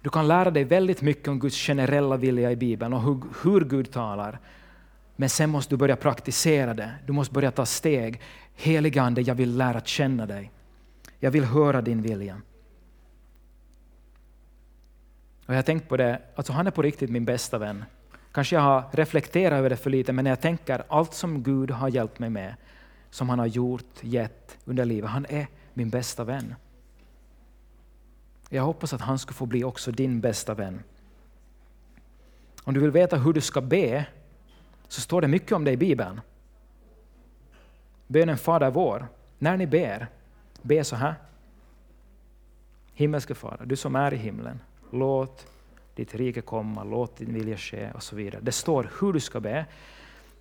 Du 0.00 0.10
kan 0.10 0.28
lära 0.28 0.50
dig 0.50 0.64
väldigt 0.64 1.02
mycket 1.02 1.28
om 1.28 1.38
Guds 1.38 1.56
generella 1.56 2.16
vilja 2.16 2.52
i 2.52 2.56
Bibeln 2.56 2.92
och 2.92 3.02
hur, 3.02 3.20
hur 3.42 3.60
Gud 3.64 3.90
talar. 3.90 4.38
Men 5.16 5.28
sen 5.28 5.50
måste 5.50 5.72
du 5.72 5.76
börja 5.76 5.96
praktisera 5.96 6.74
det. 6.74 6.94
Du 7.06 7.12
måste 7.12 7.34
börja 7.34 7.50
ta 7.50 7.66
steg. 7.66 8.20
Helige 8.54 9.02
Ande, 9.02 9.22
jag 9.22 9.34
vill 9.34 9.56
lära 9.56 9.80
känna 9.80 10.26
dig. 10.26 10.50
Jag 11.18 11.30
vill 11.30 11.44
höra 11.44 11.82
din 11.82 12.02
vilja. 12.02 12.40
Och 15.46 15.54
jag 15.54 15.58
har 15.58 15.62
tänkt 15.62 15.88
på 15.88 15.96
det, 15.96 16.22
alltså 16.34 16.52
han 16.52 16.66
är 16.66 16.70
på 16.70 16.82
riktigt 16.82 17.10
min 17.10 17.24
bästa 17.24 17.58
vän. 17.58 17.84
Kanske 18.32 18.56
jag 18.56 18.62
har 18.62 18.84
reflekterat 18.92 19.58
över 19.58 19.70
det 19.70 19.76
för 19.76 19.90
lite, 19.90 20.12
men 20.12 20.24
när 20.24 20.30
jag 20.30 20.40
tänker 20.40 20.82
allt 20.88 21.14
som 21.14 21.42
Gud 21.42 21.70
har 21.70 21.88
hjälpt 21.88 22.18
mig 22.18 22.30
med, 22.30 22.54
som 23.10 23.28
han 23.28 23.38
har 23.38 23.46
gjort, 23.46 23.94
gett 24.00 24.56
under 24.64 24.84
livet, 24.84 25.10
han 25.10 25.26
är 25.28 25.46
min 25.74 25.90
bästa 25.90 26.24
vän. 26.24 26.54
Jag 28.48 28.62
hoppas 28.62 28.92
att 28.92 29.00
han 29.00 29.18
ska 29.18 29.34
få 29.34 29.46
bli 29.46 29.64
också 29.64 29.92
din 29.92 30.20
bästa 30.20 30.54
vän. 30.54 30.82
Om 32.62 32.74
du 32.74 32.80
vill 32.80 32.90
veta 32.90 33.16
hur 33.16 33.32
du 33.32 33.40
ska 33.40 33.60
be, 33.60 34.06
så 34.88 35.00
står 35.00 35.20
det 35.20 35.28
mycket 35.28 35.52
om 35.52 35.64
det 35.64 35.70
i 35.72 35.76
Bibeln. 35.76 36.20
Bönen 38.06 38.38
Fader 38.38 38.70
vår, 38.70 39.06
när 39.38 39.56
ni 39.56 39.66
ber, 39.66 40.06
be 40.62 40.84
så 40.84 40.96
här. 40.96 41.14
Himmelske 42.92 43.34
Fader, 43.34 43.66
du 43.66 43.76
som 43.76 43.96
är 43.96 44.14
i 44.14 44.16
himlen, 44.16 44.60
låt 44.90 45.46
ditt 45.94 46.14
rike 46.14 46.40
komma, 46.40 46.84
låt 46.84 47.16
din 47.16 47.34
vilja 47.34 47.56
ske 47.56 47.90
och 47.94 48.02
så 48.02 48.16
vidare. 48.16 48.40
Det 48.42 48.52
står 48.52 48.90
hur 49.00 49.12
du 49.12 49.20
ska 49.20 49.40
be. 49.40 49.66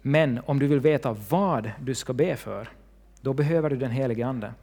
Men 0.02 0.40
om 0.46 0.60
du 0.60 0.68
vill 0.68 0.80
veta 0.80 1.18
vad 1.30 1.72
du 1.80 1.96
ska 1.96 2.14
be 2.14 2.36
för, 2.36 2.70
då 3.22 3.34
behöver 3.34 3.70
du 3.70 3.76
den 3.76 3.92
helige 3.92 4.28
Ande. 4.28 4.54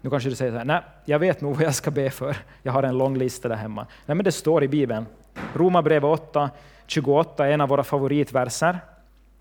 Nu 0.00 0.10
kanske 0.10 0.28
du 0.28 0.34
säger 0.34 0.52
så 0.52 0.58
här, 0.58 0.64
nej, 0.64 0.82
jag 1.04 1.18
vet 1.18 1.40
nog 1.40 1.54
vad 1.54 1.64
jag 1.64 1.74
ska 1.74 1.90
be 1.90 2.10
för. 2.10 2.36
Jag 2.62 2.72
har 2.72 2.82
en 2.82 2.98
lång 2.98 3.18
lista 3.18 3.48
där 3.48 3.56
hemma. 3.56 3.86
Nej, 4.06 4.14
men 4.14 4.24
det 4.24 4.32
står 4.32 4.64
i 4.64 4.68
Bibeln. 4.68 5.06
Romarbrevet 5.54 6.20
8, 6.20 6.50
28 6.86 7.46
är 7.46 7.52
en 7.52 7.60
av 7.60 7.68
våra 7.68 7.84
favoritverser. 7.84 8.78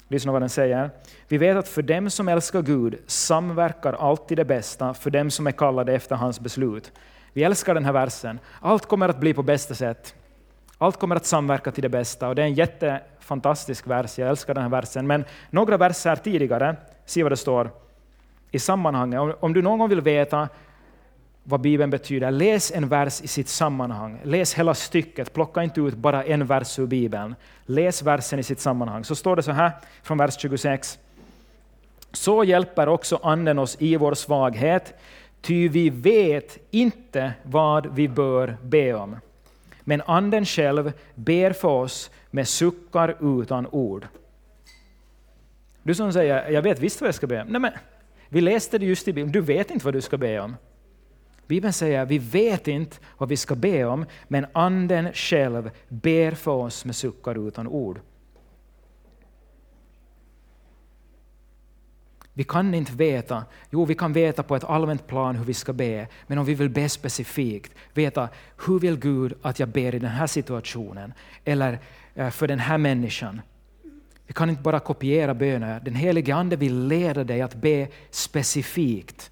Lyssna 0.07 0.31
vad 0.31 0.41
den 0.41 0.49
säger. 0.49 0.89
Vi 1.27 1.37
vet 1.37 1.57
att 1.57 1.67
för 1.67 1.81
dem 1.81 2.09
som 2.09 2.27
älskar 2.27 2.61
Gud 2.61 2.99
samverkar 3.07 3.93
alltid 3.93 4.37
det 4.37 4.45
bästa 4.45 4.93
för 4.93 5.09
dem 5.09 5.31
som 5.31 5.47
är 5.47 5.51
kallade 5.51 5.93
efter 5.93 6.15
hans 6.15 6.39
beslut. 6.39 6.91
Vi 7.33 7.43
älskar 7.43 7.73
den 7.73 7.85
här 7.85 7.93
versen. 7.93 8.39
Allt 8.61 8.85
kommer 8.85 9.09
att 9.09 9.19
bli 9.19 9.33
på 9.33 9.43
bästa 9.43 9.75
sätt. 9.75 10.15
Allt 10.77 10.99
kommer 10.99 11.15
att 11.15 11.25
samverka 11.25 11.71
till 11.71 11.81
det 11.81 11.89
bästa. 11.89 12.27
Och 12.27 12.35
det 12.35 12.41
är 12.41 12.45
en 12.45 12.53
jättefantastisk 12.53 13.87
vers, 13.87 14.19
jag 14.19 14.29
älskar 14.29 14.53
den 14.53 14.63
här 14.63 14.69
versen. 14.69 15.07
Men 15.07 15.25
några 15.49 15.77
verser 15.77 16.15
tidigare, 16.15 16.75
se 17.05 17.23
vad 17.23 17.31
det 17.31 17.37
står 17.37 17.69
i 18.51 18.59
sammanhanget. 18.59 19.37
Om 19.39 19.53
du 19.53 19.61
någon 19.61 19.79
gång 19.79 19.89
vill 19.89 20.01
veta 20.01 20.49
vad 21.43 21.61
Bibeln 21.61 21.89
betyder, 21.89 22.31
läs 22.31 22.71
en 22.71 22.87
vers 22.87 23.21
i 23.21 23.27
sitt 23.27 23.49
sammanhang. 23.49 24.19
Läs 24.23 24.53
hela 24.53 24.73
stycket, 24.73 25.33
plocka 25.33 25.63
inte 25.63 25.81
ut 25.81 25.95
bara 25.95 26.23
en 26.23 26.45
vers 26.45 26.79
ur 26.79 26.85
Bibeln. 26.85 27.35
Läs 27.65 28.03
versen 28.03 28.39
i 28.39 28.43
sitt 28.43 28.59
sammanhang. 28.59 29.03
Så 29.03 29.15
står 29.15 29.35
det 29.35 29.43
så 29.43 29.51
här 29.51 29.71
från 30.03 30.17
vers 30.17 30.37
26. 30.39 30.99
Så 32.11 32.43
hjälper 32.43 32.87
också 32.87 33.19
Anden 33.23 33.59
oss 33.59 33.77
i 33.79 33.95
vår 33.95 34.13
svaghet, 34.13 34.93
ty 35.41 35.69
vi 35.69 35.89
vet 35.89 36.57
inte 36.71 37.33
vad 37.43 37.95
vi 37.95 38.07
bör 38.07 38.57
be 38.63 38.93
om. 38.93 39.17
Men 39.81 40.01
Anden 40.05 40.45
själv 40.45 40.91
ber 41.15 41.51
för 41.51 41.67
oss 41.67 42.11
med 42.31 42.47
suckar 42.47 43.41
utan 43.41 43.67
ord. 43.67 44.07
Du 45.83 45.95
som 45.95 46.13
säger, 46.13 46.49
jag 46.49 46.61
vet 46.61 46.79
visst 46.79 47.01
vad 47.01 47.07
jag 47.07 47.15
ska 47.15 47.27
be 47.27 47.41
om. 47.41 47.47
Nej, 47.47 47.61
men, 47.61 47.71
vi 48.29 48.41
läste 48.41 48.77
det 48.77 48.85
just 48.85 49.07
i 49.07 49.13
Bibeln, 49.13 49.31
du 49.31 49.41
vet 49.41 49.71
inte 49.71 49.85
vad 49.85 49.93
du 49.93 50.01
ska 50.01 50.17
be 50.17 50.39
om. 50.39 50.55
Bibeln 51.47 51.73
säger 51.73 52.05
vi 52.05 52.17
vet 52.17 52.67
inte 52.67 52.97
vad 53.17 53.29
vi 53.29 53.37
ska 53.37 53.55
be 53.55 53.85
om, 53.85 54.05
men 54.27 54.45
Anden 54.53 55.13
själv 55.13 55.71
ber 55.87 56.31
för 56.31 56.51
oss 56.51 56.85
med 56.85 56.95
suckar 56.95 57.47
utan 57.47 57.67
ord. 57.67 57.99
Vi 62.33 62.43
kan 62.43 62.73
inte 62.73 62.93
veta, 62.93 63.43
jo 63.69 63.85
vi 63.85 63.95
kan 63.95 64.13
veta 64.13 64.43
på 64.43 64.55
ett 64.55 64.63
allmänt 64.63 65.07
plan 65.07 65.35
hur 65.35 65.45
vi 65.45 65.53
ska 65.53 65.73
be, 65.73 66.07
men 66.27 66.37
om 66.37 66.45
vi 66.45 66.53
vill 66.53 66.69
be 66.69 66.89
specifikt, 66.89 67.73
veta 67.93 68.29
hur 68.65 68.79
vill 68.79 68.99
Gud 68.99 69.33
att 69.41 69.59
jag 69.59 69.69
ber 69.69 69.95
i 69.95 69.99
den 69.99 70.11
här 70.11 70.27
situationen, 70.27 71.13
eller 71.45 71.79
eh, 72.15 72.29
för 72.29 72.47
den 72.47 72.59
här 72.59 72.77
människan. 72.77 73.41
Vi 74.27 74.33
kan 74.33 74.49
inte 74.49 74.61
bara 74.61 74.79
kopiera 74.79 75.33
böner, 75.33 75.79
den 75.79 75.95
helige 75.95 76.35
Ande 76.35 76.55
vill 76.55 76.87
leda 76.87 77.23
dig 77.23 77.41
att 77.41 77.55
be 77.55 77.87
specifikt 78.09 79.31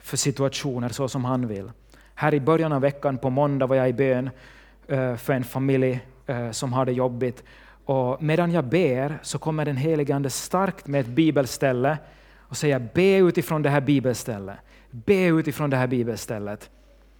för 0.00 0.16
situationer 0.16 0.88
så 0.88 1.08
som 1.08 1.24
han 1.24 1.46
vill. 1.46 1.70
Här 2.14 2.34
i 2.34 2.40
början 2.40 2.72
av 2.72 2.80
veckan 2.80 3.18
på 3.18 3.30
måndag 3.30 3.66
var 3.66 3.76
jag 3.76 3.88
i 3.88 3.92
bön 3.92 4.30
eh, 4.88 5.16
för 5.16 5.32
en 5.32 5.44
familj 5.44 6.00
eh, 6.26 6.50
som 6.50 6.72
har 6.72 6.84
det 6.84 6.92
jobbigt. 6.92 7.44
Och 7.84 8.22
medan 8.22 8.52
jag 8.52 8.64
ber 8.64 9.18
så 9.22 9.38
kommer 9.38 9.64
den 9.64 9.76
helige 9.76 10.14
Ande 10.14 10.30
starkt 10.30 10.86
med 10.86 11.00
ett 11.00 11.06
bibelställe 11.06 11.98
och 12.38 12.56
säger 12.56 12.88
be 12.94 13.16
utifrån 13.16 13.62
det 13.62 13.70
här 13.70 13.80
bibelstället. 13.80 14.56
Be 14.90 15.24
utifrån 15.24 15.70
det 15.70 15.76
här 15.76 15.86
bibelstället. 15.86 16.70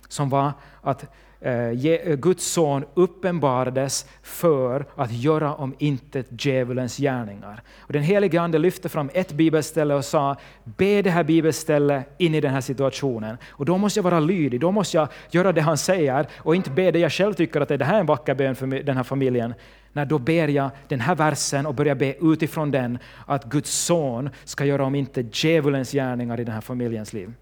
Som 0.08 0.28
var 0.28 0.52
att 0.82 1.06
Eh, 1.42 1.86
eh, 1.86 2.16
Guds 2.16 2.44
son 2.44 2.84
uppenbarades 2.94 4.06
för 4.22 4.86
att 4.96 5.12
göra 5.12 5.54
om 5.54 5.74
intet 5.78 6.26
djävulens 6.44 6.96
gärningar. 6.96 7.62
Och 7.78 7.92
den 7.92 8.02
helige 8.02 8.40
Ande 8.40 8.58
lyfte 8.58 8.88
fram 8.88 9.10
ett 9.14 9.32
bibelställe 9.32 9.94
och 9.94 10.04
sa, 10.04 10.36
be 10.64 11.02
det 11.02 11.10
här 11.10 11.24
bibelstället 11.24 12.08
in 12.18 12.34
i 12.34 12.40
den 12.40 12.52
här 12.52 12.60
situationen. 12.60 13.36
Och 13.48 13.64
då 13.64 13.78
måste 13.78 13.98
jag 13.98 14.04
vara 14.04 14.20
lydig, 14.20 14.60
då 14.60 14.70
måste 14.70 14.96
jag 14.96 15.08
göra 15.30 15.52
det 15.52 15.60
han 15.60 15.78
säger 15.78 16.26
och 16.36 16.56
inte 16.56 16.70
be 16.70 16.90
det 16.90 16.98
jag 16.98 17.12
själv 17.12 17.34
tycker 17.34 17.60
att 17.60 17.68
det 17.68 17.84
här 17.84 17.96
är 17.96 18.00
en 18.00 18.06
vacker 18.06 18.34
bön 18.34 18.56
för 18.56 18.66
den 18.66 18.96
här 18.96 19.04
familjen. 19.04 19.54
Nej, 19.92 20.06
då 20.06 20.18
ber 20.18 20.48
jag 20.48 20.70
den 20.88 21.00
här 21.00 21.14
versen 21.14 21.66
och 21.66 21.74
börjar 21.74 21.94
be 21.94 22.14
utifrån 22.20 22.70
den 22.70 22.98
att 23.26 23.44
Guds 23.44 23.70
son 23.70 24.30
ska 24.44 24.64
göra 24.64 24.84
om 24.84 24.94
inte 24.94 25.24
djävulens 25.32 25.92
gärningar 25.92 26.40
i 26.40 26.44
den 26.44 26.54
här 26.54 26.60
familjens 26.60 27.12
liv. 27.12 27.32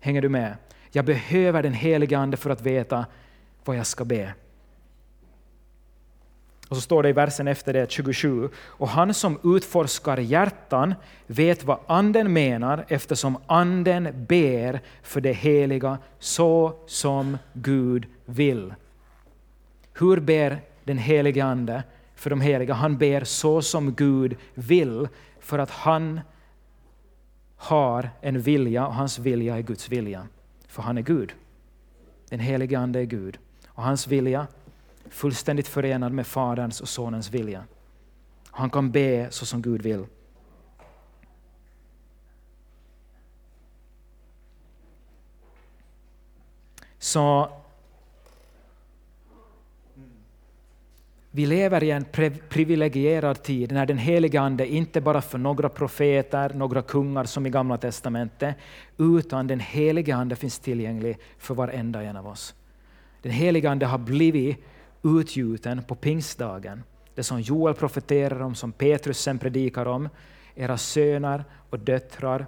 Hänger 0.00 0.22
du 0.22 0.28
med? 0.28 0.56
Jag 0.90 1.04
behöver 1.04 1.62
den 1.62 1.72
helige 1.72 2.18
Ande 2.18 2.36
för 2.36 2.50
att 2.50 2.60
veta 2.60 3.06
vad 3.64 3.76
jag 3.76 3.86
ska 3.86 4.04
be. 4.04 4.34
Och 6.68 6.76
så 6.76 6.82
står 6.82 7.02
det 7.02 7.08
i 7.08 7.12
versen 7.12 7.48
efter 7.48 7.72
det, 7.72 7.90
27. 7.90 8.48
Och 8.56 8.88
han 8.88 9.14
som 9.14 9.38
utforskar 9.56 10.16
hjärtan 10.16 10.94
vet 11.26 11.64
vad 11.64 11.78
anden 11.86 12.32
menar 12.32 12.84
eftersom 12.88 13.38
anden 13.46 14.26
ber 14.28 14.80
för 15.02 15.20
det 15.20 15.32
heliga 15.32 15.98
så 16.18 16.78
som 16.86 17.38
Gud 17.52 18.06
vill. 18.24 18.74
Hur 19.94 20.20
ber 20.20 20.60
den 20.84 20.98
helige 20.98 21.44
Ande 21.44 21.82
för 22.14 22.30
de 22.30 22.40
heliga? 22.40 22.74
Han 22.74 22.98
ber 22.98 23.24
så 23.24 23.62
som 23.62 23.94
Gud 23.94 24.36
vill 24.54 25.08
för 25.40 25.58
att 25.58 25.70
han 25.70 26.20
har 27.56 28.10
en 28.20 28.40
vilja 28.40 28.86
och 28.86 28.94
hans 28.94 29.18
vilja 29.18 29.56
är 29.56 29.62
Guds 29.62 29.88
vilja. 29.88 30.26
För 30.68 30.82
han 30.82 30.98
är 30.98 31.02
Gud. 31.02 31.34
Den 32.28 32.40
helige 32.40 32.78
Ande 32.78 33.00
är 33.00 33.04
Gud. 33.04 33.38
Och 33.68 33.82
hans 33.82 34.06
vilja 34.06 34.46
fullständigt 35.08 35.68
förenad 35.68 36.12
med 36.12 36.26
Faderns 36.26 36.80
och 36.80 36.88
Sonens 36.88 37.30
vilja. 37.30 37.64
Han 38.50 38.70
kan 38.70 38.90
be 38.90 39.28
så 39.30 39.46
som 39.46 39.62
Gud 39.62 39.82
vill. 39.82 40.06
Så 46.98 47.52
vi 51.30 51.46
lever 51.46 51.84
i 51.84 51.90
en 51.90 52.04
privilegierad 52.48 53.42
tid 53.42 53.72
när 53.72 53.86
den 53.86 53.98
heliga 53.98 54.40
Ande 54.40 54.66
inte 54.66 55.00
bara 55.00 55.22
för 55.22 55.38
några 55.38 55.68
profeter, 55.68 56.54
några 56.54 56.82
kungar 56.82 57.24
som 57.24 57.46
i 57.46 57.50
Gamla 57.50 57.78
testamentet, 57.78 58.56
utan 58.98 59.46
den 59.46 59.60
heliga 59.60 60.16
Ande 60.16 60.36
finns 60.36 60.58
tillgänglig 60.58 61.18
för 61.38 61.54
varenda 61.54 62.02
en 62.02 62.16
av 62.16 62.26
oss. 62.26 62.54
Den 63.22 63.32
heliga 63.32 63.70
Ande 63.70 63.86
har 63.86 63.98
blivit 63.98 64.64
utgjuten 65.02 65.82
på 65.82 65.94
pingstdagen. 65.94 66.82
Det 67.14 67.22
som 67.22 67.40
Joel 67.40 67.74
profeterar 67.74 68.40
om, 68.40 68.54
som 68.54 68.72
Petrus 68.72 69.18
sen 69.18 69.38
predikar 69.38 69.86
om. 69.86 70.08
Era 70.54 70.78
söner 70.78 71.44
och 71.70 71.78
döttrar 71.78 72.46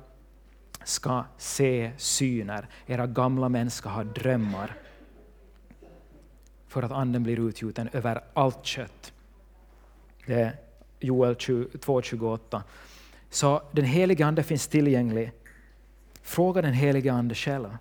ska 0.84 1.24
se 1.38 1.90
syner, 1.96 2.68
era 2.86 3.06
gamla 3.06 3.48
män 3.48 3.70
ska 3.70 3.88
ha 3.88 4.04
drömmar. 4.04 4.76
För 6.70 6.82
att 6.82 6.92
anden 6.92 7.22
blir 7.22 7.48
utgjuten 7.48 7.88
över 7.92 8.20
allt 8.34 8.64
kött. 8.64 9.12
Det 10.26 10.34
är 10.34 10.56
Joel 11.00 11.34
2.28. 11.34 12.62
Så 13.30 13.62
den 13.72 13.84
helige 13.84 14.26
Ande 14.26 14.42
finns 14.42 14.68
tillgänglig. 14.68 15.32
Fråga 16.22 16.62
den 16.62 16.72
helige 16.72 17.12
Ande 17.12 17.34
själv. 17.34 17.76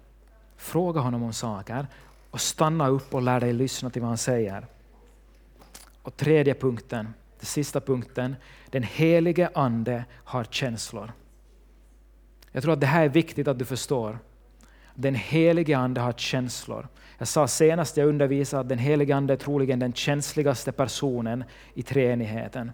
Fråga 0.58 1.02
honom 1.02 1.24
om 1.24 1.34
saker 1.34 1.88
och 2.32 2.42
stanna 2.42 2.88
upp 2.88 3.14
och 3.14 3.22
lär 3.22 3.40
dig 3.40 3.54
lyssna 3.54 3.90
till 3.90 4.02
vad 4.02 4.10
han 4.10 4.18
säger. 4.18 4.66
Och 6.02 6.18
tredje 6.18 6.54
punkten, 6.54 7.14
den 7.40 7.46
sista 7.46 7.82
punkten, 7.82 8.36
den 8.70 8.84
helige 8.84 9.50
Ande 9.54 10.06
har 10.14 10.44
känslor. 10.44 11.12
Jag 12.52 12.64
tror 12.64 12.74
att 12.74 12.82
det 12.82 12.88
här 12.88 13.04
är 13.04 13.10
viktigt 13.10 13.48
att 13.48 13.60
du 13.60 13.66
förstår. 13.66 14.20
Den 15.02 15.16
helige 15.16 15.78
Ande 15.78 16.02
har 16.02 16.12
känslor. 16.12 16.88
Jag 17.18 17.28
sa 17.28 17.48
senast 17.48 17.98
jag 17.98 18.08
undervisade 18.08 18.62
att 18.62 18.70
den 18.70 18.78
helige 18.78 19.16
Ande 19.16 19.34
är 19.34 19.38
troligen 19.38 19.80
den 19.80 19.94
känsligaste 19.94 20.72
personen 20.72 21.44
i 21.74 21.84
treenigheten. 21.84 22.72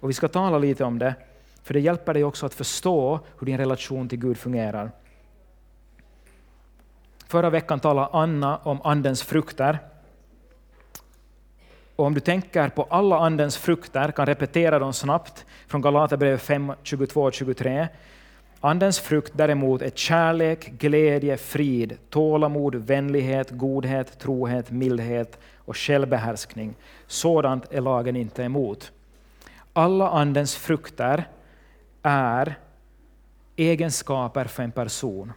Och 0.00 0.08
vi 0.08 0.12
ska 0.12 0.28
tala 0.28 0.58
lite 0.58 0.84
om 0.84 0.98
det, 0.98 1.14
för 1.62 1.74
det 1.74 1.80
hjälper 1.80 2.14
dig 2.14 2.24
också 2.24 2.46
att 2.46 2.54
förstå 2.54 3.20
hur 3.38 3.46
din 3.46 3.58
relation 3.58 4.08
till 4.08 4.18
Gud 4.18 4.38
fungerar. 4.38 4.90
Förra 7.26 7.50
veckan 7.50 7.80
talade 7.80 8.08
Anna 8.12 8.56
om 8.56 8.82
Andens 8.84 9.22
frukter. 9.22 9.78
Och 11.96 12.06
om 12.06 12.14
du 12.14 12.20
tänker 12.20 12.68
på 12.68 12.82
alla 12.82 13.18
Andens 13.18 13.56
frukter, 13.56 14.10
kan 14.10 14.26
repetera 14.26 14.78
dem 14.78 14.92
snabbt 14.92 15.46
från 15.66 15.80
Galaterbrevet 15.80 16.42
5, 16.42 16.72
22 16.82 17.22
och 17.22 17.34
23, 17.34 17.88
Andens 18.64 19.00
frukt 19.00 19.32
däremot 19.34 19.82
är 19.82 19.90
kärlek, 19.90 20.72
glädje, 20.78 21.36
frid, 21.36 21.96
tålamod, 22.10 22.74
vänlighet, 22.74 23.50
godhet, 23.50 24.18
trohet, 24.18 24.70
mildhet 24.70 25.38
och 25.56 25.76
självbehärskning. 25.76 26.74
Sådant 27.06 27.72
är 27.72 27.80
lagen 27.80 28.16
inte 28.16 28.42
emot. 28.42 28.92
Alla 29.72 30.08
Andens 30.08 30.56
frukter 30.56 31.28
är 32.02 32.58
egenskaper 33.56 34.44
för 34.44 34.62
en 34.62 34.72
person. 34.72 35.32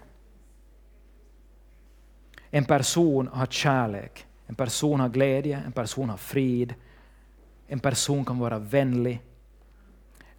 En 2.50 2.66
person 2.66 3.28
har 3.28 3.46
kärlek, 3.46 4.26
en 4.48 4.56
person 4.56 5.00
har 5.00 5.10
glädje, 5.10 5.62
en 5.66 5.72
person 5.72 6.10
har 6.10 6.18
frid, 6.18 6.74
en 7.68 7.80
person 7.80 8.26
kan 8.26 8.40
vara 8.40 8.60
vänlig. 8.60 9.22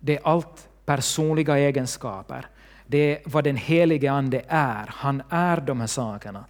Det 0.01 0.17
är 0.17 0.27
allt 0.27 0.69
personliga 0.85 1.59
egenskaper 1.59 2.47
det 2.87 2.99
är 2.99 3.19
vad 3.25 3.45
den 3.45 3.57
helige 3.57 4.13
Ande 4.13 4.43
är. 4.49 4.87
Han 4.89 5.23
är 5.29 5.61
de 5.61 5.81
här 5.81 5.87
sakerna. 5.87 6.45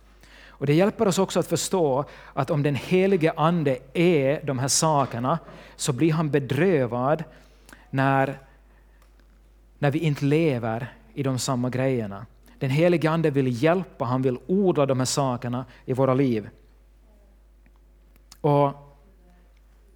Och 0.49 0.66
Det 0.66 0.74
hjälper 0.74 1.09
oss 1.09 1.18
också 1.18 1.41
att 1.41 1.47
förstå 1.47 2.05
att 2.32 2.51
om 2.51 2.62
den 2.62 2.74
helige 2.74 3.32
Ande 3.37 3.78
är 3.93 4.41
de 4.47 4.59
här 4.59 4.68
sakerna 4.68 5.39
så 5.76 5.93
blir 5.93 6.12
han 6.12 6.30
bedrövad 6.30 7.24
när, 7.91 8.39
när 9.78 9.91
vi 9.91 9.99
inte 9.99 10.24
lever 10.24 10.93
i 11.14 11.22
de 11.22 11.39
samma 11.39 11.70
grejerna. 11.70 12.26
Den 12.59 12.70
helige 12.70 13.11
Ande 13.11 13.30
vill 13.30 13.62
hjälpa, 13.62 14.05
han 14.05 14.22
vill 14.22 14.39
odla 14.47 14.87
de 14.87 14.99
här 14.99 15.05
sakerna 15.05 15.64
i 15.84 15.93
våra 15.93 16.14
liv. 16.14 16.49
Och 18.41 18.72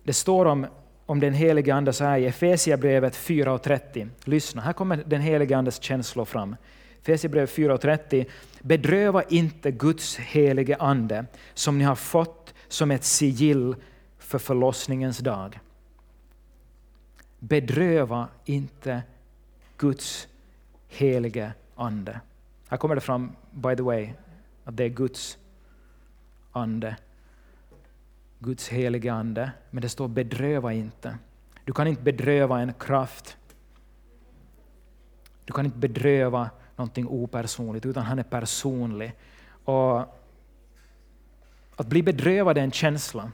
Det 0.05 0.13
står 0.13 0.47
om 0.47 0.67
om 1.11 1.21
den 1.21 1.35
helige 1.35 1.75
Ande 1.75 1.93
så 1.93 2.05
här 2.05 2.19
i 2.19 2.27
Efesierbrevet 2.27 3.15
4.30. 3.17 4.09
Lyssna, 4.25 4.63
här 4.63 4.73
kommer 4.73 4.97
den 5.07 5.21
helige 5.21 5.57
Andes 5.57 5.83
känslor 5.83 6.25
fram. 6.25 6.57
Efesierbrevet 7.01 7.51
4.30. 7.51 8.27
Bedröva 8.61 9.23
inte 9.23 9.71
Guds 9.71 10.17
helige 10.17 10.77
Ande 10.77 11.25
som 11.55 11.79
ni 11.79 11.85
har 11.85 11.95
fått 11.95 12.55
som 12.69 12.91
ett 12.91 13.05
sigill 13.05 13.77
för 14.19 14.39
förlossningens 14.39 15.19
dag. 15.19 15.61
Bedröva 17.39 18.29
inte 18.45 19.03
Guds 19.77 20.29
helige 20.89 21.53
Ande. 21.75 22.21
Här 22.69 22.77
kommer 22.77 22.95
det 22.95 23.01
fram, 23.01 23.37
by 23.51 23.77
the 23.77 23.83
way, 23.83 24.11
att 24.65 24.77
det 24.77 24.85
är 24.85 24.89
Guds 24.89 25.39
ande. 26.53 26.97
Guds 28.41 28.69
heliga 28.69 29.13
Ande, 29.13 29.53
men 29.71 29.83
det 29.83 29.89
står 29.89 30.09
bedröva 30.09 30.73
inte. 30.73 31.19
Du 31.65 31.73
kan 31.73 31.87
inte 31.87 32.03
bedröva 32.03 32.61
en 32.61 32.73
kraft. 32.75 33.37
Du 35.45 35.53
kan 35.53 35.67
inte 35.67 35.79
bedröva 35.79 36.51
någonting 36.77 37.07
opersonligt, 37.09 37.87
utan 37.87 38.05
han 38.05 38.19
är 38.19 38.23
personlig. 38.23 39.13
Och 39.65 39.99
att 41.77 41.87
bli 41.87 42.03
bedrövad 42.03 42.59
är 42.59 42.63
en 42.63 42.71
känsla, 42.71 43.33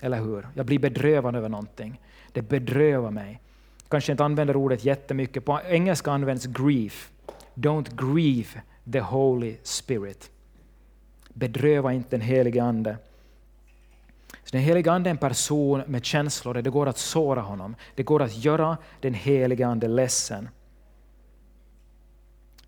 eller 0.00 0.20
hur? 0.20 0.48
Jag 0.54 0.66
blir 0.66 0.78
bedrövad 0.78 1.36
över 1.36 1.48
någonting. 1.48 2.00
Det 2.32 2.42
bedrövar 2.42 3.10
mig. 3.10 3.40
Kanske 3.88 4.12
inte 4.12 4.24
använder 4.24 4.56
ordet 4.56 4.84
jättemycket. 4.84 5.44
På 5.44 5.60
engelska 5.64 6.12
används 6.12 6.46
grief. 6.46 7.10
Don't 7.54 8.12
grieve 8.12 8.62
the 8.92 9.00
Holy 9.00 9.56
Spirit. 9.62 10.30
Bedröva 11.28 11.92
inte 11.92 12.08
den 12.10 12.20
helige 12.20 12.62
Ande. 12.62 12.96
Så 14.48 14.56
den 14.56 14.62
helige 14.62 14.92
Ande 14.92 15.08
är 15.08 15.10
en 15.10 15.16
person 15.16 15.82
med 15.86 16.04
känslor, 16.04 16.54
det 16.54 16.70
går 16.70 16.86
att 16.86 16.98
såra 16.98 17.40
honom. 17.40 17.76
Det 17.94 18.02
går 18.02 18.22
att 18.22 18.44
göra 18.44 18.76
den 19.00 19.14
helige 19.14 19.66
Ande 19.66 19.88
ledsen. 19.88 20.48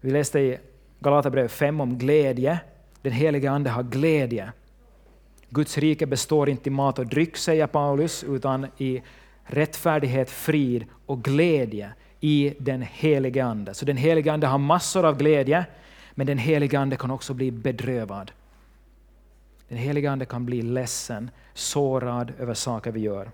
Vi 0.00 0.10
läste 0.10 0.40
i 0.40 0.58
Galaterbrevet 0.98 1.52
5 1.52 1.80
om 1.80 1.98
glädje. 1.98 2.60
Den 3.02 3.12
helige 3.12 3.50
Ande 3.50 3.70
har 3.70 3.82
glädje. 3.82 4.52
Guds 5.48 5.78
rike 5.78 6.06
består 6.06 6.48
inte 6.48 6.68
i 6.68 6.72
mat 6.72 6.98
och 6.98 7.06
dryck, 7.06 7.36
säger 7.36 7.66
Paulus, 7.66 8.24
utan 8.24 8.66
i 8.76 9.02
rättfärdighet, 9.44 10.30
frid 10.30 10.84
och 11.06 11.22
glädje 11.22 11.92
i 12.20 12.54
den 12.58 12.82
helige 12.82 13.44
Ande. 13.44 13.74
Så 13.74 13.84
den 13.84 13.96
helige 13.96 14.32
Ande 14.32 14.46
har 14.46 14.58
massor 14.58 15.06
av 15.06 15.16
glädje, 15.16 15.64
men 16.14 16.26
den 16.26 16.38
helige 16.38 16.80
Ande 16.80 16.96
kan 16.96 17.10
också 17.10 17.34
bli 17.34 17.50
bedrövad. 17.50 18.32
Den 19.70 19.78
helige 19.78 20.10
Ande 20.10 20.24
kan 20.24 20.46
bli 20.46 20.62
ledsen, 20.62 21.30
sårad 21.54 22.32
över 22.38 22.54
saker 22.54 22.92
vi 22.92 23.00
gör. 23.00 23.30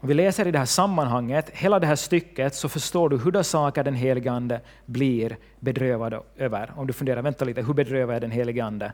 Om 0.00 0.08
vi 0.08 0.14
läser 0.14 0.46
i 0.46 0.50
det 0.50 0.58
här 0.58 0.66
sammanhanget, 0.66 1.50
hela 1.50 1.78
det 1.78 1.86
här 1.86 1.96
stycket, 1.96 2.54
så 2.54 2.68
förstår 2.68 3.08
du 3.08 3.18
hur 3.18 3.42
saker 3.42 3.84
den 3.84 3.94
helige 3.94 4.32
Ande 4.32 4.60
blir 4.86 5.36
bedrövad 5.60 6.14
över. 6.36 6.72
Om 6.76 6.86
du 6.86 6.92
funderar, 6.92 7.22
vänta 7.22 7.44
lite, 7.44 7.62
hur 7.62 7.74
bedrövad 7.74 8.16
är 8.16 8.20
den 8.20 8.30
helige 8.30 8.64
Ande? 8.64 8.92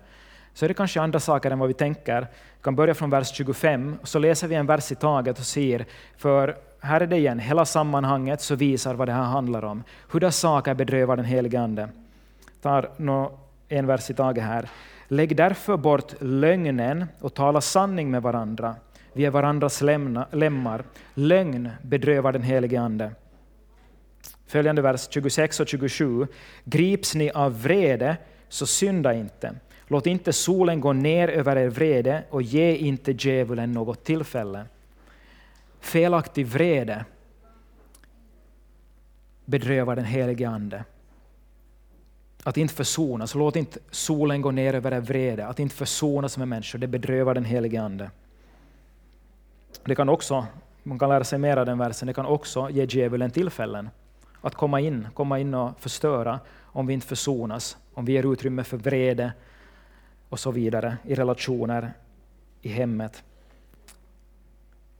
Så 0.54 0.64
är 0.64 0.68
det 0.68 0.74
kanske 0.74 1.00
andra 1.00 1.20
saker 1.20 1.50
än 1.50 1.58
vad 1.58 1.68
vi 1.68 1.74
tänker. 1.74 2.20
Vi 2.20 2.62
kan 2.62 2.76
börja 2.76 2.94
från 2.94 3.10
vers 3.10 3.34
25, 3.34 3.98
och 4.02 4.08
så 4.08 4.18
läser 4.18 4.48
vi 4.48 4.54
en 4.54 4.66
vers 4.66 4.92
i 4.92 4.94
taget 4.94 5.38
och 5.38 5.46
ser, 5.46 5.86
för 6.16 6.56
här 6.80 7.00
är 7.00 7.06
det 7.06 7.16
igen, 7.16 7.38
hela 7.38 7.64
sammanhanget 7.64 8.40
så 8.40 8.54
visar 8.54 8.94
vad 8.94 9.08
det 9.08 9.12
här 9.12 9.22
handlar 9.22 9.64
om. 9.64 9.82
Hur 10.12 10.30
saker 10.30 10.74
bedrövar 10.74 11.16
den 11.16 11.24
helige 11.24 11.60
Ande. 11.60 11.88
Jag 12.62 12.62
tar 12.62 12.90
en 13.68 13.86
vers 13.86 14.10
i 14.10 14.14
taget 14.14 14.44
här. 14.44 14.68
Lägg 15.12 15.36
därför 15.36 15.76
bort 15.76 16.14
lögnen 16.20 17.06
och 17.20 17.34
tala 17.34 17.60
sanning 17.60 18.10
med 18.10 18.22
varandra. 18.22 18.76
Vi 19.12 19.24
är 19.24 19.30
varandras 19.30 19.80
lämna, 19.80 20.26
lemmar. 20.32 20.84
Lögn 21.14 21.70
bedrövar 21.82 22.32
den 22.32 22.42
helige 22.42 22.80
Ande. 22.80 23.12
Följande 24.46 24.82
vers 24.82 25.08
26 25.10 25.60
och 25.60 25.68
27. 25.68 26.26
Grips 26.64 27.14
ni 27.14 27.30
av 27.30 27.62
vrede, 27.62 28.16
så 28.48 28.66
synda 28.66 29.14
inte. 29.14 29.54
Låt 29.86 30.06
inte 30.06 30.32
solen 30.32 30.80
gå 30.80 30.92
ner 30.92 31.28
över 31.28 31.56
er 31.56 31.68
vrede 31.68 32.22
och 32.30 32.42
ge 32.42 32.76
inte 32.76 33.14
djävulen 33.18 33.72
något 33.72 34.04
tillfälle. 34.04 34.64
Felaktig 35.80 36.46
vrede 36.46 37.04
bedrövar 39.44 39.96
den 39.96 40.04
helige 40.04 40.48
Ande. 40.48 40.84
Att 42.44 42.56
inte 42.56 42.74
försonas, 42.74 43.34
låt 43.34 43.56
inte 43.56 43.78
solen 43.90 44.42
gå 44.42 44.50
ner 44.50 44.74
över 44.74 44.92
er 44.92 45.00
vrede, 45.00 45.46
att 45.46 45.58
inte 45.58 45.74
försonas 45.74 46.38
med 46.38 46.48
människor, 46.48 46.78
det 46.78 46.86
bedrövar 46.86 47.34
den 47.34 47.44
helige 47.44 47.82
Ande. 47.82 48.10
Det 49.84 49.94
kan 49.94 50.08
också, 50.08 50.46
man 50.82 50.98
kan 50.98 51.08
lära 51.08 51.24
sig 51.24 51.38
mer 51.38 51.56
av 51.56 51.66
den 51.66 51.78
versen, 51.78 52.06
det 52.06 52.14
kan 52.14 52.26
också 52.26 52.70
ge 52.70 52.84
djävulen 52.84 53.30
tillfällen 53.30 53.90
att 54.40 54.54
komma 54.54 54.80
in, 54.80 55.08
komma 55.14 55.38
in 55.38 55.54
och 55.54 55.80
förstöra 55.80 56.40
om 56.62 56.86
vi 56.86 56.94
inte 56.94 57.06
försonas, 57.06 57.76
om 57.94 58.04
vi 58.04 58.12
ger 58.12 58.32
utrymme 58.32 58.64
för 58.64 58.76
vrede 58.76 59.32
och 60.28 60.40
så 60.40 60.50
vidare 60.50 60.96
i 61.04 61.14
relationer 61.14 61.92
i 62.62 62.68
hemmet. 62.68 63.24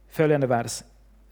Följande 0.09 0.47
vers 0.47 0.83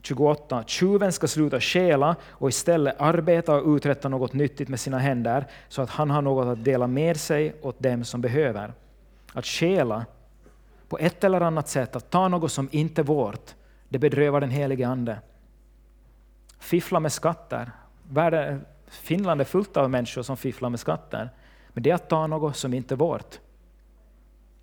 28. 0.02 0.64
Tjuven 0.66 1.12
ska 1.12 1.28
sluta 1.28 1.60
stjäla 1.60 2.16
och 2.28 2.48
istället 2.48 2.94
arbeta 2.98 3.54
och 3.56 3.76
uträtta 3.76 4.08
något 4.08 4.32
nyttigt 4.32 4.68
med 4.68 4.80
sina 4.80 4.98
händer 4.98 5.46
så 5.68 5.82
att 5.82 5.90
han 5.90 6.10
har 6.10 6.22
något 6.22 6.46
att 6.46 6.64
dela 6.64 6.86
med 6.86 7.16
sig 7.16 7.54
åt 7.62 7.82
dem 7.82 8.04
som 8.04 8.20
behöver. 8.20 8.72
Att 9.32 9.46
stjäla 9.46 10.06
på 10.88 10.98
ett 10.98 11.24
eller 11.24 11.40
annat 11.40 11.68
sätt, 11.68 11.96
att 11.96 12.10
ta 12.10 12.28
något 12.28 12.52
som 12.52 12.68
inte 12.72 13.00
är 13.00 13.04
vårt, 13.04 13.54
det 13.88 13.98
bedrövar 13.98 14.40
den 14.40 14.50
helige 14.50 14.88
Ande. 14.88 15.18
Fiffla 16.58 17.00
med 17.00 17.12
skatter. 17.12 17.70
Finland 18.88 19.40
är 19.40 19.44
fullt 19.44 19.76
av 19.76 19.90
människor 19.90 20.22
som 20.22 20.36
fifflar 20.36 20.70
med 20.70 20.80
skatter. 20.80 21.30
Men 21.68 21.82
det 21.82 21.90
är 21.90 21.94
att 21.94 22.08
ta 22.08 22.26
något 22.26 22.56
som 22.56 22.74
inte 22.74 22.94
är 22.94 22.96
vårt. 22.96 23.38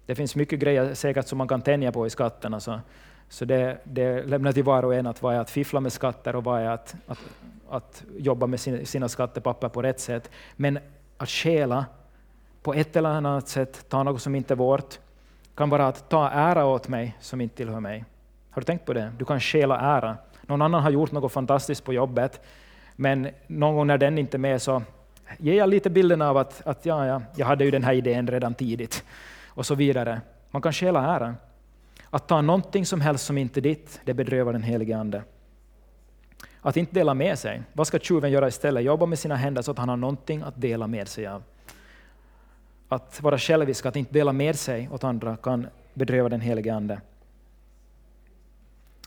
Det 0.05 0.15
finns 0.15 0.36
mycket 0.36 0.59
grejer 0.59 0.93
säkert 0.93 1.27
som 1.27 1.38
man 1.38 1.47
kan 1.47 1.61
tänja 1.61 1.91
på 1.91 2.07
i 2.07 2.09
skatterna, 2.09 2.59
så, 2.59 2.79
så 3.30 3.45
det, 3.45 3.78
det 3.84 4.23
lämnar 4.23 4.51
till 4.51 4.63
var 4.63 4.84
och 4.86 4.95
en 4.95 5.07
att 5.07 5.21
vad 5.21 5.36
är 5.36 5.39
att 5.39 5.49
fiffla 5.49 5.80
med 5.80 5.93
skatter 5.93 6.36
och 6.36 6.43
vad 6.43 6.61
är 6.61 6.69
att, 6.69 6.95
att, 7.07 7.19
att 7.69 8.03
jobba 8.17 8.47
med 8.47 8.59
sina, 8.59 8.86
sina 8.86 9.09
skattepapper 9.09 9.69
på 9.69 9.82
rätt 9.82 9.99
sätt. 9.99 10.32
Men 10.55 10.80
att 11.17 11.30
stjäla 11.30 11.86
på 12.63 12.73
ett 12.73 12.95
eller 12.95 13.09
annat 13.09 13.47
sätt, 13.47 13.86
ta 13.89 14.03
något 14.03 14.21
som 14.21 14.36
inte 14.36 14.53
är 14.53 14.55
vårt, 14.55 14.99
kan 15.55 15.69
vara 15.69 15.88
att 15.88 16.09
ta 16.09 16.30
ära 16.30 16.65
åt 16.65 16.88
mig 16.88 17.17
som 17.19 17.41
inte 17.41 17.55
tillhör 17.55 17.80
mig. 17.80 18.05
Har 18.49 18.61
du 18.61 18.65
tänkt 18.65 18.86
på 18.86 18.93
det? 18.93 19.11
Du 19.17 19.26
kan 19.26 19.39
stjäla 19.39 19.80
ära. 19.80 20.17
Någon 20.41 20.61
annan 20.61 20.84
har 20.84 20.89
gjort 20.89 21.11
något 21.11 21.32
fantastiskt 21.32 21.84
på 21.84 21.93
jobbet, 21.93 22.41
men 22.95 23.30
någon 23.47 23.76
gång 23.76 23.88
när 23.88 23.97
den 23.97 24.17
inte 24.17 24.38
är 24.38 24.39
med 24.39 24.61
så 24.61 24.82
ger 25.38 25.53
jag 25.53 25.69
lite 25.69 25.89
bilden 25.89 26.21
av 26.21 26.38
att, 26.38 26.67
att 26.67 26.86
ja, 26.86 27.05
ja, 27.05 27.21
jag 27.36 27.45
hade 27.45 27.65
ju 27.65 27.71
den 27.71 27.84
här 27.84 27.93
idén 27.93 28.28
redan 28.28 28.53
tidigt 28.53 29.03
och 29.47 29.65
så 29.65 29.76
vidare. 29.76 30.21
Man 30.51 30.61
kan 30.61 30.73
stjäla 30.73 31.15
ära. 31.15 31.36
Att 32.16 32.28
ta 32.28 32.41
någonting 32.41 32.86
som 32.86 33.01
helst 33.01 33.26
som 33.26 33.38
inte 33.38 33.59
är 33.59 33.61
ditt, 33.61 34.01
det 34.05 34.13
bedrövar 34.13 34.53
den 34.53 34.63
helige 34.63 34.97
Ande. 34.97 35.24
Att 36.61 36.78
inte 36.78 36.93
dela 36.93 37.13
med 37.13 37.39
sig. 37.39 37.61
Vad 37.74 37.88
ska 37.88 37.99
tjuven 37.99 38.32
göra 38.32 38.47
istället? 38.47 38.84
Jobba 38.84 39.05
med 39.05 39.20
sina 39.20 39.36
händer 39.36 39.61
så 39.61 39.72
att 39.72 39.78
han 39.78 39.89
har 39.89 39.97
någonting 39.97 40.41
att 40.41 40.61
dela 40.61 40.88
med 40.88 41.07
sig 41.07 41.28
av. 41.28 41.43
Att 42.88 43.22
vara 43.22 43.38
självisk, 43.38 43.86
att 43.86 43.95
inte 43.95 44.13
dela 44.13 44.34
med 44.34 44.55
sig 44.55 44.89
åt 44.91 45.03
andra, 45.03 45.38
kan 45.38 45.68
bedröva 45.93 46.30
den 46.30 46.41
helige 46.41 46.74
Ande. 46.74 47.01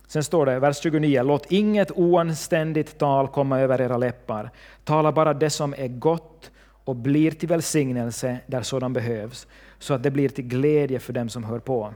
Sen 0.07 0.25
står 0.25 0.47
det, 0.47 0.59
vers 0.59 0.81
29, 0.83 1.23
låt 1.23 1.53
inget 1.53 1.91
oanständigt 1.91 2.99
tal 2.99 3.29
komma 3.29 3.61
över 3.61 3.81
era 3.81 3.97
läppar. 3.97 4.51
Tala 4.85 5.13
bara 5.13 5.35
det 5.35 5.51
som 5.51 5.75
är 5.79 5.89
gott 5.89 6.51
och 6.85 6.97
blir 6.97 7.31
till 7.31 7.49
välsignelse 7.49 8.39
där 8.47 8.63
sådan 8.63 8.93
behövs, 8.93 9.47
så 9.79 9.95
att 9.95 10.03
det 10.03 10.11
blir 10.11 10.29
till 10.29 10.45
glädje 10.45 10.99
för 10.99 11.13
dem 11.13 11.29
som 11.29 11.45
hör 11.45 11.59
på. 11.59 11.95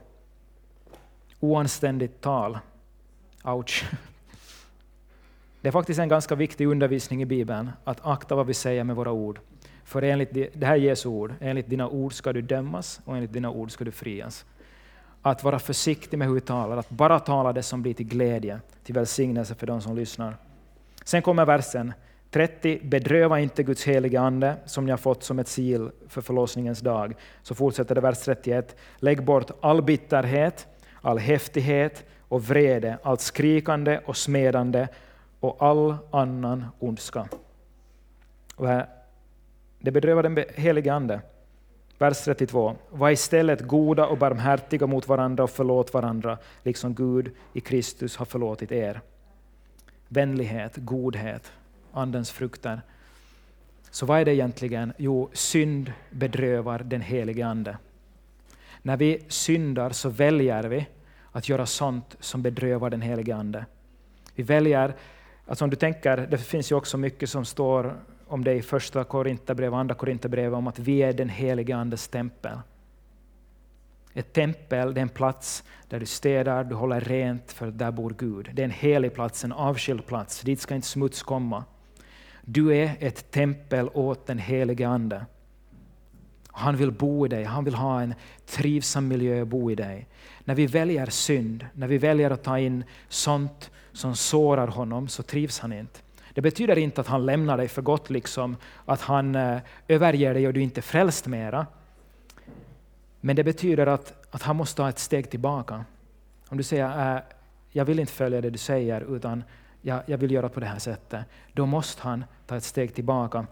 Oanständigt 1.43 2.20
tal. 2.20 2.59
Ouch. 3.45 3.84
Det 5.61 5.68
är 5.68 5.72
faktiskt 5.72 6.01
en 6.01 6.09
ganska 6.09 6.34
viktig 6.34 6.66
undervisning 6.66 7.22
i 7.22 7.26
Bibeln, 7.26 7.70
att 7.84 8.07
akta 8.07 8.34
vad 8.34 8.47
vi 8.47 8.55
säger 8.55 8.84
med 8.84 8.97
våra 8.97 9.12
ord. 9.12 9.40
För 9.84 10.03
enligt 10.03 10.32
det 10.32 10.66
här 10.66 10.74
är 10.74 10.78
Jesu 10.78 11.09
ord, 11.09 11.34
enligt 11.40 11.70
dina 11.70 11.88
ord 11.88 12.14
ska 12.14 12.32
du 12.32 12.43
dömas 12.43 13.01
och 13.05 13.16
enligt 13.16 13.32
dina 13.32 13.51
ord 13.51 13.70
ska 13.70 13.84
du 13.84 13.90
frias. 13.90 14.45
Att 15.22 15.45
vara 15.45 15.59
försiktig 15.59 16.18
med 16.18 16.28
hur 16.28 16.34
vi 16.34 16.40
talar, 16.40 16.76
att 16.76 16.90
bara 16.90 17.20
tala 17.20 17.53
det 17.53 17.62
som 17.62 17.82
blir 17.82 17.95
till 17.95 18.07
glädje, 18.07 18.61
till 18.84 18.95
välsignelse 18.95 19.55
för 19.55 19.66
de 19.66 19.80
som 19.80 19.97
lyssnar. 19.97 20.36
Sen 21.05 21.22
kommer 21.22 21.45
versen 21.45 21.93
30. 22.30 22.80
Bedröva 22.82 23.40
inte 23.40 23.62
Guds 23.62 23.84
heliga 23.84 24.20
Ande 24.20 24.57
som 24.64 24.84
ni 24.84 24.90
har 24.90 24.99
fått 24.99 25.22
som 25.22 25.38
ett 25.38 25.49
sigill 25.49 25.90
för 26.09 26.20
förlossningens 26.20 26.80
dag. 26.80 27.14
Så 27.43 27.55
fortsätter 27.55 27.95
det 27.95 28.01
vers 28.01 28.18
31. 28.18 28.76
Lägg 28.97 29.24
bort 29.24 29.51
all 29.61 29.82
bitterhet, 29.82 30.66
all 31.03 31.19
häftighet 31.19 32.05
och 32.29 32.45
vrede, 32.45 32.99
allt 33.03 33.21
skrikande 33.21 34.01
och 34.05 34.17
smedande 34.17 34.89
och 35.41 35.57
all 35.63 35.97
annan 36.11 36.67
ondska. 36.79 37.29
Och 38.57 38.69
här, 38.69 38.89
det 39.79 39.91
bedrövar 39.91 40.23
den 40.23 40.45
helige 40.55 40.93
Ande. 40.93 41.21
Vers 41.99 42.25
32. 42.25 42.77
Var 42.91 43.11
istället 43.11 43.61
goda 43.61 44.07
och 44.07 44.19
barmhärtiga 44.19 44.87
mot 44.87 45.09
varandra 45.09 45.45
och 45.45 45.51
förlåt 45.51 45.95
varandra, 45.95 46.39
liksom 46.63 46.95
Gud 46.95 47.31
i 47.53 47.61
Kristus 47.61 48.17
har 48.17 48.27
förlåtit 48.27 48.73
er. 48.73 49.01
Vänlighet, 50.09 50.73
godhet, 50.77 51.53
Andens 51.93 52.31
frukter. 52.31 52.81
Så 53.91 54.07
vad 54.07 54.21
är 54.21 54.25
det 54.25 54.35
egentligen? 54.35 54.93
Jo, 54.97 55.31
synd 55.33 55.93
bedrövar 56.11 56.79
den 56.79 57.01
helige 57.01 57.47
Ande. 57.47 57.77
När 58.83 58.97
vi 58.97 59.20
syndar 59.28 59.91
så 59.91 60.09
väljer 60.09 60.62
vi 60.62 60.87
att 61.33 61.49
göra 61.49 61.66
sånt 61.66 62.16
som 62.20 62.43
bedrövar 62.43 62.91
den 62.91 63.03
helige 63.03 63.37
Ande. 63.37 63.66
Vi 64.35 64.43
väljer, 64.43 64.95
alltså 65.47 65.64
om 65.64 65.70
du 65.70 65.76
tänker, 65.76 66.16
det 66.16 66.39
finns 66.39 66.72
ju 66.72 66.76
också 66.76 66.99
mycket 66.99 67.30
som 67.30 67.45
står 67.45 67.97
om 68.26 68.45
det 68.45 68.55
i 68.55 68.62
första 68.62 69.05
Korinthierbrevet 69.05 69.72
och 69.72 69.78
andra 69.78 69.95
Korinthierbrevet 69.95 70.57
om 70.57 70.66
att 70.66 70.78
vi 70.78 71.03
är 71.03 71.12
den 71.12 71.28
helige 71.28 71.76
Andes 71.76 72.09
tempel. 72.09 72.59
Ett 74.14 74.33
tempel 74.33 74.95
det 74.95 75.01
är 75.01 75.03
en 75.03 75.09
plats 75.09 75.64
där 75.89 76.01
du 76.01 76.07
städar, 76.07 76.64
du 76.64 76.74
håller 76.74 77.01
rent, 77.01 77.53
för 77.53 77.66
där 77.66 77.91
bor 77.91 78.14
Gud. 78.18 78.51
Det 78.53 78.62
är 78.62 78.64
en 78.64 78.70
helig 78.70 79.14
plats, 79.14 79.45
en 79.45 79.53
avskild 79.53 80.07
plats. 80.07 80.41
Dit 80.41 80.61
ska 80.61 80.74
inte 80.74 80.87
smuts 80.87 81.22
komma. 81.22 81.64
Du 82.43 82.76
är 82.76 82.97
ett 83.01 83.30
tempel 83.30 83.91
åt 83.95 84.26
den 84.26 84.39
helige 84.39 84.89
Ande. 84.89 85.26
Han 86.53 86.77
vill 86.77 86.93
bo 86.93 87.27
i 87.27 87.29
dig, 87.29 87.45
han 87.45 87.65
vill 87.65 87.75
ha 87.75 88.03
en 88.03 88.15
trivsam 88.47 89.09
miljö 89.09 89.43
att 89.43 89.49
bo 89.49 89.71
i 89.71 89.75
dig. 89.75 90.07
När 90.45 90.55
vi 90.55 90.67
väljer 90.67 91.07
synd, 91.07 91.67
när 91.75 91.87
vi 91.87 91.99
väljer 91.99 92.31
att 92.31 92.43
ta 92.43 92.59
in 92.59 92.85
sånt 93.09 93.71
som 93.93 94.17
sårar 94.17 94.67
honom, 94.67 95.09
så 95.09 95.23
trivs 95.23 95.61
han 95.61 95.73
inte. 95.73 96.01
Det 96.35 96.41
betyder 96.41 96.79
inte 96.79 97.01
att 97.01 97.07
han 97.07 97.27
lämnar 97.27 97.57
dig 97.57 97.69
för 97.69 97.83
gott, 97.83 98.11
liksom, 98.11 98.57
att 98.85 99.01
han 99.01 99.35
eh, 99.35 99.59
överger 99.89 100.35
dig 100.35 100.47
och 100.47 100.53
du 100.53 100.63
inte 100.63 100.81
är 100.81 100.83
frälst 100.83 101.27
mera. 101.27 101.67
Men 103.21 103.37
det 103.37 103.45
betyder 103.45 103.87
att, 103.87 104.15
att 104.31 104.43
han 104.43 104.57
måste 104.57 104.77
ta 104.77 104.89
ett 104.89 104.99
steg 104.99 105.31
tillbaka. 105.31 105.85
Om 106.49 106.57
du 106.57 106.63
säger 106.63 107.17
äh, 107.17 107.23
jag 107.71 107.85
vill 107.85 107.99
inte 107.99 108.13
följa 108.13 108.41
det 108.41 108.51
du 108.51 108.59
säger, 108.59 109.17
utan 109.17 109.45
jag, 109.81 110.03
jag 110.07 110.19
vill 110.19 110.31
göra 110.31 110.49
på 110.49 110.61
det 110.61 110.67
här 110.67 110.79
sättet, 110.79 111.25
då 111.53 111.67
måste 111.67 112.03
han 112.03 112.25
ta 112.47 112.57
ett 112.57 112.65
steg 112.65 112.95
tillbaka. 112.95 113.47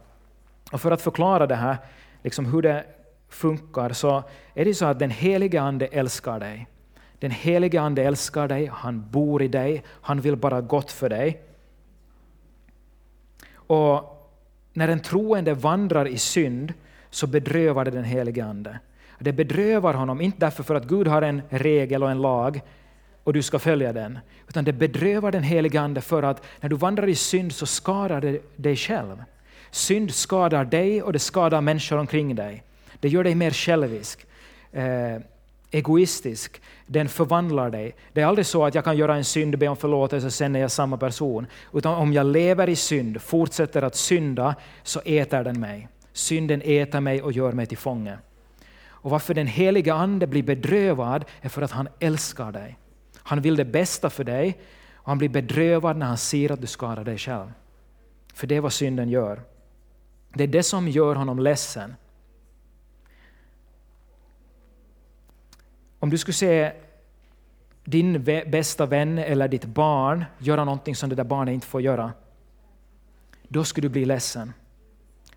Och 0.72 0.80
för 0.80 0.90
att 0.90 1.02
förklara 1.02 1.46
det 1.46 1.56
här, 1.56 1.76
liksom 2.22 2.44
hur 2.44 2.62
det 2.62 2.84
funkar, 3.28 3.92
så 3.92 4.22
är 4.54 4.64
det 4.64 4.74
så 4.74 4.84
att 4.84 4.98
den 4.98 5.10
helige 5.10 5.60
Ande 5.60 5.86
älskar 5.86 6.40
dig. 6.40 6.66
Den 7.18 7.30
helige 7.30 7.80
Ande 7.80 8.02
älskar 8.02 8.48
dig, 8.48 8.70
han 8.72 9.10
bor 9.10 9.42
i 9.42 9.48
dig, 9.48 9.82
han 9.86 10.20
vill 10.20 10.36
bara 10.36 10.60
gott 10.60 10.92
för 10.92 11.08
dig. 11.08 11.42
Och 13.54 14.16
när 14.72 14.88
en 14.88 15.00
troende 15.00 15.54
vandrar 15.54 16.08
i 16.08 16.18
synd 16.18 16.72
så 17.10 17.26
bedrövar 17.26 17.84
det 17.84 17.90
den 17.90 18.04
helige 18.04 18.44
Ande. 18.44 18.78
Det 19.18 19.32
bedrövar 19.32 19.94
honom, 19.94 20.20
inte 20.20 20.38
därför 20.38 20.62
för 20.62 20.74
att 20.74 20.84
Gud 20.84 21.06
har 21.06 21.22
en 21.22 21.42
regel 21.48 22.02
och 22.02 22.10
en 22.10 22.22
lag 22.22 22.60
och 23.24 23.32
du 23.32 23.42
ska 23.42 23.58
följa 23.58 23.92
den, 23.92 24.18
utan 24.48 24.64
det 24.64 24.72
bedrövar 24.72 25.32
den 25.32 25.42
helige 25.42 25.80
Ande 25.80 26.00
för 26.00 26.22
att 26.22 26.44
när 26.60 26.68
du 26.68 26.76
vandrar 26.76 27.08
i 27.08 27.14
synd 27.14 27.52
så 27.52 27.66
skadar 27.66 28.20
det 28.20 28.42
dig 28.56 28.76
själv. 28.76 29.24
Synd 29.70 30.14
skadar 30.14 30.64
dig 30.64 31.02
och 31.02 31.12
det 31.12 31.18
skadar 31.18 31.60
människor 31.60 31.98
omkring 31.98 32.34
dig. 32.34 32.62
Det 33.00 33.08
gör 33.08 33.24
dig 33.24 33.34
mer 33.34 33.50
självisk. 33.50 34.26
Eh, 34.72 35.16
egoistisk, 35.70 36.60
den 36.86 37.08
förvandlar 37.08 37.70
dig. 37.70 37.94
Det 38.12 38.20
är 38.20 38.26
aldrig 38.26 38.46
så 38.46 38.64
att 38.64 38.74
jag 38.74 38.84
kan 38.84 38.96
göra 38.96 39.16
en 39.16 39.24
synd, 39.24 39.58
be 39.58 39.68
om 39.68 39.76
förlåtelse 39.76 40.26
och 40.26 40.32
sen 40.32 40.56
är 40.56 40.60
jag 40.60 40.70
samma 40.70 40.96
person. 40.96 41.46
Utan 41.72 41.94
om 41.94 42.12
jag 42.12 42.26
lever 42.26 42.68
i 42.68 42.76
synd, 42.76 43.22
fortsätter 43.22 43.82
att 43.82 43.96
synda, 43.96 44.54
så 44.82 45.00
äter 45.04 45.44
den 45.44 45.60
mig. 45.60 45.88
Synden 46.12 46.62
äter 46.64 47.00
mig 47.00 47.22
och 47.22 47.32
gör 47.32 47.52
mig 47.52 47.66
till 47.66 47.78
fånge. 47.78 48.18
Och 49.02 49.10
varför 49.10 49.34
den 49.34 49.46
heliga 49.46 49.94
Ande 49.94 50.26
blir 50.26 50.42
bedrövad 50.42 51.24
är 51.40 51.48
för 51.48 51.62
att 51.62 51.70
han 51.70 51.88
älskar 51.98 52.52
dig. 52.52 52.78
Han 53.16 53.40
vill 53.40 53.56
det 53.56 53.64
bästa 53.64 54.10
för 54.10 54.24
dig 54.24 54.58
och 54.94 55.08
han 55.08 55.18
blir 55.18 55.28
bedrövad 55.28 55.96
när 55.96 56.06
han 56.06 56.18
ser 56.18 56.52
att 56.52 56.60
du 56.60 56.66
skadar 56.66 57.04
dig 57.04 57.18
själv. 57.18 57.52
För 58.34 58.46
det 58.46 58.56
är 58.56 58.60
vad 58.60 58.72
synden 58.72 59.08
gör. 59.08 59.40
Det 60.34 60.44
är 60.44 60.48
det 60.48 60.62
som 60.62 60.88
gör 60.88 61.14
honom 61.14 61.38
ledsen. 61.38 61.94
Om 65.98 66.10
du 66.10 66.18
skulle 66.18 66.34
se 66.34 66.72
din 67.84 68.24
bästa 68.24 68.86
vän 68.86 69.18
eller 69.18 69.48
ditt 69.48 69.64
barn 69.64 70.24
göra 70.38 70.64
någonting 70.64 70.96
som 70.96 71.08
det 71.08 71.14
där 71.14 71.24
barnet 71.24 71.52
inte 71.52 71.66
får 71.66 71.80
göra, 71.80 72.12
då 73.48 73.64
skulle 73.64 73.88
du 73.88 73.92
bli 73.92 74.04
ledsen. 74.04 74.52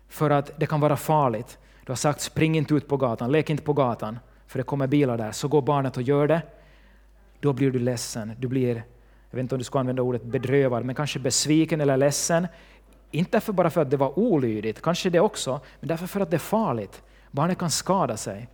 För 0.08 0.30
att 0.30 0.50
det 0.60 0.66
kan 0.66 0.80
vara 0.80 0.96
farligt. 0.96 1.58
Du 1.84 1.92
har 1.92 1.96
sagt 1.96 2.20
spring 2.20 2.56
inte 2.56 2.74
ut 2.74 2.88
på 2.88 2.96
gatan, 2.96 3.32
lek 3.32 3.50
inte 3.50 3.62
på 3.62 3.72
gatan, 3.72 4.18
för 4.46 4.58
det 4.58 4.62
kommer 4.62 4.86
bilar 4.86 5.18
där. 5.18 5.32
Så 5.32 5.48
går 5.48 5.62
barnet 5.62 5.96
och 5.96 6.02
gör 6.02 6.28
det. 6.28 6.42
Då 7.40 7.52
blir 7.52 7.70
du 7.70 7.78
ledsen. 7.78 8.32
Du 8.38 8.48
blir, 8.48 8.74
jag 9.30 9.36
vet 9.36 9.40
inte 9.40 9.54
om 9.54 9.58
du 9.58 9.64
ska 9.64 9.78
använda 9.78 10.02
ordet 10.02 10.22
bedrövad, 10.22 10.84
men 10.84 10.94
kanske 10.94 11.18
besviken 11.18 11.80
eller 11.80 11.96
ledsen. 11.96 12.46
Inte 13.14 13.40
för 13.40 13.52
bara 13.52 13.70
för 13.70 13.82
att 13.82 13.90
det 13.90 13.96
var 13.96 14.18
olydigt, 14.18 14.82
kanske 14.82 15.10
det 15.10 15.20
också, 15.20 15.60
men 15.80 15.88
därför 15.88 16.06
för 16.06 16.20
att 16.20 16.30
det 16.30 16.36
är 16.36 16.38
farligt. 16.38 17.02
Barnet 17.30 17.58
kan 17.58 17.70
skada 17.70 18.16
sig. 18.16 18.48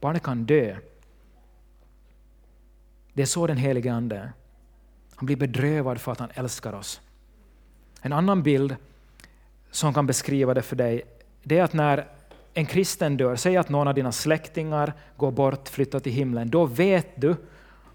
Barnet 0.00 0.22
kan 0.22 0.44
dö. 0.44 0.76
Det 3.12 3.22
är 3.22 3.26
så 3.26 3.46
den 3.46 3.56
helige 3.56 3.92
Ande 3.92 4.16
är. 4.16 4.32
Han 5.14 5.26
blir 5.26 5.36
bedrövad 5.36 6.00
för 6.00 6.12
att 6.12 6.18
han 6.18 6.30
älskar 6.34 6.72
oss. 6.72 7.00
En 8.00 8.12
annan 8.12 8.42
bild 8.42 8.76
som 9.70 9.94
kan 9.94 10.06
beskriva 10.06 10.54
det 10.54 10.62
för 10.62 10.76
dig, 10.76 11.02
det 11.42 11.58
är 11.58 11.62
att 11.62 11.72
när 11.72 12.08
en 12.54 12.66
kristen 12.66 13.16
dör, 13.16 13.36
säg 13.36 13.56
att 13.56 13.68
någon 13.68 13.88
av 13.88 13.94
dina 13.94 14.12
släktingar 14.12 14.92
går 15.16 15.30
bort, 15.30 15.68
flyttar 15.68 16.00
till 16.00 16.12
himlen, 16.12 16.50
då 16.50 16.66
vet 16.66 17.20
du 17.20 17.36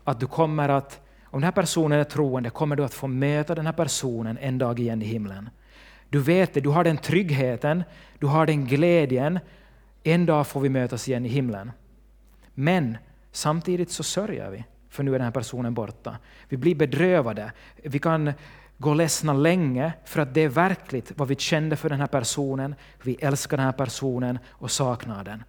att 0.03 0.19
du 0.19 0.27
kommer 0.27 0.69
att, 0.69 1.01
om 1.23 1.41
den 1.41 1.43
här 1.43 1.51
personen 1.51 1.99
är 1.99 2.03
troende, 2.03 2.49
kommer 2.49 2.75
du 2.75 2.83
att 2.83 2.93
få 2.93 3.07
möta 3.07 3.55
den 3.55 3.65
här 3.65 3.73
personen 3.73 4.37
en 4.37 4.57
dag 4.57 4.79
igen 4.79 5.01
i 5.01 5.05
himlen. 5.05 5.49
Du 6.09 6.19
vet 6.19 6.53
det, 6.53 6.59
du 6.59 6.69
har 6.69 6.83
den 6.83 6.97
tryggheten, 6.97 7.83
du 8.19 8.27
har 8.27 8.45
den 8.45 8.65
glädjen, 8.65 9.39
en 10.03 10.25
dag 10.25 10.47
får 10.47 10.59
vi 10.59 10.69
mötas 10.69 11.07
igen 11.07 11.25
i 11.25 11.29
himlen. 11.29 11.71
Men 12.53 12.97
samtidigt 13.31 13.91
så 13.91 14.03
sörjer 14.03 14.49
vi, 14.49 14.63
för 14.89 15.03
nu 15.03 15.15
är 15.15 15.19
den 15.19 15.25
här 15.25 15.31
personen 15.31 15.73
borta. 15.73 16.17
Vi 16.49 16.57
blir 16.57 16.75
bedrövade. 16.75 17.51
Vi 17.83 17.99
kan 17.99 18.33
gå 18.77 18.93
ledsna 18.93 19.33
länge 19.33 19.93
för 20.05 20.21
att 20.21 20.33
det 20.33 20.41
är 20.41 20.49
verkligt 20.49 21.11
vad 21.15 21.27
vi 21.27 21.35
kände 21.35 21.75
för 21.75 21.89
den 21.89 21.99
här 21.99 22.07
personen. 22.07 22.75
Vi 23.03 23.15
älskar 23.15 23.57
den 23.57 23.65
här 23.65 23.73
personen 23.73 24.39
och 24.49 24.71
saknar 24.71 25.23
den. 25.23 25.43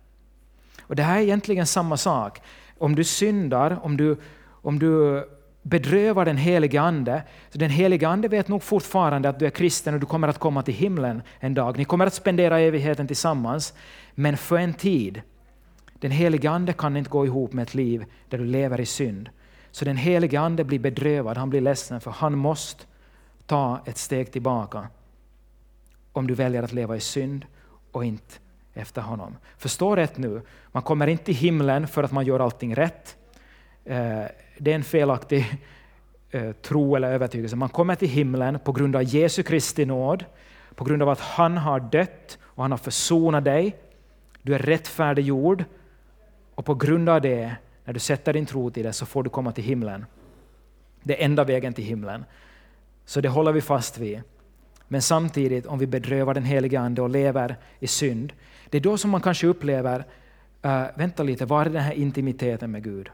Och 0.82 0.96
Det 0.96 1.02
här 1.02 1.18
är 1.18 1.22
egentligen 1.22 1.66
samma 1.66 1.96
sak. 1.96 2.40
Om 2.78 2.94
du 2.94 3.04
syndar, 3.04 3.78
om 3.82 3.96
du, 3.96 4.16
om 4.46 4.78
du 4.78 5.24
bedrövar 5.68 6.24
den 6.24 6.36
helige 6.36 6.80
Ande, 6.80 7.22
så 7.50 7.58
den 7.58 7.70
helige 7.70 8.08
Ande 8.08 8.28
vet 8.28 8.48
nog 8.48 8.62
fortfarande 8.62 9.28
att 9.28 9.38
du 9.38 9.46
är 9.46 9.50
kristen 9.50 9.94
och 9.94 10.00
du 10.00 10.06
kommer 10.06 10.28
att 10.28 10.38
komma 10.38 10.62
till 10.62 10.74
himlen 10.74 11.22
en 11.40 11.54
dag. 11.54 11.78
Ni 11.78 11.84
kommer 11.84 12.06
att 12.06 12.14
spendera 12.14 12.60
evigheten 12.60 13.06
tillsammans, 13.06 13.74
men 14.14 14.36
för 14.36 14.58
en 14.58 14.74
tid. 14.74 15.22
Den 15.94 16.10
helige 16.10 16.50
Ande 16.50 16.72
kan 16.72 16.96
inte 16.96 17.10
gå 17.10 17.26
ihop 17.26 17.52
med 17.52 17.62
ett 17.62 17.74
liv 17.74 18.04
där 18.28 18.38
du 18.38 18.44
lever 18.44 18.80
i 18.80 18.86
synd. 18.86 19.28
Så 19.70 19.84
den 19.84 19.96
helige 19.96 20.40
Ande 20.40 20.64
blir 20.64 20.78
bedrövad, 20.78 21.36
han 21.36 21.50
blir 21.50 21.60
ledsen, 21.60 22.00
för 22.00 22.10
han 22.10 22.38
måste 22.38 22.84
ta 23.46 23.80
ett 23.86 23.98
steg 23.98 24.32
tillbaka 24.32 24.88
om 26.12 26.26
du 26.26 26.34
väljer 26.34 26.62
att 26.62 26.72
leva 26.72 26.96
i 26.96 27.00
synd 27.00 27.46
och 27.92 28.04
inte 28.04 28.34
efter 28.74 29.02
honom. 29.02 29.36
Förstå 29.58 29.96
rätt 29.96 30.18
nu, 30.18 30.42
man 30.72 30.82
kommer 30.82 31.06
inte 31.06 31.24
till 31.24 31.34
himlen 31.34 31.88
för 31.88 32.02
att 32.02 32.12
man 32.12 32.26
gör 32.26 32.40
allting 32.40 32.74
rätt. 32.74 33.16
Eh, 33.88 34.24
det 34.58 34.70
är 34.70 34.74
en 34.74 34.84
felaktig 34.84 35.58
eh, 36.30 36.52
tro 36.52 36.96
eller 36.96 37.12
övertygelse. 37.12 37.56
Man 37.56 37.68
kommer 37.68 37.94
till 37.94 38.08
himlen 38.08 38.58
på 38.58 38.72
grund 38.72 38.96
av 38.96 39.02
Jesu 39.02 39.42
Kristi 39.42 39.86
nåd, 39.86 40.24
på 40.74 40.84
grund 40.84 41.02
av 41.02 41.08
att 41.08 41.20
han 41.20 41.56
har 41.56 41.80
dött 41.80 42.38
och 42.42 42.62
han 42.64 42.70
har 42.70 42.78
försonat 42.78 43.44
dig. 43.44 43.76
Du 44.42 44.54
är 44.54 44.58
rättfärdiggjord 44.58 45.64
och 46.54 46.64
på 46.64 46.74
grund 46.74 47.08
av 47.08 47.20
det, 47.20 47.56
när 47.84 47.92
du 47.92 48.00
sätter 48.00 48.32
din 48.32 48.46
tro 48.46 48.70
till 48.70 48.84
det, 48.84 48.92
så 48.92 49.06
får 49.06 49.22
du 49.22 49.30
komma 49.30 49.52
till 49.52 49.64
himlen. 49.64 50.06
Det 51.02 51.20
är 51.20 51.24
enda 51.24 51.44
vägen 51.44 51.74
till 51.74 51.84
himlen. 51.84 52.24
Så 53.04 53.20
det 53.20 53.28
håller 53.28 53.52
vi 53.52 53.60
fast 53.60 53.98
vid. 53.98 54.22
Men 54.88 55.02
samtidigt, 55.02 55.66
om 55.66 55.78
vi 55.78 55.86
bedrövar 55.86 56.34
den 56.34 56.44
helige 56.44 56.80
Ande 56.80 57.02
och 57.02 57.10
lever 57.10 57.56
i 57.78 57.86
synd, 57.86 58.32
det 58.70 58.78
är 58.78 58.82
då 58.82 58.98
som 58.98 59.10
man 59.10 59.20
kanske 59.20 59.46
upplever, 59.46 60.04
uh, 60.64 60.84
vänta 60.94 61.22
lite, 61.22 61.46
var 61.46 61.66
är 61.66 61.70
den 61.70 61.82
här 61.82 61.92
intimiteten 61.92 62.70
med 62.70 62.84
Gud? 62.84 63.10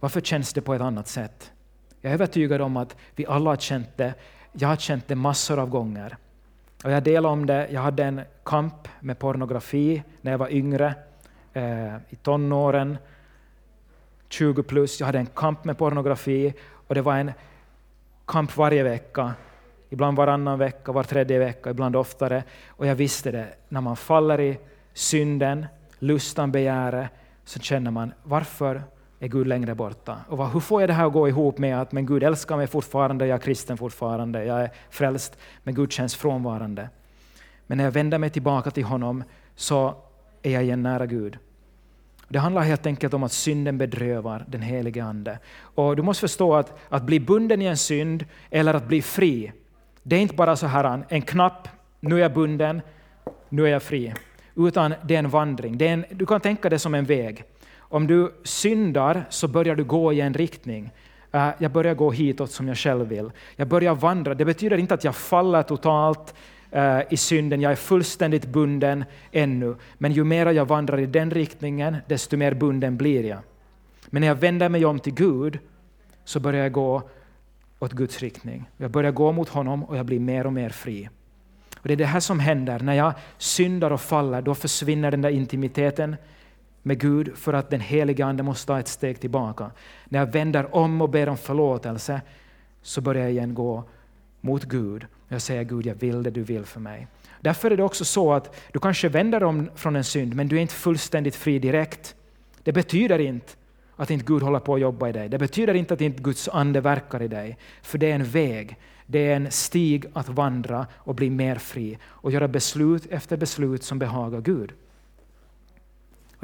Varför 0.00 0.20
känns 0.20 0.52
det 0.52 0.60
på 0.60 0.74
ett 0.74 0.80
annat 0.80 1.08
sätt? 1.08 1.52
Jag 2.00 2.10
är 2.10 2.14
övertygad 2.14 2.60
om 2.60 2.76
att 2.76 2.96
vi 3.16 3.26
alla 3.26 3.50
har 3.50 3.56
känt 3.56 3.96
det. 3.96 4.14
Jag 4.52 4.68
har 4.68 4.76
känt 4.76 5.08
det 5.08 5.14
massor 5.14 5.58
av 5.58 5.68
gånger. 5.68 6.16
Och 6.84 6.90
jag 6.90 7.02
delar 7.02 7.30
om 7.30 7.46
det. 7.46 7.68
Jag 7.70 7.80
hade 7.80 8.04
en 8.04 8.20
kamp 8.44 8.88
med 9.00 9.18
pornografi 9.18 10.02
när 10.20 10.30
jag 10.30 10.38
var 10.38 10.52
yngre, 10.52 10.94
eh, 11.52 11.96
i 12.08 12.16
tonåren, 12.22 12.98
20 14.28 14.62
plus. 14.62 15.00
Jag 15.00 15.06
hade 15.06 15.18
en 15.18 15.26
kamp 15.26 15.64
med 15.64 15.78
pornografi 15.78 16.54
och 16.88 16.94
det 16.94 17.02
var 17.02 17.16
en 17.16 17.32
kamp 18.26 18.56
varje 18.56 18.82
vecka. 18.82 19.34
Ibland 19.90 20.16
varannan 20.16 20.58
vecka, 20.58 20.92
var 20.92 21.02
tredje 21.02 21.38
vecka, 21.38 21.70
ibland 21.70 21.96
oftare. 21.96 22.42
Och 22.68 22.86
jag 22.86 22.94
visste 22.94 23.30
det, 23.30 23.48
när 23.68 23.80
man 23.80 23.96
faller 23.96 24.40
i 24.40 24.58
synden, 24.92 25.66
lustan, 25.98 26.52
begäret, 26.52 27.10
så 27.44 27.60
känner 27.60 27.90
man 27.90 28.12
varför 28.22 28.82
är 29.24 29.28
Gud 29.28 29.46
längre 29.46 29.74
borta? 29.74 30.16
Och 30.28 30.50
hur 30.50 30.60
får 30.60 30.82
jag 30.82 30.90
det 30.90 30.94
här 30.94 31.06
att 31.06 31.12
gå 31.12 31.28
ihop 31.28 31.58
med 31.58 31.80
att 31.80 31.92
men 31.92 32.06
Gud 32.06 32.22
älskar 32.22 32.56
mig 32.56 32.66
fortfarande, 32.66 33.26
jag 33.26 33.34
är 33.34 33.40
kristen 33.40 33.76
fortfarande, 33.76 34.44
jag 34.44 34.62
är 34.62 34.70
frälst, 34.90 35.38
men 35.62 35.74
Gud 35.74 35.92
känns 35.92 36.14
frånvarande. 36.14 36.88
Men 37.66 37.78
när 37.78 37.84
jag 37.84 37.92
vänder 37.92 38.18
mig 38.18 38.30
tillbaka 38.30 38.70
till 38.70 38.84
honom 38.84 39.24
så 39.54 39.94
är 40.42 40.50
jag 40.50 40.62
igen 40.62 40.82
nära 40.82 41.06
Gud. 41.06 41.38
Det 42.28 42.38
handlar 42.38 42.62
helt 42.62 42.86
enkelt 42.86 43.14
om 43.14 43.22
att 43.22 43.32
synden 43.32 43.78
bedrövar 43.78 44.44
den 44.48 44.62
helige 44.62 45.04
Ande. 45.04 45.38
Och 45.58 45.96
du 45.96 46.02
måste 46.02 46.20
förstå 46.20 46.54
att, 46.54 46.78
att 46.88 47.02
bli 47.02 47.20
bunden 47.20 47.62
i 47.62 47.64
en 47.64 47.76
synd 47.76 48.24
eller 48.50 48.74
att 48.74 48.88
bli 48.88 49.02
fri, 49.02 49.52
det 50.02 50.16
är 50.16 50.20
inte 50.20 50.34
bara 50.34 50.56
så 50.56 50.66
här 50.66 51.04
en 51.08 51.22
knapp, 51.22 51.68
nu 52.00 52.14
är 52.14 52.20
jag 52.20 52.34
bunden, 52.34 52.80
nu 53.48 53.66
är 53.66 53.70
jag 53.70 53.82
fri. 53.82 54.14
Utan 54.56 54.94
det 55.04 55.14
är 55.14 55.18
en 55.18 55.28
vandring. 55.28 55.78
Det 55.78 55.88
är 55.88 55.92
en, 55.92 56.04
du 56.10 56.26
kan 56.26 56.40
tänka 56.40 56.68
det 56.68 56.78
som 56.78 56.94
en 56.94 57.04
väg. 57.04 57.44
Om 57.94 58.06
du 58.06 58.32
syndar 58.44 59.24
så 59.30 59.48
börjar 59.48 59.76
du 59.76 59.84
gå 59.84 60.12
i 60.12 60.20
en 60.20 60.34
riktning. 60.34 60.90
Eh, 61.32 61.48
jag 61.58 61.72
börjar 61.72 61.94
gå 61.94 62.10
hitåt 62.10 62.50
som 62.50 62.68
jag 62.68 62.78
själv 62.78 63.08
vill. 63.08 63.30
Jag 63.56 63.68
börjar 63.68 63.94
vandra. 63.94 64.34
Det 64.34 64.44
betyder 64.44 64.76
inte 64.76 64.94
att 64.94 65.04
jag 65.04 65.16
faller 65.16 65.62
totalt 65.62 66.34
eh, 66.70 67.00
i 67.10 67.16
synden, 67.16 67.60
jag 67.60 67.72
är 67.72 67.76
fullständigt 67.76 68.46
bunden 68.46 69.04
ännu. 69.32 69.76
Men 69.98 70.12
ju 70.12 70.24
mer 70.24 70.46
jag 70.46 70.64
vandrar 70.64 70.98
i 70.98 71.06
den 71.06 71.30
riktningen, 71.30 71.96
desto 72.06 72.36
mer 72.36 72.54
bunden 72.54 72.96
blir 72.96 73.24
jag. 73.24 73.38
Men 74.06 74.20
när 74.20 74.28
jag 74.28 74.34
vänder 74.34 74.68
mig 74.68 74.84
om 74.84 74.98
till 74.98 75.14
Gud 75.14 75.58
så 76.24 76.40
börjar 76.40 76.62
jag 76.62 76.72
gå 76.72 77.02
åt 77.78 77.92
Guds 77.92 78.20
riktning. 78.20 78.64
Jag 78.76 78.90
börjar 78.90 79.10
gå 79.12 79.32
mot 79.32 79.48
honom 79.48 79.84
och 79.84 79.96
jag 79.96 80.06
blir 80.06 80.20
mer 80.20 80.46
och 80.46 80.52
mer 80.52 80.70
fri. 80.70 81.08
Och 81.80 81.88
Det 81.88 81.94
är 81.94 81.96
det 81.96 82.06
här 82.06 82.20
som 82.20 82.40
händer. 82.40 82.78
När 82.78 82.94
jag 82.94 83.12
syndar 83.38 83.90
och 83.90 84.00
faller, 84.00 84.42
då 84.42 84.54
försvinner 84.54 85.10
den 85.10 85.22
där 85.22 85.30
intimiteten 85.30 86.16
med 86.86 87.00
Gud 87.00 87.36
för 87.36 87.52
att 87.52 87.70
den 87.70 87.80
helige 87.80 88.24
Ande 88.24 88.42
måste 88.42 88.66
ta 88.66 88.80
ett 88.80 88.88
steg 88.88 89.20
tillbaka. 89.20 89.70
När 90.04 90.18
jag 90.18 90.26
vänder 90.26 90.76
om 90.76 91.02
och 91.02 91.10
ber 91.10 91.28
om 91.28 91.36
förlåtelse 91.36 92.20
så 92.82 93.00
börjar 93.00 93.22
jag 93.22 93.32
igen 93.32 93.54
gå 93.54 93.84
mot 94.40 94.64
Gud. 94.64 95.06
Jag 95.28 95.42
säger 95.42 95.64
Gud, 95.64 95.86
jag 95.86 95.94
vill 95.94 96.22
det 96.22 96.30
du 96.30 96.42
vill 96.42 96.64
för 96.64 96.80
mig. 96.80 97.06
Därför 97.40 97.70
är 97.70 97.76
det 97.76 97.82
också 97.82 98.04
så 98.04 98.32
att 98.32 98.56
du 98.72 98.78
kanske 98.78 99.08
vänder 99.08 99.42
om 99.42 99.70
från 99.74 99.96
en 99.96 100.04
synd, 100.04 100.34
men 100.34 100.48
du 100.48 100.56
är 100.56 100.60
inte 100.60 100.74
fullständigt 100.74 101.36
fri 101.36 101.58
direkt. 101.58 102.14
Det 102.62 102.72
betyder 102.72 103.18
inte 103.18 103.52
att 103.96 104.10
inte 104.10 104.24
Gud 104.24 104.42
håller 104.42 104.60
på 104.60 104.74
att 104.74 104.80
jobba 104.80 105.08
i 105.08 105.12
dig. 105.12 105.28
Det 105.28 105.38
betyder 105.38 105.74
inte 105.74 105.94
att 105.94 106.00
inte 106.00 106.22
Guds 106.22 106.48
ande 106.48 106.80
verkar 106.80 107.22
i 107.22 107.28
dig. 107.28 107.58
För 107.82 107.98
det 107.98 108.10
är 108.10 108.14
en 108.14 108.24
väg, 108.24 108.76
det 109.06 109.18
är 109.18 109.36
en 109.36 109.50
stig 109.50 110.06
att 110.12 110.28
vandra 110.28 110.86
och 110.94 111.14
bli 111.14 111.30
mer 111.30 111.56
fri 111.56 111.98
och 112.04 112.32
göra 112.32 112.48
beslut 112.48 113.06
efter 113.10 113.36
beslut 113.36 113.82
som 113.82 113.98
behagar 113.98 114.40
Gud. 114.40 114.72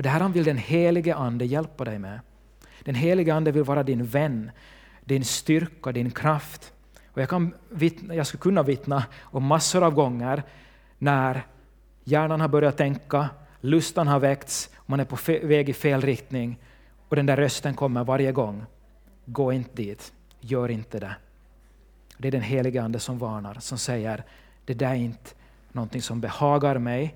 Och 0.01 0.05
Det 0.05 0.11
här 0.11 0.29
vill 0.29 0.45
den 0.45 0.59
helige 0.59 1.15
Ande 1.15 1.45
hjälpa 1.45 1.85
dig 1.85 1.99
med. 1.99 2.21
Den 2.85 2.95
helige 2.95 3.35
Ande 3.35 3.53
vill 3.53 3.65
vara 3.65 3.83
din 3.83 4.05
vän, 4.05 4.51
din 5.05 5.25
styrka, 5.25 5.93
din 5.93 6.11
kraft. 6.11 6.73
Och 7.07 7.23
jag, 7.23 7.29
kan 7.29 7.55
vittna, 7.71 8.15
jag 8.15 8.27
skulle 8.27 8.41
kunna 8.41 8.63
vittna 8.63 9.05
om 9.21 9.45
massor 9.45 9.85
av 9.85 9.95
gånger 9.95 10.43
när 10.99 11.47
hjärnan 12.05 12.41
har 12.41 12.49
börjat 12.49 12.77
tänka, 12.77 13.29
lustan 13.61 14.09
har 14.09 14.21
väckts, 14.21 14.71
man 14.87 15.01
är 15.01 15.05
på 15.05 15.17
väg 15.47 15.69
i 15.69 15.73
fel 15.73 16.01
riktning 16.01 16.59
och 17.09 17.17
den 17.17 17.27
där 17.27 17.37
rösten 17.37 17.75
kommer 17.75 18.05
varje 18.05 18.33
gång. 18.33 18.65
Gå 19.25 19.53
inte 19.53 19.75
dit, 19.75 20.13
gör 20.41 20.71
inte 20.71 20.99
det. 20.99 21.15
Det 22.19 22.29
är 22.29 22.33
den 22.33 22.43
helige 22.43 22.83
Ande 22.83 22.99
som 23.01 23.19
varnar, 23.19 23.55
som 23.55 23.79
säger 23.79 24.25
det 24.65 24.75
där 24.75 24.91
är 24.91 24.95
inte 24.95 25.31
någonting 25.73 26.03
som 26.03 26.21
behagar 26.21 26.79
mig, 26.79 27.15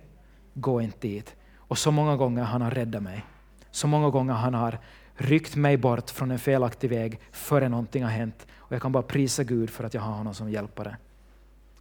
gå 0.55 0.81
inte 0.81 1.09
dit. 1.09 1.37
Och 1.75 1.79
så 1.79 1.91
många 1.91 2.17
gånger 2.17 2.43
han 2.43 2.63
har 2.63 2.71
räddat 2.71 3.03
mig. 3.03 3.25
Så 3.71 3.87
många 3.87 4.11
gånger 4.11 4.33
han 4.33 4.55
har 4.55 4.79
ryckt 5.15 5.57
mig 5.57 5.77
bort 5.77 6.11
från 6.11 6.31
en 6.31 6.39
felaktig 6.39 6.91
väg 6.91 7.21
före 7.33 7.69
någonting 7.69 8.03
har 8.03 8.11
hänt. 8.11 8.47
Och 8.59 8.73
jag 8.73 8.83
kan 8.83 8.93
bara 8.93 9.03
prisa 9.03 9.45
Gud 9.45 9.71
för 9.71 9.85
att 9.85 9.95
jag 9.95 10.01
har 10.01 10.13
honom 10.13 10.35
som 10.35 10.51
hjälpare. 10.51 10.97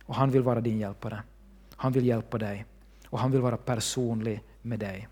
Och 0.06 0.16
han 0.16 0.32
vill 0.32 0.42
vara 0.42 0.62
din 0.62 0.80
hjälpare. 0.80 1.24
Han 1.76 1.92
vill 1.92 2.06
hjälpa 2.06 2.38
dig. 2.38 2.66
Och 3.10 3.20
han 3.20 3.32
vill 3.32 3.42
vara 3.42 3.58
personlig 3.58 4.44
med 4.62 4.80
dig. 4.80 5.08